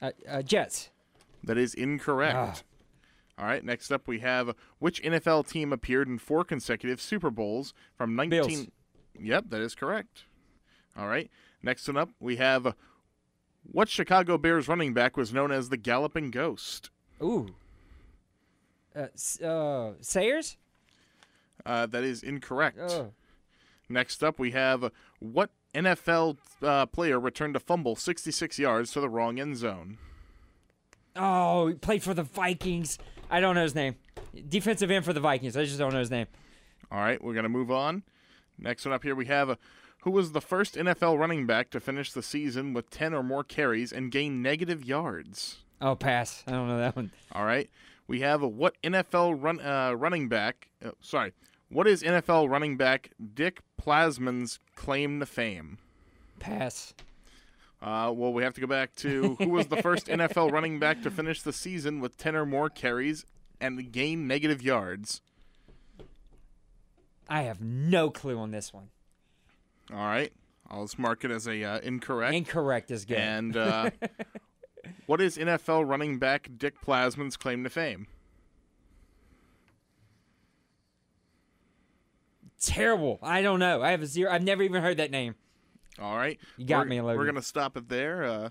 Uh, 0.00 0.10
uh, 0.28 0.42
Jets. 0.42 0.90
That 1.42 1.58
is 1.58 1.74
incorrect. 1.74 2.62
All 3.36 3.46
right, 3.46 3.64
next 3.64 3.90
up, 3.90 4.06
we 4.06 4.20
have 4.20 4.54
which 4.78 5.02
NFL 5.02 5.48
team 5.48 5.72
appeared 5.72 6.06
in 6.06 6.18
four 6.18 6.44
consecutive 6.44 7.00
Super 7.00 7.30
Bowls 7.30 7.74
from 7.96 8.14
19. 8.14 8.30
Bills. 8.30 8.66
Yep, 9.18 9.46
that 9.48 9.60
is 9.60 9.74
correct. 9.74 10.24
All 10.96 11.08
right, 11.08 11.30
next 11.62 11.88
one 11.88 11.96
up, 11.96 12.10
we 12.20 12.36
have 12.36 12.74
what 13.62 13.88
Chicago 13.88 14.38
Bears 14.38 14.68
running 14.68 14.94
back 14.94 15.16
was 15.16 15.32
known 15.32 15.52
as 15.52 15.68
the 15.68 15.76
Galloping 15.76 16.30
Ghost? 16.30 16.90
Ooh. 17.22 17.48
Uh, 18.94 19.06
uh, 19.44 19.92
Sayers. 20.00 20.56
Uh, 21.64 21.86
that 21.86 22.02
is 22.04 22.22
incorrect. 22.22 22.78
Oh. 22.80 23.12
Next 23.88 24.22
up, 24.22 24.38
we 24.38 24.52
have 24.52 24.90
what 25.18 25.50
NFL 25.74 26.38
uh, 26.62 26.86
player 26.86 27.18
returned 27.20 27.56
a 27.56 27.60
fumble 27.60 27.96
66 27.96 28.58
yards 28.58 28.92
to 28.92 29.00
the 29.00 29.08
wrong 29.08 29.38
end 29.38 29.56
zone? 29.56 29.98
Oh, 31.16 31.68
he 31.68 31.74
played 31.74 32.02
for 32.02 32.14
the 32.14 32.22
Vikings. 32.22 32.98
I 33.30 33.40
don't 33.40 33.54
know 33.54 33.62
his 33.62 33.74
name. 33.74 33.96
Defensive 34.48 34.90
end 34.90 35.04
for 35.04 35.12
the 35.12 35.20
Vikings. 35.20 35.56
I 35.56 35.64
just 35.64 35.78
don't 35.78 35.92
know 35.92 35.98
his 35.98 36.10
name. 36.10 36.26
All 36.90 36.98
right, 36.98 37.22
we're 37.22 37.34
going 37.34 37.44
to 37.44 37.48
move 37.48 37.70
on. 37.70 38.04
Next 38.58 38.84
one 38.84 38.92
up 38.92 39.02
here, 39.02 39.14
we 39.14 39.26
have 39.26 39.56
who 40.02 40.10
was 40.10 40.32
the 40.32 40.40
first 40.40 40.74
NFL 40.74 41.18
running 41.18 41.46
back 41.46 41.70
to 41.70 41.80
finish 41.80 42.12
the 42.12 42.22
season 42.22 42.72
with 42.72 42.90
10 42.90 43.14
or 43.14 43.22
more 43.22 43.44
carries 43.44 43.92
and 43.92 44.10
gain 44.10 44.42
negative 44.42 44.84
yards? 44.84 45.58
Oh, 45.80 45.94
pass. 45.94 46.42
I 46.46 46.52
don't 46.52 46.68
know 46.68 46.78
that 46.78 46.96
one. 46.96 47.10
All 47.32 47.44
right, 47.44 47.68
we 48.06 48.20
have 48.20 48.42
what 48.42 48.80
NFL 48.82 49.42
run 49.42 49.60
uh, 49.60 49.92
running 49.92 50.28
back? 50.28 50.68
Uh, 50.84 50.90
sorry, 51.00 51.32
what 51.68 51.86
is 51.86 52.02
NFL 52.02 52.50
running 52.50 52.76
back 52.76 53.10
Dick 53.34 53.60
Plasman's 53.80 54.58
claim 54.74 55.20
to 55.20 55.26
fame? 55.26 55.78
Pass. 56.38 56.94
Uh, 57.82 58.12
well, 58.14 58.32
we 58.32 58.42
have 58.42 58.52
to 58.54 58.60
go 58.60 58.66
back 58.66 58.94
to 58.96 59.36
who 59.38 59.48
was 59.48 59.68
the 59.68 59.76
first 59.76 60.06
NFL 60.08 60.52
running 60.52 60.78
back 60.78 61.02
to 61.02 61.10
finish 61.10 61.40
the 61.40 61.52
season 61.52 62.00
with 62.00 62.16
10 62.18 62.36
or 62.36 62.44
more 62.44 62.68
carries 62.68 63.24
and 63.60 63.90
gain 63.90 64.26
negative 64.26 64.62
yards. 64.62 65.22
I 67.28 67.42
have 67.42 67.60
no 67.60 68.10
clue 68.10 68.38
on 68.38 68.50
this 68.50 68.72
one. 68.74 68.88
All 69.92 69.98
right, 69.98 70.32
I'll 70.68 70.84
just 70.84 70.98
mark 70.98 71.24
it 71.24 71.30
as 71.30 71.46
a 71.48 71.62
uh, 71.64 71.80
incorrect. 71.80 72.34
Incorrect 72.34 72.90
is 72.90 73.04
good. 73.04 73.18
And 73.18 73.56
uh, 73.56 73.90
what 75.06 75.20
is 75.20 75.36
NFL 75.36 75.88
running 75.88 76.18
back 76.18 76.48
Dick 76.56 76.80
Plasman's 76.80 77.36
claim 77.36 77.64
to 77.64 77.70
fame? 77.70 78.06
Terrible. 82.60 83.18
I 83.22 83.42
don't 83.42 83.58
know. 83.58 83.82
I 83.82 83.90
have 83.90 84.02
a 84.02 84.06
zero. 84.06 84.30
I've 84.30 84.42
never 84.44 84.62
even 84.62 84.82
heard 84.82 84.98
that 84.98 85.10
name. 85.10 85.34
All 85.98 86.16
right, 86.16 86.38
You 86.56 86.64
got 86.64 86.80
we're, 86.80 86.84
me, 86.86 87.00
Logan. 87.00 87.18
We're 87.18 87.26
gonna 87.26 87.42
stop 87.42 87.76
it 87.76 87.88
there. 87.88 88.24
Uh, 88.24 88.48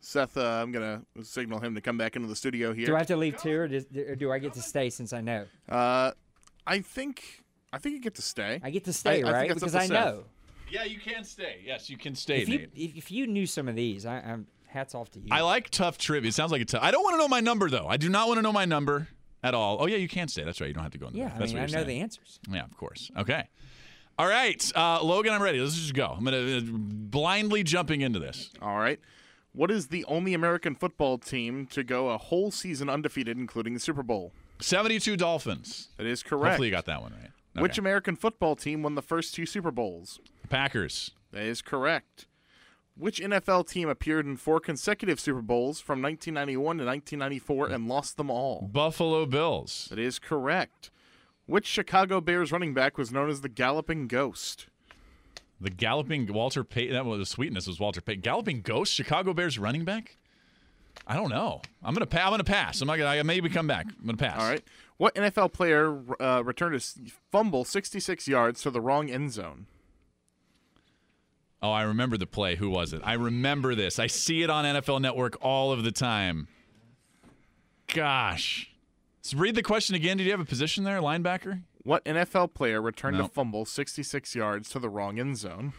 Seth, 0.00 0.36
uh, 0.36 0.42
I'm 0.62 0.72
gonna 0.72 1.02
signal 1.22 1.58
him 1.60 1.74
to 1.74 1.80
come 1.80 1.98
back 1.98 2.16
into 2.16 2.28
the 2.28 2.36
studio 2.36 2.72
here. 2.72 2.86
Do 2.86 2.94
I 2.94 2.98
have 2.98 3.06
to 3.08 3.16
leave 3.16 3.36
too, 3.36 3.58
or, 3.60 3.68
does, 3.68 3.86
or 3.94 4.14
do 4.16 4.32
I 4.32 4.38
get 4.38 4.54
to 4.54 4.62
stay 4.62 4.88
since 4.88 5.12
I 5.12 5.20
know? 5.20 5.46
uh, 5.68 6.12
I 6.66 6.80
think 6.80 7.42
I 7.72 7.78
think 7.78 7.94
you 7.96 8.00
get 8.00 8.14
to 8.14 8.22
stay. 8.22 8.60
I 8.62 8.70
get 8.70 8.84
to 8.84 8.92
stay, 8.92 9.22
I 9.22 9.30
right? 9.32 9.50
up 9.50 9.56
Because 9.56 9.74
I 9.74 9.86
Seth. 9.86 9.90
know. 9.90 10.24
Yeah, 10.70 10.84
you 10.84 10.98
can 10.98 11.24
stay. 11.24 11.60
Yes, 11.64 11.90
you 11.90 11.96
can 11.96 12.14
stay, 12.14 12.42
If 12.42 12.48
you 12.48 12.68
if, 12.74 12.96
if 12.96 13.10
you 13.10 13.26
knew 13.26 13.46
some 13.46 13.68
of 13.68 13.74
these, 13.74 14.06
I, 14.06 14.16
I'm 14.20 14.46
hats 14.66 14.94
off 14.94 15.10
to 15.12 15.20
you. 15.20 15.26
I 15.30 15.40
like 15.40 15.70
tough 15.70 15.98
trivia. 15.98 16.28
It 16.28 16.34
sounds 16.34 16.52
like 16.52 16.62
a 16.62 16.64
tough. 16.64 16.82
I 16.82 16.90
don't 16.90 17.02
want 17.02 17.14
to 17.14 17.18
know 17.18 17.28
my 17.28 17.40
number 17.40 17.68
though. 17.68 17.86
I 17.86 17.96
do 17.96 18.08
not 18.08 18.28
want 18.28 18.38
to 18.38 18.42
know 18.42 18.52
my 18.52 18.64
number 18.64 19.08
at 19.42 19.54
all. 19.54 19.78
Oh 19.80 19.86
yeah, 19.86 19.96
you 19.96 20.08
can 20.08 20.28
stay. 20.28 20.44
That's 20.44 20.60
right. 20.60 20.68
You 20.68 20.74
don't 20.74 20.82
have 20.82 20.92
to 20.92 20.98
go 20.98 21.06
in. 21.08 21.12
the 21.12 21.18
yeah, 21.20 21.24
booth. 21.28 21.34
I 21.36 21.38
That's 21.38 21.52
mean, 21.52 21.58
I 21.58 21.62
what 21.64 21.72
know 21.72 21.78
you're 21.78 21.84
the 21.86 21.90
saying. 21.92 22.02
answers. 22.02 22.40
Yeah, 22.50 22.64
of 22.64 22.76
course. 22.76 23.10
Okay. 23.16 23.48
All 24.18 24.26
right, 24.28 24.72
uh, 24.76 25.02
Logan, 25.02 25.32
I'm 25.32 25.40
ready. 25.42 25.60
Let's 25.60 25.76
just 25.76 25.94
go. 25.94 26.14
I'm 26.16 26.24
gonna 26.24 26.58
uh, 26.58 26.60
blindly 26.64 27.62
jumping 27.62 28.02
into 28.02 28.18
this. 28.18 28.50
All 28.60 28.76
right. 28.76 29.00
What 29.52 29.70
is 29.70 29.88
the 29.88 30.04
only 30.04 30.34
American 30.34 30.74
football 30.74 31.18
team 31.18 31.66
to 31.68 31.82
go 31.82 32.10
a 32.10 32.18
whole 32.18 32.50
season 32.50 32.88
undefeated, 32.88 33.36
including 33.38 33.74
the 33.74 33.80
Super 33.80 34.02
Bowl? 34.02 34.32
72 34.60 35.16
Dolphins. 35.16 35.88
That 35.96 36.06
is 36.06 36.22
correct. 36.22 36.44
Hopefully 36.50 36.68
you 36.68 36.72
got 36.72 36.84
that 36.84 37.00
one 37.02 37.12
right. 37.12 37.30
Okay. 37.56 37.62
Which 37.62 37.78
American 37.78 38.14
football 38.14 38.54
team 38.54 38.82
won 38.82 38.94
the 38.94 39.02
first 39.02 39.34
two 39.34 39.46
Super 39.46 39.70
Bowls? 39.72 40.20
Packers? 40.50 41.12
That 41.32 41.44
is 41.44 41.62
correct. 41.62 42.26
Which 42.96 43.20
NFL 43.20 43.66
team 43.68 43.88
appeared 43.88 44.26
in 44.26 44.36
four 44.36 44.60
consecutive 44.60 45.18
Super 45.18 45.40
Bowls 45.40 45.80
from 45.80 46.02
1991 46.02 46.78
to 46.78 46.84
1994 46.84 47.68
and 47.68 47.88
lost 47.88 48.18
them 48.18 48.30
all? 48.30 48.68
Buffalo 48.70 49.24
Bills. 49.24 49.86
That 49.88 49.98
is 49.98 50.18
correct. 50.18 50.90
Which 51.46 51.66
Chicago 51.66 52.20
Bears 52.20 52.52
running 52.52 52.74
back 52.74 52.98
was 52.98 53.10
known 53.10 53.30
as 53.30 53.40
the 53.40 53.48
Galloping 53.48 54.06
Ghost? 54.06 54.66
The 55.60 55.70
galloping 55.70 56.32
Walter 56.32 56.64
Payton. 56.64 56.94
That 56.94 57.04
was 57.04 57.18
the 57.18 57.26
sweetness 57.26 57.66
was 57.66 57.78
Walter 57.78 58.00
Payton. 58.00 58.22
Galloping 58.22 58.62
Ghost. 58.62 58.94
Chicago 58.94 59.34
Bears 59.34 59.58
running 59.58 59.84
back. 59.84 60.16
I 61.06 61.14
don't 61.16 61.28
know. 61.28 61.60
I'm 61.82 61.94
gonna. 61.94 62.06
Pa- 62.06 62.24
I'm 62.24 62.30
gonna 62.30 62.44
pass. 62.44 62.80
I'm 62.80 62.86
not 62.86 62.96
gonna. 62.96 63.10
I 63.10 63.22
maybe 63.22 63.48
come 63.48 63.66
back. 63.66 63.86
I'm 63.86 64.06
gonna 64.06 64.16
pass. 64.16 64.40
All 64.40 64.48
right. 64.48 64.62
What 64.96 65.14
NFL 65.14 65.52
player 65.52 66.00
uh, 66.20 66.42
returned 66.44 66.74
a 66.76 66.80
fumble 67.30 67.64
66 67.64 68.28
yards 68.28 68.62
to 68.62 68.70
the 68.70 68.80
wrong 68.80 69.10
end 69.10 69.32
zone? 69.32 69.66
Oh, 71.62 71.70
I 71.70 71.82
remember 71.82 72.16
the 72.16 72.26
play. 72.26 72.56
Who 72.56 72.70
was 72.70 72.92
it? 72.92 73.02
I 73.04 73.14
remember 73.14 73.74
this. 73.74 73.98
I 73.98 74.06
see 74.06 74.42
it 74.42 74.48
on 74.50 74.64
NFL 74.64 75.00
Network 75.00 75.36
all 75.42 75.72
of 75.72 75.84
the 75.84 75.92
time. 75.92 76.48
Gosh. 77.86 78.70
So 79.20 79.36
read 79.36 79.54
the 79.54 79.62
question 79.62 79.94
again. 79.94 80.16
Did 80.16 80.24
you 80.24 80.30
have 80.30 80.40
a 80.40 80.44
position 80.46 80.84
there, 80.84 81.00
linebacker? 81.00 81.62
What 81.82 82.04
NFL 82.04 82.54
player 82.54 82.80
returned 82.80 83.18
a 83.20 83.28
fumble 83.28 83.64
66 83.64 84.34
yards 84.34 84.68
to 84.70 84.78
the 84.78 84.88
wrong 84.88 85.18
end 85.18 85.38
zone? 85.38 85.72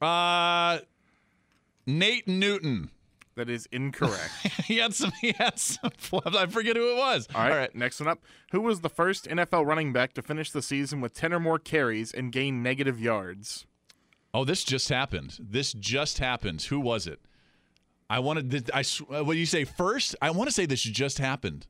Uh, 0.00 0.78
Nate 1.86 2.26
Newton. 2.26 2.90
That 3.40 3.48
is 3.48 3.66
incorrect. 3.72 4.30
he 4.66 4.76
had 4.76 4.92
some. 4.94 5.12
He 5.22 5.32
had 5.38 5.58
some. 5.58 5.90
I 6.36 6.44
forget 6.44 6.76
who 6.76 6.90
it 6.92 6.96
was. 6.98 7.26
All 7.34 7.48
right. 7.48 7.74
Next 7.74 7.98
one 8.00 8.08
up. 8.10 8.18
Who 8.52 8.60
was 8.60 8.82
the 8.82 8.90
first 8.90 9.26
NFL 9.26 9.64
running 9.64 9.94
back 9.94 10.12
to 10.12 10.20
finish 10.22 10.50
the 10.50 10.60
season 10.60 11.00
with 11.00 11.14
10 11.14 11.32
or 11.32 11.40
more 11.40 11.58
carries 11.58 12.12
and 12.12 12.30
gain 12.30 12.62
negative 12.62 13.00
yards? 13.00 13.64
Oh, 14.34 14.44
this 14.44 14.62
just 14.62 14.90
happened. 14.90 15.38
This 15.40 15.72
just 15.72 16.18
happened. 16.18 16.60
Who 16.64 16.80
was 16.80 17.06
it? 17.06 17.18
I 18.10 18.18
wanted. 18.18 18.70
I. 18.74 18.80
uh, 18.80 19.24
What 19.24 19.32
do 19.32 19.38
you 19.38 19.46
say 19.46 19.64
first? 19.64 20.14
I 20.20 20.30
want 20.32 20.48
to 20.50 20.52
say 20.54 20.66
this 20.66 20.82
just 20.82 21.16
happened. 21.16 21.66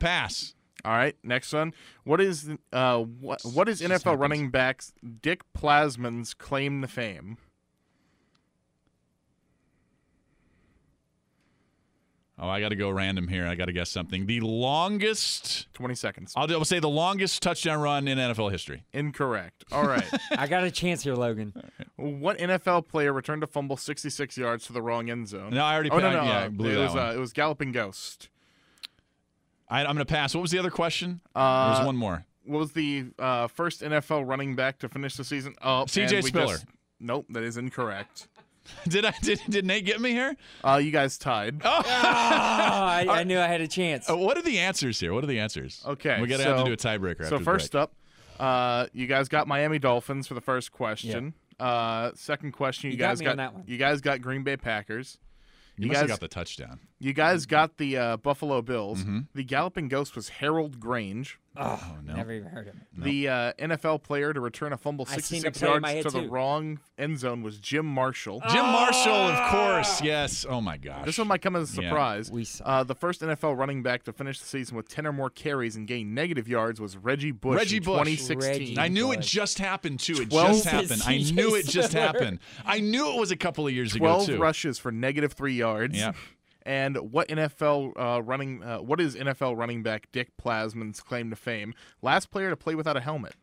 Pass. 0.00 0.54
All 0.84 0.92
right. 0.92 1.16
Next 1.22 1.50
one. 1.54 1.72
What 2.04 2.20
is 2.20 2.50
uh 2.74 2.98
what 2.98 3.40
what 3.54 3.70
is 3.70 3.80
NFL 3.80 3.90
happens. 3.90 4.18
running 4.18 4.50
backs 4.50 4.92
Dick 5.22 5.44
Plasman's 5.56 6.34
claim 6.34 6.82
to 6.82 6.88
fame? 6.88 7.38
Oh, 12.42 12.48
I 12.48 12.58
got 12.60 12.70
to 12.70 12.76
go 12.76 12.88
random 12.88 13.28
here. 13.28 13.46
I 13.46 13.54
got 13.54 13.66
to 13.66 13.72
guess 13.72 13.90
something. 13.90 14.24
The 14.24 14.40
longest. 14.40 15.70
20 15.74 15.94
seconds. 15.94 16.32
I'll, 16.36 16.46
do- 16.46 16.54
I'll 16.54 16.64
say 16.64 16.78
the 16.78 16.88
longest 16.88 17.42
touchdown 17.42 17.80
run 17.80 18.08
in 18.08 18.16
NFL 18.16 18.50
history. 18.50 18.82
Incorrect. 18.94 19.64
All 19.70 19.86
right. 19.86 20.04
I 20.30 20.46
got 20.46 20.64
a 20.64 20.70
chance 20.70 21.02
here, 21.02 21.14
Logan. 21.14 21.52
what 21.96 22.38
NFL 22.38 22.88
player 22.88 23.12
returned 23.12 23.42
a 23.42 23.46
fumble 23.46 23.76
66 23.76 24.38
yards 24.38 24.66
to 24.68 24.72
the 24.72 24.80
wrong 24.80 25.10
end 25.10 25.28
zone? 25.28 25.52
No, 25.52 25.62
I 25.62 25.74
already. 25.74 25.90
Oh 25.90 25.98
no 25.98 26.02
pa- 26.18 26.24
no! 26.24 26.30
Yeah, 26.30 26.38
uh, 26.44 26.48
blew 26.48 26.70
it 26.70 26.74
that 26.76 26.80
was 26.80 26.94
one. 26.94 27.06
uh, 27.08 27.12
it 27.12 27.18
was 27.18 27.32
Galloping 27.34 27.72
Ghost. 27.72 28.30
I, 29.68 29.80
I'm 29.80 29.86
going 29.94 29.98
to 29.98 30.04
pass. 30.06 30.34
What 30.34 30.40
was 30.40 30.50
the 30.50 30.58
other 30.58 30.70
question? 30.70 31.20
Uh, 31.34 31.74
There's 31.74 31.86
one 31.86 31.96
more. 31.96 32.24
What 32.44 32.58
was 32.58 32.72
the 32.72 33.06
uh, 33.18 33.46
first 33.48 33.82
NFL 33.82 34.26
running 34.26 34.56
back 34.56 34.78
to 34.78 34.88
finish 34.88 35.14
the 35.14 35.24
season? 35.24 35.54
Oh, 35.62 35.84
C.J. 35.86 36.22
Spiller. 36.22 36.54
just- 36.54 36.64
nope, 36.98 37.26
that 37.30 37.42
is 37.44 37.56
incorrect. 37.56 38.28
Did 38.88 39.04
I? 39.04 39.14
Did, 39.22 39.40
did 39.48 39.64
Nate 39.66 39.84
get 39.84 40.00
me 40.00 40.10
here? 40.10 40.34
Uh, 40.64 40.80
you 40.82 40.90
guys 40.90 41.18
tied. 41.18 41.60
Oh, 41.64 41.82
I, 41.86 43.06
I 43.08 43.24
knew 43.24 43.38
I 43.38 43.46
had 43.46 43.60
a 43.60 43.68
chance. 43.68 44.08
Uh, 44.08 44.16
what 44.16 44.36
are 44.38 44.42
the 44.42 44.58
answers 44.58 44.98
here? 44.98 45.12
What 45.12 45.22
are 45.22 45.26
the 45.28 45.38
answers? 45.38 45.82
Okay, 45.86 46.20
we 46.20 46.26
got 46.26 46.38
to 46.38 46.44
have 46.44 46.58
to 46.58 46.64
do 46.64 46.72
a 46.72 46.76
tiebreaker. 46.76 47.18
So 47.20 47.24
after 47.24 47.38
the 47.38 47.44
first 47.44 47.72
break. 47.72 47.82
up, 47.82 47.92
uh, 48.38 48.86
you 48.92 49.06
guys 49.06 49.28
got 49.28 49.46
Miami 49.46 49.78
Dolphins 49.78 50.26
for 50.26 50.34
the 50.34 50.40
first 50.40 50.72
question. 50.72 51.34
Uh, 51.58 52.12
second 52.14 52.52
question, 52.52 52.88
you, 52.88 52.92
You 52.92 52.98
guys 52.98 53.18
me 53.20 53.26
got 53.26 53.36
that 53.36 53.52
one. 53.52 53.64
you 53.66 53.76
guys 53.76 54.00
got 54.00 54.22
Green 54.22 54.42
Bay 54.44 54.56
Packers. 54.56 55.18
you, 55.76 55.82
you 55.84 55.88
must 55.88 56.00
have 56.00 56.08
guys- 56.08 56.14
got 56.16 56.20
the 56.20 56.28
touchdown. 56.28 56.80
You 57.02 57.14
guys 57.14 57.46
got 57.46 57.78
the 57.78 57.96
uh, 57.96 58.16
Buffalo 58.18 58.60
Bills. 58.60 59.00
Mm-hmm. 59.00 59.20
The 59.34 59.42
Galloping 59.42 59.88
Ghost 59.88 60.14
was 60.14 60.28
Harold 60.28 60.78
Grange, 60.78 61.38
Oh 61.56 61.96
no. 62.04 62.14
Never 62.14 62.32
even 62.32 62.48
heard 62.48 62.68
of 62.68 62.74
him. 62.74 62.82
the 62.96 63.28
uh, 63.28 63.52
NFL 63.58 64.02
player 64.04 64.32
to 64.32 64.38
return 64.40 64.72
a 64.72 64.76
fumble 64.76 65.04
I 65.10 65.14
66 65.16 65.58
the 65.58 65.66
play 65.66 65.66
in 65.68 65.72
yards 65.72 65.82
my 65.82 65.90
head, 65.92 66.02
to 66.04 66.10
the 66.10 66.28
wrong 66.28 66.78
end 66.96 67.18
zone 67.18 67.42
was 67.42 67.58
Jim 67.58 67.86
Marshall. 67.86 68.40
Jim 68.50 68.64
Marshall, 68.66 69.12
of 69.12 69.50
course. 69.50 70.00
Yes. 70.00 70.46
Oh 70.48 70.60
my 70.60 70.76
gosh. 70.76 71.04
This 71.06 71.18
one 71.18 71.26
might 71.26 71.42
come 71.42 71.56
as 71.56 71.76
a 71.76 71.82
Yeah. 71.82 71.88
surprise. 71.88 72.30
We 72.30 72.44
suck. 72.44 72.66
Uh, 72.68 72.84
the 72.84 72.94
first 72.94 73.20
NFL 73.22 73.56
running 73.58 73.82
back 73.82 74.04
to 74.04 74.12
finish 74.12 74.38
the 74.38 74.46
season 74.46 74.76
with 74.76 74.88
10 74.88 75.06
or 75.08 75.12
more 75.12 75.28
carries 75.30 75.74
and 75.74 75.88
gain 75.88 76.14
negative 76.14 76.46
yards 76.46 76.80
was 76.80 76.96
Reggie 76.96 77.32
Bush 77.32 77.56
Reggie 77.58 77.78
in 77.78 77.82
Bush. 77.82 77.96
2016. 78.06 78.60
Reggie. 78.60 78.78
I 78.78 78.86
knew 78.88 79.10
it 79.10 79.20
just 79.20 79.58
happened 79.58 79.98
too. 80.00 80.20
It 80.22 80.30
12 80.30 80.48
just 80.52 80.64
happened. 80.66 81.02
I 81.04 81.16
knew 81.32 81.56
it 81.56 81.66
just 81.66 81.92
happened. 81.94 82.38
I 82.64 82.78
knew 82.80 83.10
it 83.12 83.18
was 83.18 83.30
a 83.32 83.36
couple 83.36 83.66
of 83.66 83.72
years 83.72 83.94
ago 83.96 84.04
12 84.04 84.26
too. 84.26 84.38
rushes 84.38 84.78
for 84.78 84.92
negative 84.92 85.32
three 85.32 85.54
yards. 85.54 85.98
Yeah. 85.98 86.12
And 86.66 86.96
what 87.12 87.28
NFL 87.28 87.92
uh, 87.96 88.22
running? 88.22 88.62
Uh, 88.62 88.78
what 88.78 89.00
is 89.00 89.16
NFL 89.16 89.56
running 89.56 89.82
back 89.82 90.08
Dick 90.12 90.30
Plasman's 90.36 91.00
claim 91.00 91.30
to 91.30 91.36
fame? 91.36 91.74
Last 92.02 92.30
player 92.30 92.50
to 92.50 92.56
play 92.56 92.74
without 92.74 92.96
a 92.96 93.00
helmet. 93.00 93.34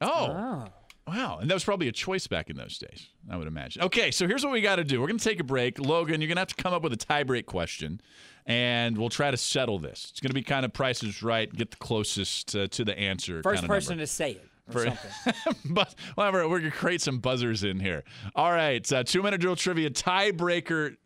Oh. 0.00 0.08
Oh. 0.30 0.64
Wow. 1.06 1.38
And 1.40 1.50
that 1.50 1.54
was 1.54 1.64
probably 1.64 1.88
a 1.88 1.92
choice 1.92 2.26
back 2.28 2.50
in 2.50 2.56
those 2.56 2.78
days, 2.78 3.08
I 3.28 3.36
would 3.36 3.48
imagine. 3.48 3.82
Okay, 3.82 4.12
so 4.12 4.28
here's 4.28 4.44
what 4.44 4.52
we 4.52 4.60
got 4.60 4.76
to 4.76 4.84
do. 4.84 5.00
We're 5.00 5.08
going 5.08 5.18
to 5.18 5.28
take 5.28 5.40
a 5.40 5.44
break. 5.44 5.80
Logan, 5.80 6.20
you're 6.20 6.28
going 6.28 6.36
to 6.36 6.42
have 6.42 6.54
to 6.54 6.62
come 6.62 6.72
up 6.72 6.82
with 6.82 6.92
a 6.92 6.96
tie-break 6.96 7.46
question, 7.46 8.00
and 8.46 8.96
we'll 8.96 9.08
try 9.08 9.30
to 9.30 9.36
settle 9.36 9.80
this. 9.80 10.06
It's 10.10 10.20
going 10.20 10.28
to 10.30 10.34
be 10.34 10.42
kind 10.42 10.64
of 10.64 10.72
prices 10.72 11.20
right, 11.22 11.52
get 11.52 11.72
the 11.72 11.78
closest 11.78 12.54
uh, 12.54 12.68
to 12.68 12.84
the 12.84 12.96
answer. 12.96 13.42
First 13.42 13.62
kind 13.62 13.64
of 13.64 13.68
person 13.68 13.92
number. 13.94 14.02
to 14.04 14.06
say 14.06 14.32
it 14.32 14.48
or 14.68 14.72
For- 14.72 14.84
something. 15.24 15.54
but 15.74 15.94
whatever, 16.14 16.48
we're 16.48 16.60
going 16.60 16.70
to 16.70 16.76
create 16.76 17.00
some 17.00 17.18
buzzers 17.18 17.64
in 17.64 17.80
here. 17.80 18.04
All 18.36 18.52
right, 18.52 18.90
uh, 18.92 19.02
two-minute 19.02 19.40
drill 19.40 19.56
trivia 19.56 19.90
tiebreaker 19.90 20.96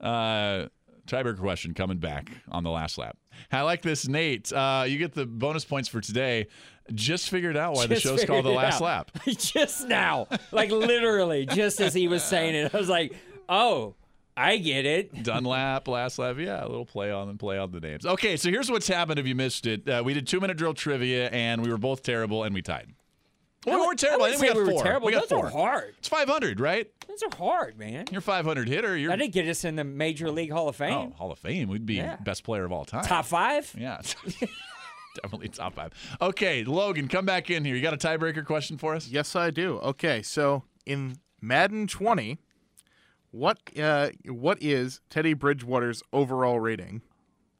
uh, 0.00 0.66
tiebreaker 1.08 1.38
question 1.38 1.74
coming 1.74 1.98
back 1.98 2.30
on 2.50 2.62
the 2.62 2.70
last 2.70 2.98
lap. 2.98 3.16
I 3.50 3.62
like 3.62 3.82
this, 3.82 4.06
Nate. 4.06 4.52
Uh, 4.52 4.84
you 4.86 4.98
get 4.98 5.14
the 5.14 5.26
bonus 5.26 5.64
points 5.64 5.88
for 5.88 6.00
today. 6.00 6.46
Just 6.94 7.30
figured 7.30 7.56
out 7.56 7.74
why 7.74 7.86
the 7.86 7.96
show's 8.00 8.24
called 8.24 8.44
the 8.44 8.50
last 8.50 8.76
out. 8.76 8.82
lap. 8.82 9.10
just 9.26 9.86
now, 9.88 10.26
like 10.52 10.70
literally, 10.70 11.46
just 11.46 11.80
as 11.80 11.92
he 11.92 12.08
was 12.08 12.22
saying 12.22 12.54
it, 12.54 12.74
I 12.74 12.78
was 12.78 12.88
like, 12.88 13.12
"Oh, 13.48 13.94
I 14.36 14.56
get 14.56 14.86
it." 14.86 15.22
Dunlap, 15.22 15.86
last 15.86 16.18
lap, 16.18 16.36
yeah, 16.38 16.64
a 16.64 16.66
little 16.66 16.86
play 16.86 17.10
on 17.10 17.28
and 17.28 17.38
play 17.38 17.58
on 17.58 17.72
the 17.72 17.80
names. 17.80 18.06
Okay, 18.06 18.36
so 18.38 18.48
here's 18.48 18.70
what's 18.70 18.88
happened 18.88 19.18
if 19.18 19.26
you 19.26 19.34
missed 19.34 19.66
it. 19.66 19.86
Uh, 19.86 20.02
we 20.04 20.14
did 20.14 20.26
two 20.26 20.40
minute 20.40 20.56
drill 20.56 20.72
trivia 20.72 21.28
and 21.28 21.62
we 21.62 21.70
were 21.70 21.78
both 21.78 22.02
terrible 22.02 22.44
and 22.44 22.54
we 22.54 22.62
tied. 22.62 22.88
Well, 23.66 23.80
we 23.80 23.86
weren't 23.86 23.98
terrible. 23.98 24.24
I, 24.24 24.30
wouldn't 24.30 24.40
think 24.40 24.54
we 24.54 24.60
got 24.60 24.66
we 24.66 24.72
four. 24.72 24.78
were 24.78 24.84
terrible. 24.84 25.06
We 25.06 25.12
got 25.12 25.28
Those 25.28 25.38
four. 25.38 25.46
are 25.46 25.50
hard. 25.50 25.94
It's 25.98 26.08
500, 26.08 26.60
right? 26.60 26.86
Those 27.08 27.22
are 27.24 27.36
hard, 27.36 27.78
man. 27.78 28.04
You're 28.12 28.20
500 28.20 28.68
hitter. 28.68 28.96
You're 28.96 29.12
I 29.12 29.16
didn't 29.16 29.32
get 29.34 29.48
us 29.48 29.64
in 29.64 29.76
the 29.76 29.84
Major 29.84 30.30
League 30.30 30.52
Hall 30.52 30.68
of 30.68 30.76
Fame. 30.76 30.94
oh, 30.94 31.14
Hall 31.16 31.32
of 31.32 31.38
Fame. 31.38 31.68
We'd 31.68 31.84
be 31.84 31.94
Yeah. 31.94 32.16
best 32.16 32.44
player 32.44 32.64
of 32.64 32.72
all 32.72 32.84
time. 32.84 33.02
Top 33.04 33.24
five. 33.24 33.74
Yeah. 33.76 34.00
Definitely 35.22 35.48
top 35.48 35.74
five. 35.74 35.92
Okay, 36.20 36.62
Logan, 36.64 37.08
come 37.08 37.26
back 37.26 37.50
in 37.50 37.64
here. 37.64 37.74
You 37.74 37.82
got 37.82 37.94
a 37.94 37.96
tiebreaker 37.96 38.44
question 38.44 38.78
for 38.78 38.94
us? 38.94 39.08
Yes, 39.08 39.34
I 39.34 39.50
do. 39.50 39.78
Okay, 39.78 40.22
so 40.22 40.62
in 40.86 41.16
Madden 41.40 41.88
20, 41.88 42.38
what 43.32 43.58
uh, 43.80 44.10
what 44.26 44.58
is 44.62 45.00
Teddy 45.10 45.34
Bridgewater's 45.34 46.02
overall 46.12 46.60
rating? 46.60 47.02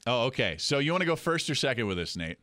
Oh, 0.06 0.26
okay. 0.26 0.56
So 0.58 0.78
you 0.78 0.92
want 0.92 1.02
to 1.02 1.06
go 1.06 1.16
first 1.16 1.50
or 1.50 1.54
second 1.54 1.86
with 1.86 1.96
this, 1.96 2.16
Nate? 2.16 2.38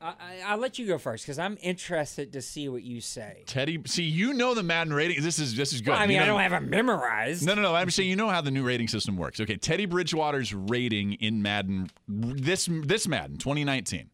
I, 0.00 0.08
I, 0.08 0.40
I'll 0.46 0.58
let 0.58 0.78
you 0.78 0.86
go 0.86 0.98
first 0.98 1.24
because 1.24 1.38
I'm 1.38 1.56
interested 1.62 2.32
to 2.34 2.42
see 2.42 2.68
what 2.68 2.82
you 2.82 3.00
say. 3.00 3.44
Teddy, 3.46 3.80
see, 3.86 4.02
you 4.02 4.34
know 4.34 4.52
the 4.54 4.62
Madden 4.62 4.92
rating. 4.92 5.22
This 5.22 5.38
is 5.38 5.56
this 5.56 5.72
is 5.72 5.80
good. 5.80 5.92
Well, 5.92 6.00
I 6.00 6.02
You 6.02 6.08
mean, 6.08 6.18
I 6.20 6.26
don't 6.26 6.40
have 6.40 6.52
it 6.52 6.60
memorized. 6.68 7.46
No, 7.46 7.54
no, 7.54 7.62
no. 7.62 7.74
I'm 7.74 7.90
saying 7.90 8.10
you 8.10 8.16
know 8.16 8.28
how 8.28 8.42
the 8.42 8.50
new 8.50 8.62
rating 8.64 8.88
system 8.88 9.16
works. 9.16 9.40
Okay, 9.40 9.56
Teddy 9.56 9.86
Bridgewater's 9.86 10.52
rating 10.52 11.14
in 11.14 11.40
Madden 11.42 11.88
this 12.08 12.68
this 12.70 13.08
Madden 13.08 13.38
2019. 13.38 14.10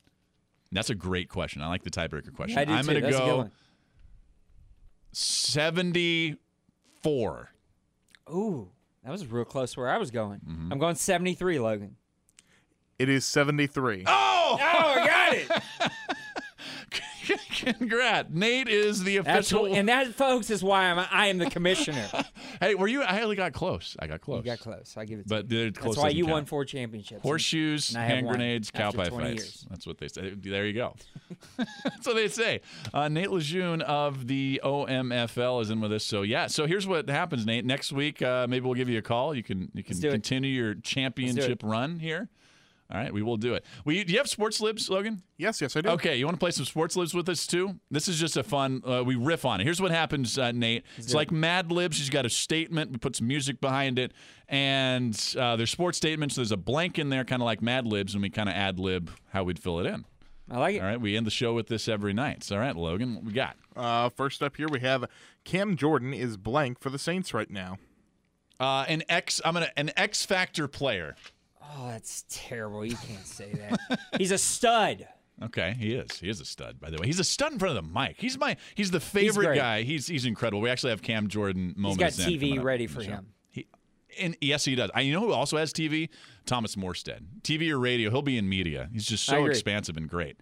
That's 0.70 0.90
a 0.90 0.94
great 0.94 1.28
question. 1.28 1.60
I 1.62 1.68
like 1.68 1.82
the 1.82 1.90
tiebreaker 1.90 2.32
question. 2.34 2.58
I 2.58 2.64
do 2.64 2.72
I'm 2.72 2.86
gonna 2.86 3.00
That's 3.00 3.16
good 3.16 3.26
go 3.26 3.36
one. 3.38 3.50
74. 5.12 7.50
Ooh, 8.30 8.70
that 9.04 9.10
was 9.10 9.26
real 9.26 9.44
close 9.44 9.76
where 9.76 9.88
I 9.88 9.98
was 9.98 10.10
going. 10.10 10.40
Mm-hmm. 10.40 10.72
I'm 10.72 10.78
going 10.78 10.94
73, 10.94 11.58
Logan. 11.58 11.96
It 12.98 13.08
is 13.08 13.24
73. 13.26 14.04
Oh, 14.06 14.30
Oh, 14.54 14.58
I 14.58 15.06
got 15.34 15.52
it. 15.56 15.62
congrats! 17.50 18.28
Nate 18.32 18.68
is 18.68 19.04
the 19.04 19.16
official. 19.18 19.66
and 19.66 19.88
that, 19.88 20.08
folks, 20.14 20.50
is 20.50 20.62
why 20.62 20.84
I'm 20.90 20.98
I 21.10 21.28
am 21.28 21.38
the 21.38 21.48
commissioner. 21.48 22.04
hey, 22.60 22.74
were 22.74 22.88
you? 22.88 23.02
I 23.02 23.22
only 23.22 23.36
got 23.36 23.52
close. 23.52 23.96
I 24.00 24.06
got 24.06 24.20
close. 24.20 24.38
you 24.38 24.50
got 24.50 24.58
close. 24.58 24.94
I 24.96 25.04
give 25.04 25.20
it. 25.20 25.22
to 25.24 25.28
But 25.28 25.50
you. 25.50 25.66
the 25.66 25.72
close 25.72 25.94
that's 25.94 26.02
why 26.02 26.10
you 26.10 26.24
count. 26.24 26.32
won 26.32 26.44
four 26.46 26.64
championships. 26.64 27.22
Horseshoes, 27.22 27.94
And 27.94 28.04
hand 28.10 28.26
grenades, 28.26 28.70
cow 28.70 28.90
pie 28.90 29.04
20 29.06 29.24
fights. 29.24 29.34
years. 29.42 29.66
That's 29.70 29.86
what 29.86 29.98
they 29.98 30.08
say. 30.08 30.30
There 30.30 30.66
you 30.66 30.72
go. 30.74 30.94
That's 31.56 32.06
what 32.06 32.16
they 32.16 32.28
say. 32.28 32.60
Uh, 32.92 33.08
Nate 33.08 33.30
Lejeune 33.30 33.82
of 33.82 34.26
the 34.26 34.60
OMFL 34.64 35.62
is 35.62 35.70
in 35.70 35.80
with 35.80 35.92
us. 35.92 36.04
So 36.04 36.22
yeah. 36.22 36.48
So 36.48 36.66
here's 36.66 36.86
what 36.86 37.08
happens, 37.08 37.46
Nate. 37.46 37.64
Next 37.64 37.92
week, 37.92 38.20
uh, 38.20 38.46
maybe 38.48 38.64
we'll 38.64 38.74
give 38.74 38.88
you 38.88 38.98
a 38.98 39.02
call. 39.02 39.34
You 39.34 39.42
can 39.44 39.70
you 39.74 39.84
can 39.84 39.98
continue 40.00 40.50
your 40.50 40.74
championship 40.74 41.60
run 41.62 41.98
here. 42.00 42.28
All 42.92 43.00
right, 43.00 43.12
we 43.12 43.22
will 43.22 43.38
do 43.38 43.54
it. 43.54 43.64
We, 43.86 44.04
do 44.04 44.12
you 44.12 44.18
have 44.18 44.28
sports 44.28 44.60
libs, 44.60 44.90
Logan? 44.90 45.22
Yes, 45.38 45.62
yes, 45.62 45.74
I 45.76 45.80
do. 45.80 45.88
Okay, 45.90 46.16
you 46.16 46.26
want 46.26 46.34
to 46.34 46.38
play 46.38 46.50
some 46.50 46.66
sports 46.66 46.94
libs 46.94 47.14
with 47.14 47.26
us 47.30 47.46
too? 47.46 47.76
This 47.90 48.06
is 48.06 48.20
just 48.20 48.36
a 48.36 48.42
fun. 48.42 48.82
Uh, 48.86 49.02
we 49.02 49.14
riff 49.14 49.46
on 49.46 49.62
it. 49.62 49.64
Here's 49.64 49.80
what 49.80 49.90
happens, 49.90 50.36
uh, 50.36 50.52
Nate. 50.52 50.84
It's 50.98 51.14
like 51.14 51.30
Mad 51.30 51.72
Libs. 51.72 51.96
She's 51.96 52.10
got 52.10 52.26
a 52.26 52.30
statement. 52.30 52.90
We 52.90 52.98
put 52.98 53.16
some 53.16 53.28
music 53.28 53.62
behind 53.62 53.98
it, 53.98 54.12
and 54.46 55.18
uh, 55.38 55.56
there's 55.56 55.70
sports 55.70 55.96
statements. 55.96 56.36
There's 56.36 56.52
a 56.52 56.56
blank 56.58 56.98
in 56.98 57.08
there, 57.08 57.24
kind 57.24 57.40
of 57.40 57.46
like 57.46 57.62
Mad 57.62 57.86
Libs, 57.86 58.12
and 58.12 58.22
we 58.22 58.28
kind 58.28 58.50
of 58.50 58.54
ad 58.54 58.78
lib 58.78 59.10
how 59.30 59.42
we'd 59.44 59.58
fill 59.58 59.80
it 59.80 59.86
in. 59.86 60.04
I 60.50 60.58
like 60.58 60.76
it. 60.76 60.80
All 60.80 60.86
right, 60.86 61.00
we 61.00 61.16
end 61.16 61.26
the 61.26 61.30
show 61.30 61.54
with 61.54 61.68
this 61.68 61.88
every 61.88 62.12
night. 62.12 62.44
So, 62.44 62.56
all 62.56 62.60
right, 62.60 62.76
Logan, 62.76 63.14
what 63.14 63.24
we 63.24 63.32
got? 63.32 63.56
Uh, 63.74 64.10
first 64.10 64.42
up 64.42 64.56
here, 64.58 64.68
we 64.68 64.80
have 64.80 65.06
Cam 65.44 65.76
Jordan 65.78 66.12
is 66.12 66.36
blank 66.36 66.78
for 66.78 66.90
the 66.90 66.98
Saints 66.98 67.32
right 67.32 67.50
now. 67.50 67.78
Uh, 68.60 68.84
an 68.86 69.02
X. 69.08 69.40
I'm 69.46 69.54
gonna 69.54 69.70
an 69.78 69.92
X 69.96 70.26
Factor 70.26 70.68
player. 70.68 71.16
Oh, 71.76 71.88
that's 71.88 72.24
terrible. 72.28 72.84
You 72.84 72.96
can't 72.96 73.26
say 73.26 73.52
that. 73.52 73.98
He's 74.18 74.30
a 74.30 74.38
stud. 74.38 75.06
Okay, 75.42 75.74
he 75.78 75.94
is. 75.94 76.18
He 76.20 76.28
is 76.28 76.40
a 76.40 76.44
stud, 76.44 76.78
by 76.78 76.90
the 76.90 76.98
way. 76.98 77.06
He's 77.06 77.18
a 77.18 77.24
stud 77.24 77.52
in 77.52 77.58
front 77.58 77.76
of 77.76 77.84
the 77.84 77.90
mic. 78.00 78.16
He's 78.18 78.38
my. 78.38 78.56
He's 78.74 78.90
the 78.90 79.00
favorite 79.00 79.46
great. 79.46 79.56
guy. 79.56 79.82
He's 79.82 80.06
he's 80.06 80.24
incredible. 80.24 80.60
We 80.60 80.70
actually 80.70 80.90
have 80.90 81.02
Cam 81.02 81.26
Jordan 81.28 81.68
He's 81.68 81.76
moments. 81.76 81.98
got 81.98 82.12
then 82.12 82.38
coming 82.38 82.58
TV 82.58 82.62
ready 82.62 82.86
for 82.86 83.02
him. 83.02 83.32
He, 83.50 83.66
and 84.20 84.36
yes, 84.40 84.64
he 84.64 84.74
does. 84.76 84.90
I 84.94 85.00
you 85.00 85.12
know 85.12 85.20
who 85.20 85.32
also 85.32 85.56
has 85.56 85.72
TV? 85.72 86.10
Thomas 86.46 86.76
Morstead. 86.76 87.22
TV 87.42 87.70
or 87.70 87.78
radio. 87.78 88.10
He'll 88.10 88.22
be 88.22 88.38
in 88.38 88.48
media. 88.48 88.88
He's 88.92 89.06
just 89.06 89.24
so 89.24 89.46
expansive 89.46 89.96
and 89.96 90.08
great. 90.08 90.36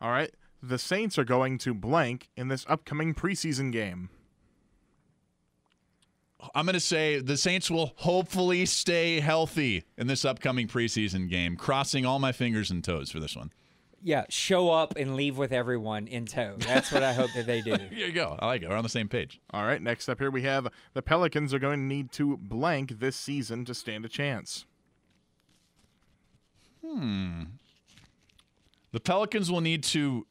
All 0.00 0.10
right. 0.10 0.30
The 0.62 0.78
Saints 0.78 1.16
are 1.18 1.24
going 1.24 1.56
to 1.58 1.72
blank 1.72 2.28
in 2.36 2.48
this 2.48 2.66
upcoming 2.68 3.14
preseason 3.14 3.72
game. 3.72 4.10
I'm 6.54 6.66
going 6.66 6.74
to 6.74 6.80
say 6.80 7.20
the 7.20 7.36
Saints 7.36 7.70
will 7.70 7.92
hopefully 7.96 8.64
stay 8.66 9.20
healthy 9.20 9.84
in 9.96 10.06
this 10.06 10.24
upcoming 10.24 10.68
preseason 10.68 11.28
game. 11.28 11.56
Crossing 11.56 12.06
all 12.06 12.18
my 12.18 12.32
fingers 12.32 12.70
and 12.70 12.82
toes 12.82 13.10
for 13.10 13.18
this 13.18 13.36
one. 13.36 13.52
Yeah, 14.00 14.24
show 14.28 14.70
up 14.70 14.94
and 14.96 15.16
leave 15.16 15.36
with 15.36 15.50
everyone 15.50 16.06
in 16.06 16.26
tow. 16.26 16.54
That's 16.58 16.92
what 16.92 17.02
I 17.02 17.12
hope 17.12 17.30
that 17.34 17.46
they 17.46 17.60
do. 17.60 17.72
Here 17.90 18.06
you 18.06 18.12
go. 18.12 18.36
I 18.38 18.46
like 18.46 18.62
it. 18.62 18.68
We're 18.68 18.76
on 18.76 18.84
the 18.84 18.88
same 18.88 19.08
page. 19.08 19.40
All 19.50 19.64
right. 19.64 19.82
Next 19.82 20.08
up 20.08 20.20
here, 20.20 20.30
we 20.30 20.42
have 20.42 20.68
the 20.94 21.02
Pelicans 21.02 21.52
are 21.52 21.58
going 21.58 21.80
to 21.80 21.84
need 21.84 22.12
to 22.12 22.36
blank 22.36 23.00
this 23.00 23.16
season 23.16 23.64
to 23.64 23.74
stand 23.74 24.04
a 24.04 24.08
chance. 24.08 24.66
Hmm. 26.86 27.42
The 28.92 29.00
Pelicans 29.00 29.50
will 29.50 29.60
need 29.60 29.82
to 29.84 30.26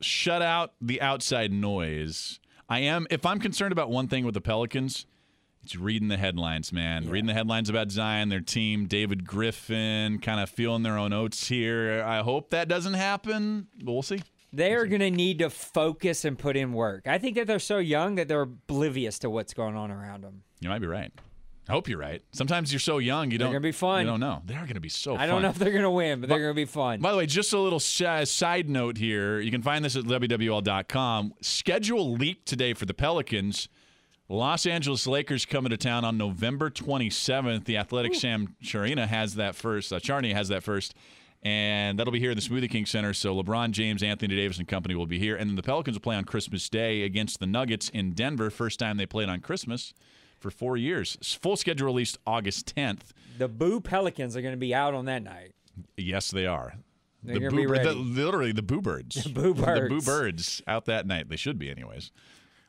shut 0.00 0.42
out 0.42 0.74
the 0.80 1.02
outside 1.02 1.52
noise. 1.52 2.38
I 2.68 2.80
am 2.80 3.06
if 3.10 3.26
I'm 3.26 3.40
concerned 3.40 3.72
about 3.72 3.90
one 3.90 4.06
thing 4.06 4.24
with 4.24 4.34
the 4.34 4.40
Pelicans, 4.40 5.06
it's 5.66 5.74
reading 5.74 6.06
the 6.06 6.16
headlines, 6.16 6.72
man. 6.72 7.10
Reading 7.10 7.26
the 7.26 7.34
headlines 7.34 7.68
about 7.68 7.90
Zion, 7.90 8.28
their 8.28 8.40
team, 8.40 8.86
David 8.86 9.26
Griffin, 9.26 10.20
kind 10.20 10.38
of 10.38 10.48
feeling 10.48 10.84
their 10.84 10.96
own 10.96 11.12
oats 11.12 11.48
here. 11.48 12.04
I 12.06 12.18
hope 12.20 12.50
that 12.50 12.68
doesn't 12.68 12.94
happen, 12.94 13.66
but 13.82 13.92
we'll 13.92 14.02
see. 14.02 14.22
They 14.52 14.74
are 14.74 14.86
going 14.86 15.00
to 15.00 15.10
need 15.10 15.40
to 15.40 15.50
focus 15.50 16.24
and 16.24 16.38
put 16.38 16.56
in 16.56 16.72
work. 16.72 17.08
I 17.08 17.18
think 17.18 17.34
that 17.34 17.48
they're 17.48 17.58
so 17.58 17.78
young 17.78 18.14
that 18.14 18.28
they're 18.28 18.42
oblivious 18.42 19.18
to 19.18 19.28
what's 19.28 19.54
going 19.54 19.74
on 19.74 19.90
around 19.90 20.22
them. 20.22 20.42
You 20.60 20.68
might 20.68 20.78
be 20.78 20.86
right. 20.86 21.10
I 21.68 21.72
hope 21.72 21.88
you're 21.88 21.98
right. 21.98 22.22
Sometimes 22.30 22.72
you're 22.72 22.78
so 22.78 22.98
young, 22.98 23.32
you 23.32 23.38
They're 23.38 23.46
don't. 23.46 23.54
gonna 23.54 23.60
be 23.60 23.72
fun. 23.72 24.02
You 24.02 24.06
don't 24.06 24.20
know. 24.20 24.40
They're 24.46 24.60
going 24.60 24.74
to 24.74 24.80
be 24.80 24.88
so. 24.88 25.16
I 25.16 25.26
don't 25.26 25.42
know 25.42 25.48
if 25.48 25.58
they're 25.58 25.72
going 25.72 25.82
to 25.82 25.90
win, 25.90 26.20
but 26.20 26.28
they're 26.28 26.38
going 26.38 26.52
to 26.52 26.54
be 26.54 26.64
fun. 26.64 27.00
By 27.00 27.10
the 27.10 27.18
way, 27.18 27.26
just 27.26 27.52
a 27.52 27.58
little 27.58 27.80
sh- 27.80 28.04
side 28.26 28.68
note 28.68 28.98
here. 28.98 29.40
You 29.40 29.50
can 29.50 29.62
find 29.62 29.84
this 29.84 29.96
at 29.96 30.04
WWL.com. 30.04 31.34
Schedule 31.42 32.12
leaked 32.12 32.46
today 32.46 32.72
for 32.72 32.86
the 32.86 32.94
Pelicans. 32.94 33.68
Los 34.28 34.66
Angeles 34.66 35.06
Lakers 35.06 35.46
coming 35.46 35.70
to 35.70 35.76
town 35.76 36.04
on 36.04 36.18
November 36.18 36.68
27th. 36.68 37.64
The 37.64 37.76
Athletic 37.76 38.14
Shams 38.14 38.48
Charania 38.62 39.06
has 39.06 39.36
that 39.36 39.54
first. 39.54 39.92
Uh, 39.92 40.00
Charania 40.00 40.32
has 40.32 40.48
that 40.48 40.62
first. 40.62 40.94
And 41.42 41.96
that'll 41.96 42.12
be 42.12 42.18
here 42.18 42.32
at 42.32 42.36
the 42.36 42.42
Smoothie 42.42 42.68
King 42.68 42.86
Center. 42.86 43.12
So 43.12 43.34
LeBron 43.40 43.70
James, 43.70 44.02
Anthony 44.02 44.34
Davis, 44.34 44.58
and 44.58 44.66
company 44.66 44.96
will 44.96 45.06
be 45.06 45.18
here. 45.18 45.36
And 45.36 45.48
then 45.48 45.54
the 45.54 45.62
Pelicans 45.62 45.94
will 45.96 46.00
play 46.02 46.16
on 46.16 46.24
Christmas 46.24 46.68
Day 46.68 47.02
against 47.02 47.38
the 47.38 47.46
Nuggets 47.46 47.88
in 47.90 48.14
Denver. 48.14 48.50
First 48.50 48.80
time 48.80 48.96
they 48.96 49.06
played 49.06 49.28
on 49.28 49.40
Christmas 49.40 49.94
for 50.40 50.50
four 50.50 50.76
years. 50.76 51.16
Full 51.40 51.56
schedule 51.56 51.86
released 51.86 52.18
August 52.26 52.74
10th. 52.74 53.12
The 53.38 53.46
Boo 53.48 53.80
Pelicans 53.80 54.36
are 54.36 54.42
going 54.42 54.54
to 54.54 54.58
be 54.58 54.74
out 54.74 54.92
on 54.94 55.04
that 55.04 55.22
night. 55.22 55.52
Yes, 55.96 56.32
they 56.32 56.46
are. 56.46 56.74
They're 57.22 57.34
the 57.34 57.40
gonna 57.42 57.56
be 57.56 57.66
boo, 57.66 57.72
ready. 57.72 57.84
The, 57.88 57.94
literally 57.94 58.52
the 58.52 58.62
boo 58.62 58.80
birds. 58.80 59.14
The 59.24 59.28
boo 59.30 59.54
The 59.54 59.62
boo 59.62 59.88
birds. 59.88 60.06
birds 60.06 60.62
out 60.66 60.86
that 60.86 61.06
night. 61.06 61.28
They 61.28 61.36
should 61.36 61.58
be, 61.58 61.70
anyways. 61.70 62.10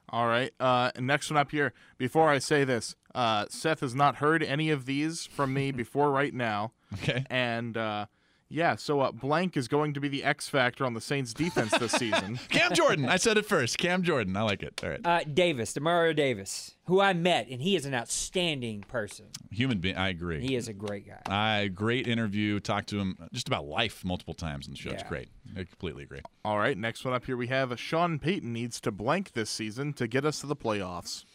All 0.09 0.27
right. 0.27 0.53
Uh, 0.59 0.91
next 0.97 1.29
one 1.29 1.37
up 1.37 1.51
here. 1.51 1.73
Before 1.97 2.29
I 2.29 2.39
say 2.39 2.63
this, 2.63 2.95
uh, 3.13 3.45
Seth 3.49 3.81
has 3.81 3.93
not 3.93 4.17
heard 4.17 4.41
any 4.41 4.69
of 4.69 4.85
these 4.85 5.25
from 5.25 5.53
me 5.53 5.71
before 5.83 6.11
right 6.11 6.33
now. 6.33 6.71
Okay. 6.93 7.25
And 7.29 7.75
uh, 7.75 8.05
Yeah, 8.49 8.77
so 8.77 9.01
uh, 9.01 9.11
blank 9.11 9.57
is 9.57 9.67
going 9.67 9.93
to 9.93 9.99
be 9.99 10.07
the 10.07 10.23
X 10.23 10.47
factor 10.47 10.85
on 10.85 10.93
the 10.93 11.01
Saints 11.01 11.33
defense 11.33 11.71
this 11.77 11.91
season. 11.93 12.39
Cam 12.49 12.73
Jordan. 12.73 13.05
I 13.09 13.17
said 13.17 13.37
it 13.37 13.45
first. 13.49 13.77
Cam 13.77 14.03
Jordan. 14.03 14.37
I 14.37 14.43
like 14.43 14.63
it. 14.63 14.79
All 14.83 14.89
right. 14.89 15.01
Uh, 15.03 15.23
Davis, 15.25 15.73
Demario 15.73 16.15
Davis, 16.15 16.75
who 16.85 17.01
I 17.01 17.13
met, 17.13 17.47
and 17.49 17.61
he 17.61 17.75
is 17.75 17.85
an 17.85 17.93
outstanding 17.93 18.81
person. 18.87 19.25
Human 19.51 19.79
being. 19.79 19.97
I 19.97 20.09
agree. 20.09 20.39
He 20.39 20.55
is 20.55 20.69
a 20.69 20.73
great 20.73 21.05
guy. 21.07 21.21
I 21.27 21.67
great 21.67 22.07
interview. 22.07 22.59
Talked 22.61 22.89
to 22.89 22.99
him 22.99 23.17
just 23.33 23.47
about 23.47 23.65
life 23.65 24.05
multiple 24.05 24.33
times 24.33 24.67
on 24.67 24.73
the 24.73 24.79
show. 24.79 24.91
It's 24.91 25.03
great. 25.03 25.27
I 25.55 25.63
completely 25.63 26.03
agree. 26.03 26.21
All 26.45 26.57
right, 26.57 26.77
next 26.77 27.03
one 27.03 27.13
up 27.13 27.25
here 27.25 27.35
we 27.37 27.47
have 27.47 27.77
Sean 27.79 28.19
Payton 28.19 28.53
needs 28.53 28.79
to 28.81 28.91
blank 28.91 29.33
this 29.33 29.49
season 29.49 29.91
to 29.93 30.07
get 30.07 30.23
us 30.25 30.39
to 30.41 30.47
the 30.47 30.55
playoffs. 30.55 31.25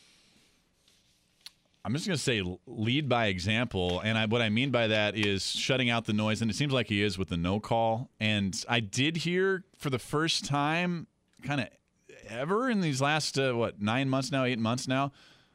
I'm 1.85 1.93
just 1.95 2.07
going 2.07 2.17
to 2.17 2.23
say 2.23 2.43
lead 2.67 3.09
by 3.09 3.27
example. 3.27 4.01
And 4.01 4.17
I, 4.17 4.27
what 4.27 4.41
I 4.41 4.51
mean 4.51 4.71
by 4.71 4.87
that 4.87 5.17
is 5.17 5.45
shutting 5.45 5.91
out 5.91 6.05
the 6.05 6.13
noise. 6.13 6.41
And 6.41 6.51
it 6.51 6.55
seems 6.55 6.73
like 6.73 6.87
he 6.87 7.03
is 7.03 7.19
with 7.19 7.29
the 7.29 7.37
no 7.37 7.59
call. 7.59 8.09
And 8.21 8.65
I 8.69 8.79
did 8.79 9.17
hear 9.19 9.65
for 9.77 9.91
the 9.91 9.99
first 9.99 10.45
time, 10.45 11.09
kind 11.43 11.61
of 11.61 11.69
ever 12.29 12.71
in 12.71 12.81
these 12.83 13.01
last, 13.01 13.37
uh, 13.37 13.53
what, 13.55 13.81
nine 13.81 14.09
months 14.09 14.31
now, 14.31 14.45
eight 14.45 14.61
months 14.61 14.87
now, 14.87 15.11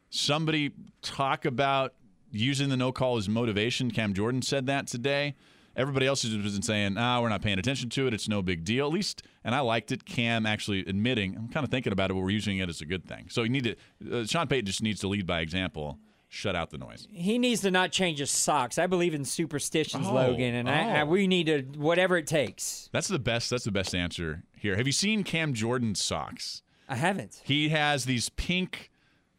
somebody 0.09 0.71
talk 1.01 1.45
about 1.45 1.93
using 2.29 2.67
the 2.67 2.77
no 2.77 2.91
call 2.91 3.15
as 3.15 3.29
motivation. 3.29 3.89
Cam 3.89 4.13
Jordan 4.13 4.41
said 4.41 4.65
that 4.65 4.87
today. 4.87 5.33
Everybody 5.77 6.07
else 6.07 6.23
has 6.23 6.35
been 6.35 6.61
saying, 6.61 6.97
ah, 6.97 7.21
we're 7.21 7.29
not 7.29 7.41
paying 7.41 7.59
attention 7.59 7.89
to 7.91 8.07
it. 8.07 8.13
It's 8.13 8.27
no 8.27 8.41
big 8.41 8.65
deal. 8.65 8.87
At 8.87 8.93
least, 8.93 9.23
and 9.43 9.53
I 9.53 9.59
liked 9.59 9.91
it. 9.91 10.05
Cam 10.05 10.45
actually 10.45 10.79
admitting, 10.79 11.37
I'm 11.37 11.47
kind 11.49 11.63
of 11.63 11.69
thinking 11.69 11.93
about 11.93 12.09
it, 12.09 12.15
but 12.15 12.19
we're 12.19 12.31
using 12.31 12.57
it 12.57 12.67
as 12.67 12.81
a 12.81 12.85
good 12.85 13.05
thing. 13.05 13.27
So 13.29 13.43
you 13.43 13.49
need 13.49 13.63
to, 13.63 14.21
uh, 14.21 14.25
Sean 14.25 14.47
Payton 14.47 14.65
just 14.65 14.81
needs 14.81 14.99
to 15.01 15.07
lead 15.07 15.27
by 15.27 15.41
example, 15.41 15.99
shut 16.29 16.55
out 16.55 16.69
the 16.69 16.77
noise. 16.77 17.07
He 17.11 17.37
needs 17.37 17.61
to 17.61 17.71
not 17.71 17.91
change 17.91 18.19
his 18.19 18.31
socks. 18.31 18.77
I 18.77 18.87
believe 18.87 19.13
in 19.13 19.25
superstitions, 19.25 20.07
Oh, 20.07 20.13
Logan, 20.13 20.55
and 20.55 20.69
I, 20.69 20.99
I, 20.99 21.01
oh. 21.01 21.05
we 21.05 21.27
need 21.27 21.45
to 21.47 21.61
whatever 21.79 22.17
it 22.17 22.27
takes. 22.27 22.89
That's 22.91 23.07
the 23.07 23.19
best. 23.19 23.49
That's 23.49 23.63
the 23.63 23.71
best 23.71 23.95
answer 23.95 24.43
here. 24.57 24.75
Have 24.75 24.87
you 24.87 24.93
seen 24.93 25.23
Cam 25.23 25.53
Jordan's 25.53 26.03
socks? 26.03 26.61
I 26.89 26.95
haven't. 26.95 27.41
He 27.43 27.69
has 27.69 28.05
these 28.05 28.29
pink 28.29 28.91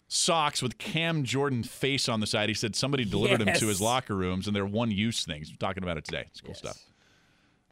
socks 0.07 0.63
with 0.63 0.79
Cam 0.79 1.25
Jordan 1.25 1.63
face 1.63 2.09
on 2.09 2.21
the 2.21 2.27
side. 2.27 2.49
He 2.49 2.55
said 2.55 2.75
somebody 2.75 3.05
delivered 3.05 3.41
them 3.41 3.55
to 3.55 3.67
his 3.67 3.81
locker 3.81 4.15
rooms, 4.15 4.47
and 4.47 4.57
they're 4.57 4.67
one-use 4.67 5.25
things. 5.25 5.51
We're 5.51 5.57
talking 5.57 5.83
about 5.83 5.97
it 5.99 6.05
today. 6.05 6.25
It's 6.29 6.41
cool 6.41 6.55
stuff. 6.55 6.79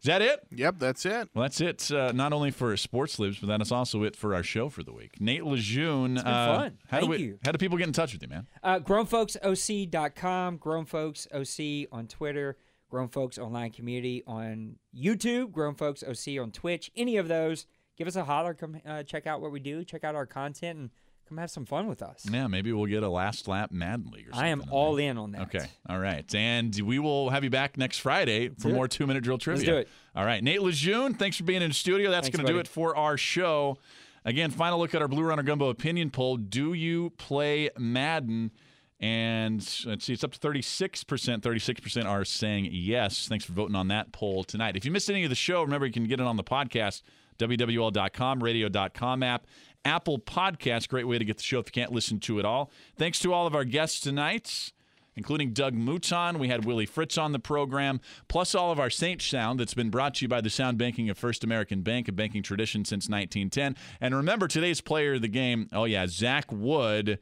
Is 0.01 0.07
that 0.07 0.23
it? 0.23 0.41
Yep, 0.51 0.79
that's 0.79 1.07
it. 1.07 1.29
Well, 1.35 1.43
that's 1.43 1.61
it. 1.61 1.91
Uh, 1.91 2.13
not 2.13 2.33
only 2.33 2.51
for 2.51 2.77
sports 2.77 3.19
libs, 3.19 3.39
but 3.39 3.49
that 3.49 3.61
is 3.61 3.73
also 3.73 4.03
it 4.03 4.15
for 4.15 4.35
our 4.35 4.43
show 4.43 4.69
for 4.69 4.83
the 4.83 4.93
week. 4.93 5.21
Nate 5.21 5.45
Lejeune. 5.45 6.15
been 6.15 6.27
uh, 6.27 6.57
fun. 6.59 6.79
How 6.89 7.01
do 7.01 7.07
we? 7.07 7.19
you. 7.19 7.39
How 7.45 7.53
do 7.53 7.59
people 7.59 7.79
get 7.79 7.87
in 7.87 7.93
touch 7.93 8.13
with 8.13 8.23
you, 8.23 8.29
man? 8.29 8.47
Uh, 8.63 8.79
grownfolksoc.com, 8.79 10.59
grownfolksoc 10.59 11.89
on 11.91 12.07
Twitter, 12.07 12.57
Grown 12.89 13.09
Folks 13.09 13.39
Online 13.39 13.71
Community 13.71 14.23
on 14.27 14.77
YouTube, 14.97 15.51
Grown 15.51 15.75
Folks 15.75 16.03
OC 16.03 16.39
on 16.41 16.53
Twitch. 16.53 16.91
Any 16.95 17.17
of 17.17 17.29
those, 17.29 17.67
give 17.97 18.07
us 18.07 18.17
a 18.17 18.25
holler. 18.25 18.55
Come 18.55 18.81
uh, 18.87 19.03
check 19.03 19.27
out 19.27 19.41
what 19.41 19.51
we 19.51 19.61
do, 19.61 19.85
check 19.85 20.05
out 20.05 20.15
our 20.15 20.27
content, 20.27 20.79
and 20.79 20.91
come 21.29 21.39
have 21.39 21.51
some 21.51 21.65
fun 21.65 21.87
with 21.87 22.03
us. 22.03 22.27
Yeah, 22.31 22.47
maybe 22.47 22.73
we'll 22.73 22.87
get 22.87 23.03
a 23.03 23.09
last 23.09 23.49
lap 23.49 23.71
Madden 23.73 24.11
League 24.11 24.29
or 24.29 24.33
something. 24.33 24.45
I 24.45 24.49
am 24.49 24.65
all 24.71 24.95
there. 24.95 25.11
in 25.11 25.19
on 25.19 25.33
that. 25.33 25.43
Okay. 25.43 25.67
All 25.89 25.99
right. 25.99 26.33
And 26.35 26.79
we 26.81 26.99
will 26.99 27.31
have 27.31 27.45
you 27.45 27.51
back 27.51 27.77
next 27.77 27.99
Friday 27.99 28.51
for 28.51 28.69
more 28.69 28.89
two 28.89 29.07
minute 29.07 29.25
drill 29.25 29.39
trivia. 29.39 29.67
do 29.67 29.77
it. 29.77 29.89
All 30.15 30.25
right. 30.25 30.43
Nate 30.43 30.63
Lejeune, 30.63 31.15
thanks 31.15 31.37
for 31.37 31.45
being 31.45 31.63
in 31.63 31.71
the 31.71 31.75
studio. 31.75 32.11
That's 32.11 32.29
going 32.29 32.47
to 32.47 32.53
do 32.53 32.59
it 32.59 32.69
for 32.69 32.97
our 32.97 33.17
show. 33.17 33.79
Again, 34.25 34.51
final 34.51 34.81
look 34.81 34.93
at 34.95 35.03
our 35.03 35.09
Blue 35.09 35.23
Runner 35.23 35.45
Gumbo 35.45 35.69
opinion 35.69 36.11
poll. 36.11 36.37
Do 36.37 36.73
you 36.73 37.11
play 37.11 37.71
Madden? 37.79 38.51
And 38.99 39.61
let's 39.85 40.05
see, 40.05 40.15
it's 40.15 40.25
up 40.25 40.33
to 40.33 40.39
36%. 40.41 41.05
36% 41.41 42.07
are 42.07 42.25
saying 42.25 42.69
yes. 42.73 43.29
Thanks 43.29 43.45
for 43.45 43.53
voting 43.53 43.77
on 43.77 43.89
that 43.89 44.11
poll 44.13 44.43
tonight. 44.43 44.77
If 44.77 44.85
you 44.85 44.91
missed 44.91 45.11
any 45.11 45.23
of 45.25 45.31
the 45.31 45.37
show, 45.37 45.63
remember 45.63 45.87
you 45.87 45.93
can 45.93 46.05
get 46.05 46.19
it 46.19 46.27
on 46.27 46.37
the 46.37 46.45
podcast, 46.45 47.03
wwl.com, 47.39 48.43
radio.com 48.43 49.23
app, 49.23 49.47
Apple 49.87 50.19
Podcasts. 50.19 50.89
Great 50.89 51.07
way 51.07 51.17
to 51.17 51.25
get 51.25 51.37
the 51.37 51.45
show 51.45 51.61
if 51.61 51.67
you 51.69 51.73
can't 51.73 51.93
listen 51.93 52.19
to 52.21 52.41
it 52.41 52.45
all. 52.45 52.73
Thanks 52.97 53.21
to 53.21 53.33
all 53.33 53.47
of 53.47 53.55
our 53.55 53.65
guests 53.65 54.01
tonight 54.01 54.73
including 55.19 55.53
Doug 55.53 55.75
Mouton. 55.75 56.39
We 56.39 56.49
had 56.49 56.67
Willie 56.67 56.85
Fritz 56.85 57.17
on 57.17 57.33
the 57.33 57.39
program, 57.39 58.01
plus 58.29 58.55
all 58.55 58.71
of 58.71 58.79
our 58.79 58.91
Saint 58.91 59.23
sound 59.23 59.59
that's 59.59 59.73
been 59.73 59.89
brought 59.89 60.17
to 60.17 60.25
you 60.27 60.29
by 60.29 60.43
the 60.43 60.51
sound 60.51 60.77
banking 60.77 61.09
of 61.09 61.17
First 61.17 61.43
American 61.43 61.81
Bank, 61.81 62.07
a 62.07 62.13
banking 62.13 62.43
tradition 62.43 62.85
since 62.85 63.09
1910. 63.09 63.77
And 63.99 64.15
remember, 64.15 64.47
today's 64.47 64.83
player 64.83 65.15
of 65.15 65.23
the 65.23 65.29
game, 65.29 65.71
oh, 65.73 65.85
yeah, 65.85 66.07
Zach 66.07 66.53
Wood, 66.53 67.19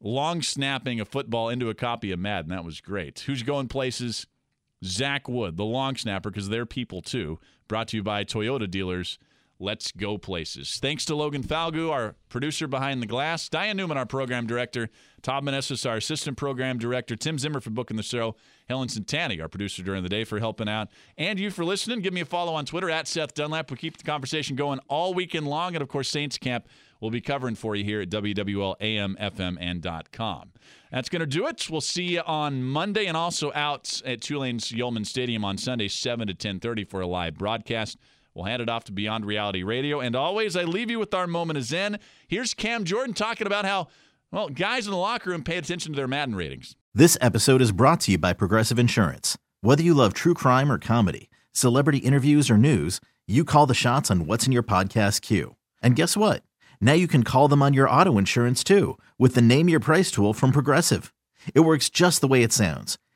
long 0.00 0.42
snapping 0.42 1.00
a 1.00 1.04
football 1.04 1.48
into 1.48 1.70
a 1.70 1.74
copy 1.74 2.10
of 2.10 2.18
Madden. 2.18 2.50
That 2.50 2.64
was 2.64 2.80
great. 2.80 3.20
Who's 3.20 3.44
going 3.44 3.68
places? 3.68 4.26
Zach 4.84 5.28
Wood, 5.28 5.56
the 5.56 5.64
long 5.64 5.96
snapper, 5.96 6.30
because 6.30 6.48
they're 6.48 6.66
people 6.66 7.00
too. 7.00 7.38
Brought 7.68 7.88
to 7.88 7.98
you 7.98 8.02
by 8.02 8.24
Toyota 8.24 8.68
dealers. 8.68 9.18
Let's 9.62 9.92
go 9.92 10.16
places. 10.16 10.78
Thanks 10.80 11.04
to 11.04 11.14
Logan 11.14 11.42
Falgu, 11.42 11.92
our 11.92 12.14
producer 12.30 12.66
behind 12.66 13.02
the 13.02 13.06
glass, 13.06 13.46
Diane 13.50 13.76
Newman, 13.76 13.98
our 13.98 14.06
program 14.06 14.46
director, 14.46 14.88
Todd 15.20 15.44
Manessis, 15.44 15.88
our 15.88 15.98
assistant 15.98 16.38
program 16.38 16.78
director, 16.78 17.14
Tim 17.14 17.38
Zimmer 17.38 17.60
for 17.60 17.68
booking 17.68 17.98
the 17.98 18.02
show, 18.02 18.36
Helen 18.70 18.88
Santani, 18.88 19.38
our 19.38 19.48
producer 19.48 19.82
during 19.82 20.02
the 20.02 20.08
day, 20.08 20.24
for 20.24 20.38
helping 20.38 20.66
out, 20.66 20.88
and 21.18 21.38
you 21.38 21.50
for 21.50 21.62
listening. 21.62 22.00
Give 22.00 22.14
me 22.14 22.22
a 22.22 22.24
follow 22.24 22.54
on 22.54 22.64
Twitter 22.64 22.88
at 22.88 23.06
Seth 23.06 23.34
Dunlap. 23.34 23.70
We 23.70 23.76
keep 23.76 23.98
the 23.98 24.04
conversation 24.04 24.56
going 24.56 24.80
all 24.88 25.12
weekend 25.12 25.46
long, 25.46 25.74
and 25.76 25.82
of 25.82 25.88
course, 25.88 26.08
Saints 26.08 26.38
Camp 26.38 26.66
will 26.98 27.10
be 27.10 27.20
covering 27.20 27.54
for 27.54 27.76
you 27.76 27.84
here 27.84 28.00
at 28.00 28.08
WWL 28.08 28.76
AM, 28.80 29.14
FM, 29.20 30.12
.com. 30.12 30.52
That's 30.90 31.10
going 31.10 31.20
to 31.20 31.26
do 31.26 31.46
it. 31.46 31.68
We'll 31.70 31.82
see 31.82 32.14
you 32.14 32.22
on 32.22 32.62
Monday 32.62 33.04
and 33.06 33.16
also 33.16 33.52
out 33.54 34.00
at 34.06 34.22
Tulane's 34.22 34.72
Yulman 34.72 35.06
Stadium 35.06 35.44
on 35.44 35.58
Sunday, 35.58 35.88
7 35.88 36.28
to 36.28 36.34
10.30 36.34 36.88
for 36.88 37.02
a 37.02 37.06
live 37.06 37.36
broadcast. 37.36 37.98
We'll 38.40 38.48
hand 38.48 38.62
it 38.62 38.70
off 38.70 38.84
to 38.84 38.92
Beyond 38.92 39.26
Reality 39.26 39.62
Radio. 39.62 40.00
And 40.00 40.16
always, 40.16 40.56
I 40.56 40.64
leave 40.64 40.90
you 40.90 40.98
with 40.98 41.12
our 41.12 41.26
moment 41.26 41.58
of 41.58 41.64
zen. 41.64 41.98
Here's 42.26 42.54
Cam 42.54 42.84
Jordan 42.84 43.12
talking 43.12 43.46
about 43.46 43.66
how, 43.66 43.88
well, 44.32 44.48
guys 44.48 44.86
in 44.86 44.92
the 44.92 44.96
locker 44.96 45.28
room 45.28 45.44
pay 45.44 45.58
attention 45.58 45.92
to 45.92 45.96
their 45.98 46.08
Madden 46.08 46.34
ratings. 46.34 46.74
This 46.94 47.18
episode 47.20 47.60
is 47.60 47.70
brought 47.70 48.00
to 48.00 48.12
you 48.12 48.16
by 48.16 48.32
Progressive 48.32 48.78
Insurance. 48.78 49.36
Whether 49.60 49.82
you 49.82 49.92
love 49.92 50.14
true 50.14 50.32
crime 50.32 50.72
or 50.72 50.78
comedy, 50.78 51.28
celebrity 51.52 51.98
interviews 51.98 52.48
or 52.48 52.56
news, 52.56 52.98
you 53.28 53.44
call 53.44 53.66
the 53.66 53.74
shots 53.74 54.10
on 54.10 54.24
what's 54.24 54.46
in 54.46 54.52
your 54.52 54.62
podcast 54.62 55.20
queue. 55.20 55.56
And 55.82 55.94
guess 55.94 56.16
what? 56.16 56.42
Now 56.80 56.94
you 56.94 57.08
can 57.08 57.24
call 57.24 57.46
them 57.46 57.60
on 57.60 57.74
your 57.74 57.90
auto 57.90 58.16
insurance 58.16 58.64
too 58.64 58.96
with 59.18 59.34
the 59.34 59.42
Name 59.42 59.68
Your 59.68 59.80
Price 59.80 60.10
tool 60.10 60.32
from 60.32 60.50
Progressive. 60.50 61.12
It 61.54 61.60
works 61.60 61.90
just 61.90 62.22
the 62.22 62.28
way 62.28 62.42
it 62.42 62.54
sounds. 62.54 62.96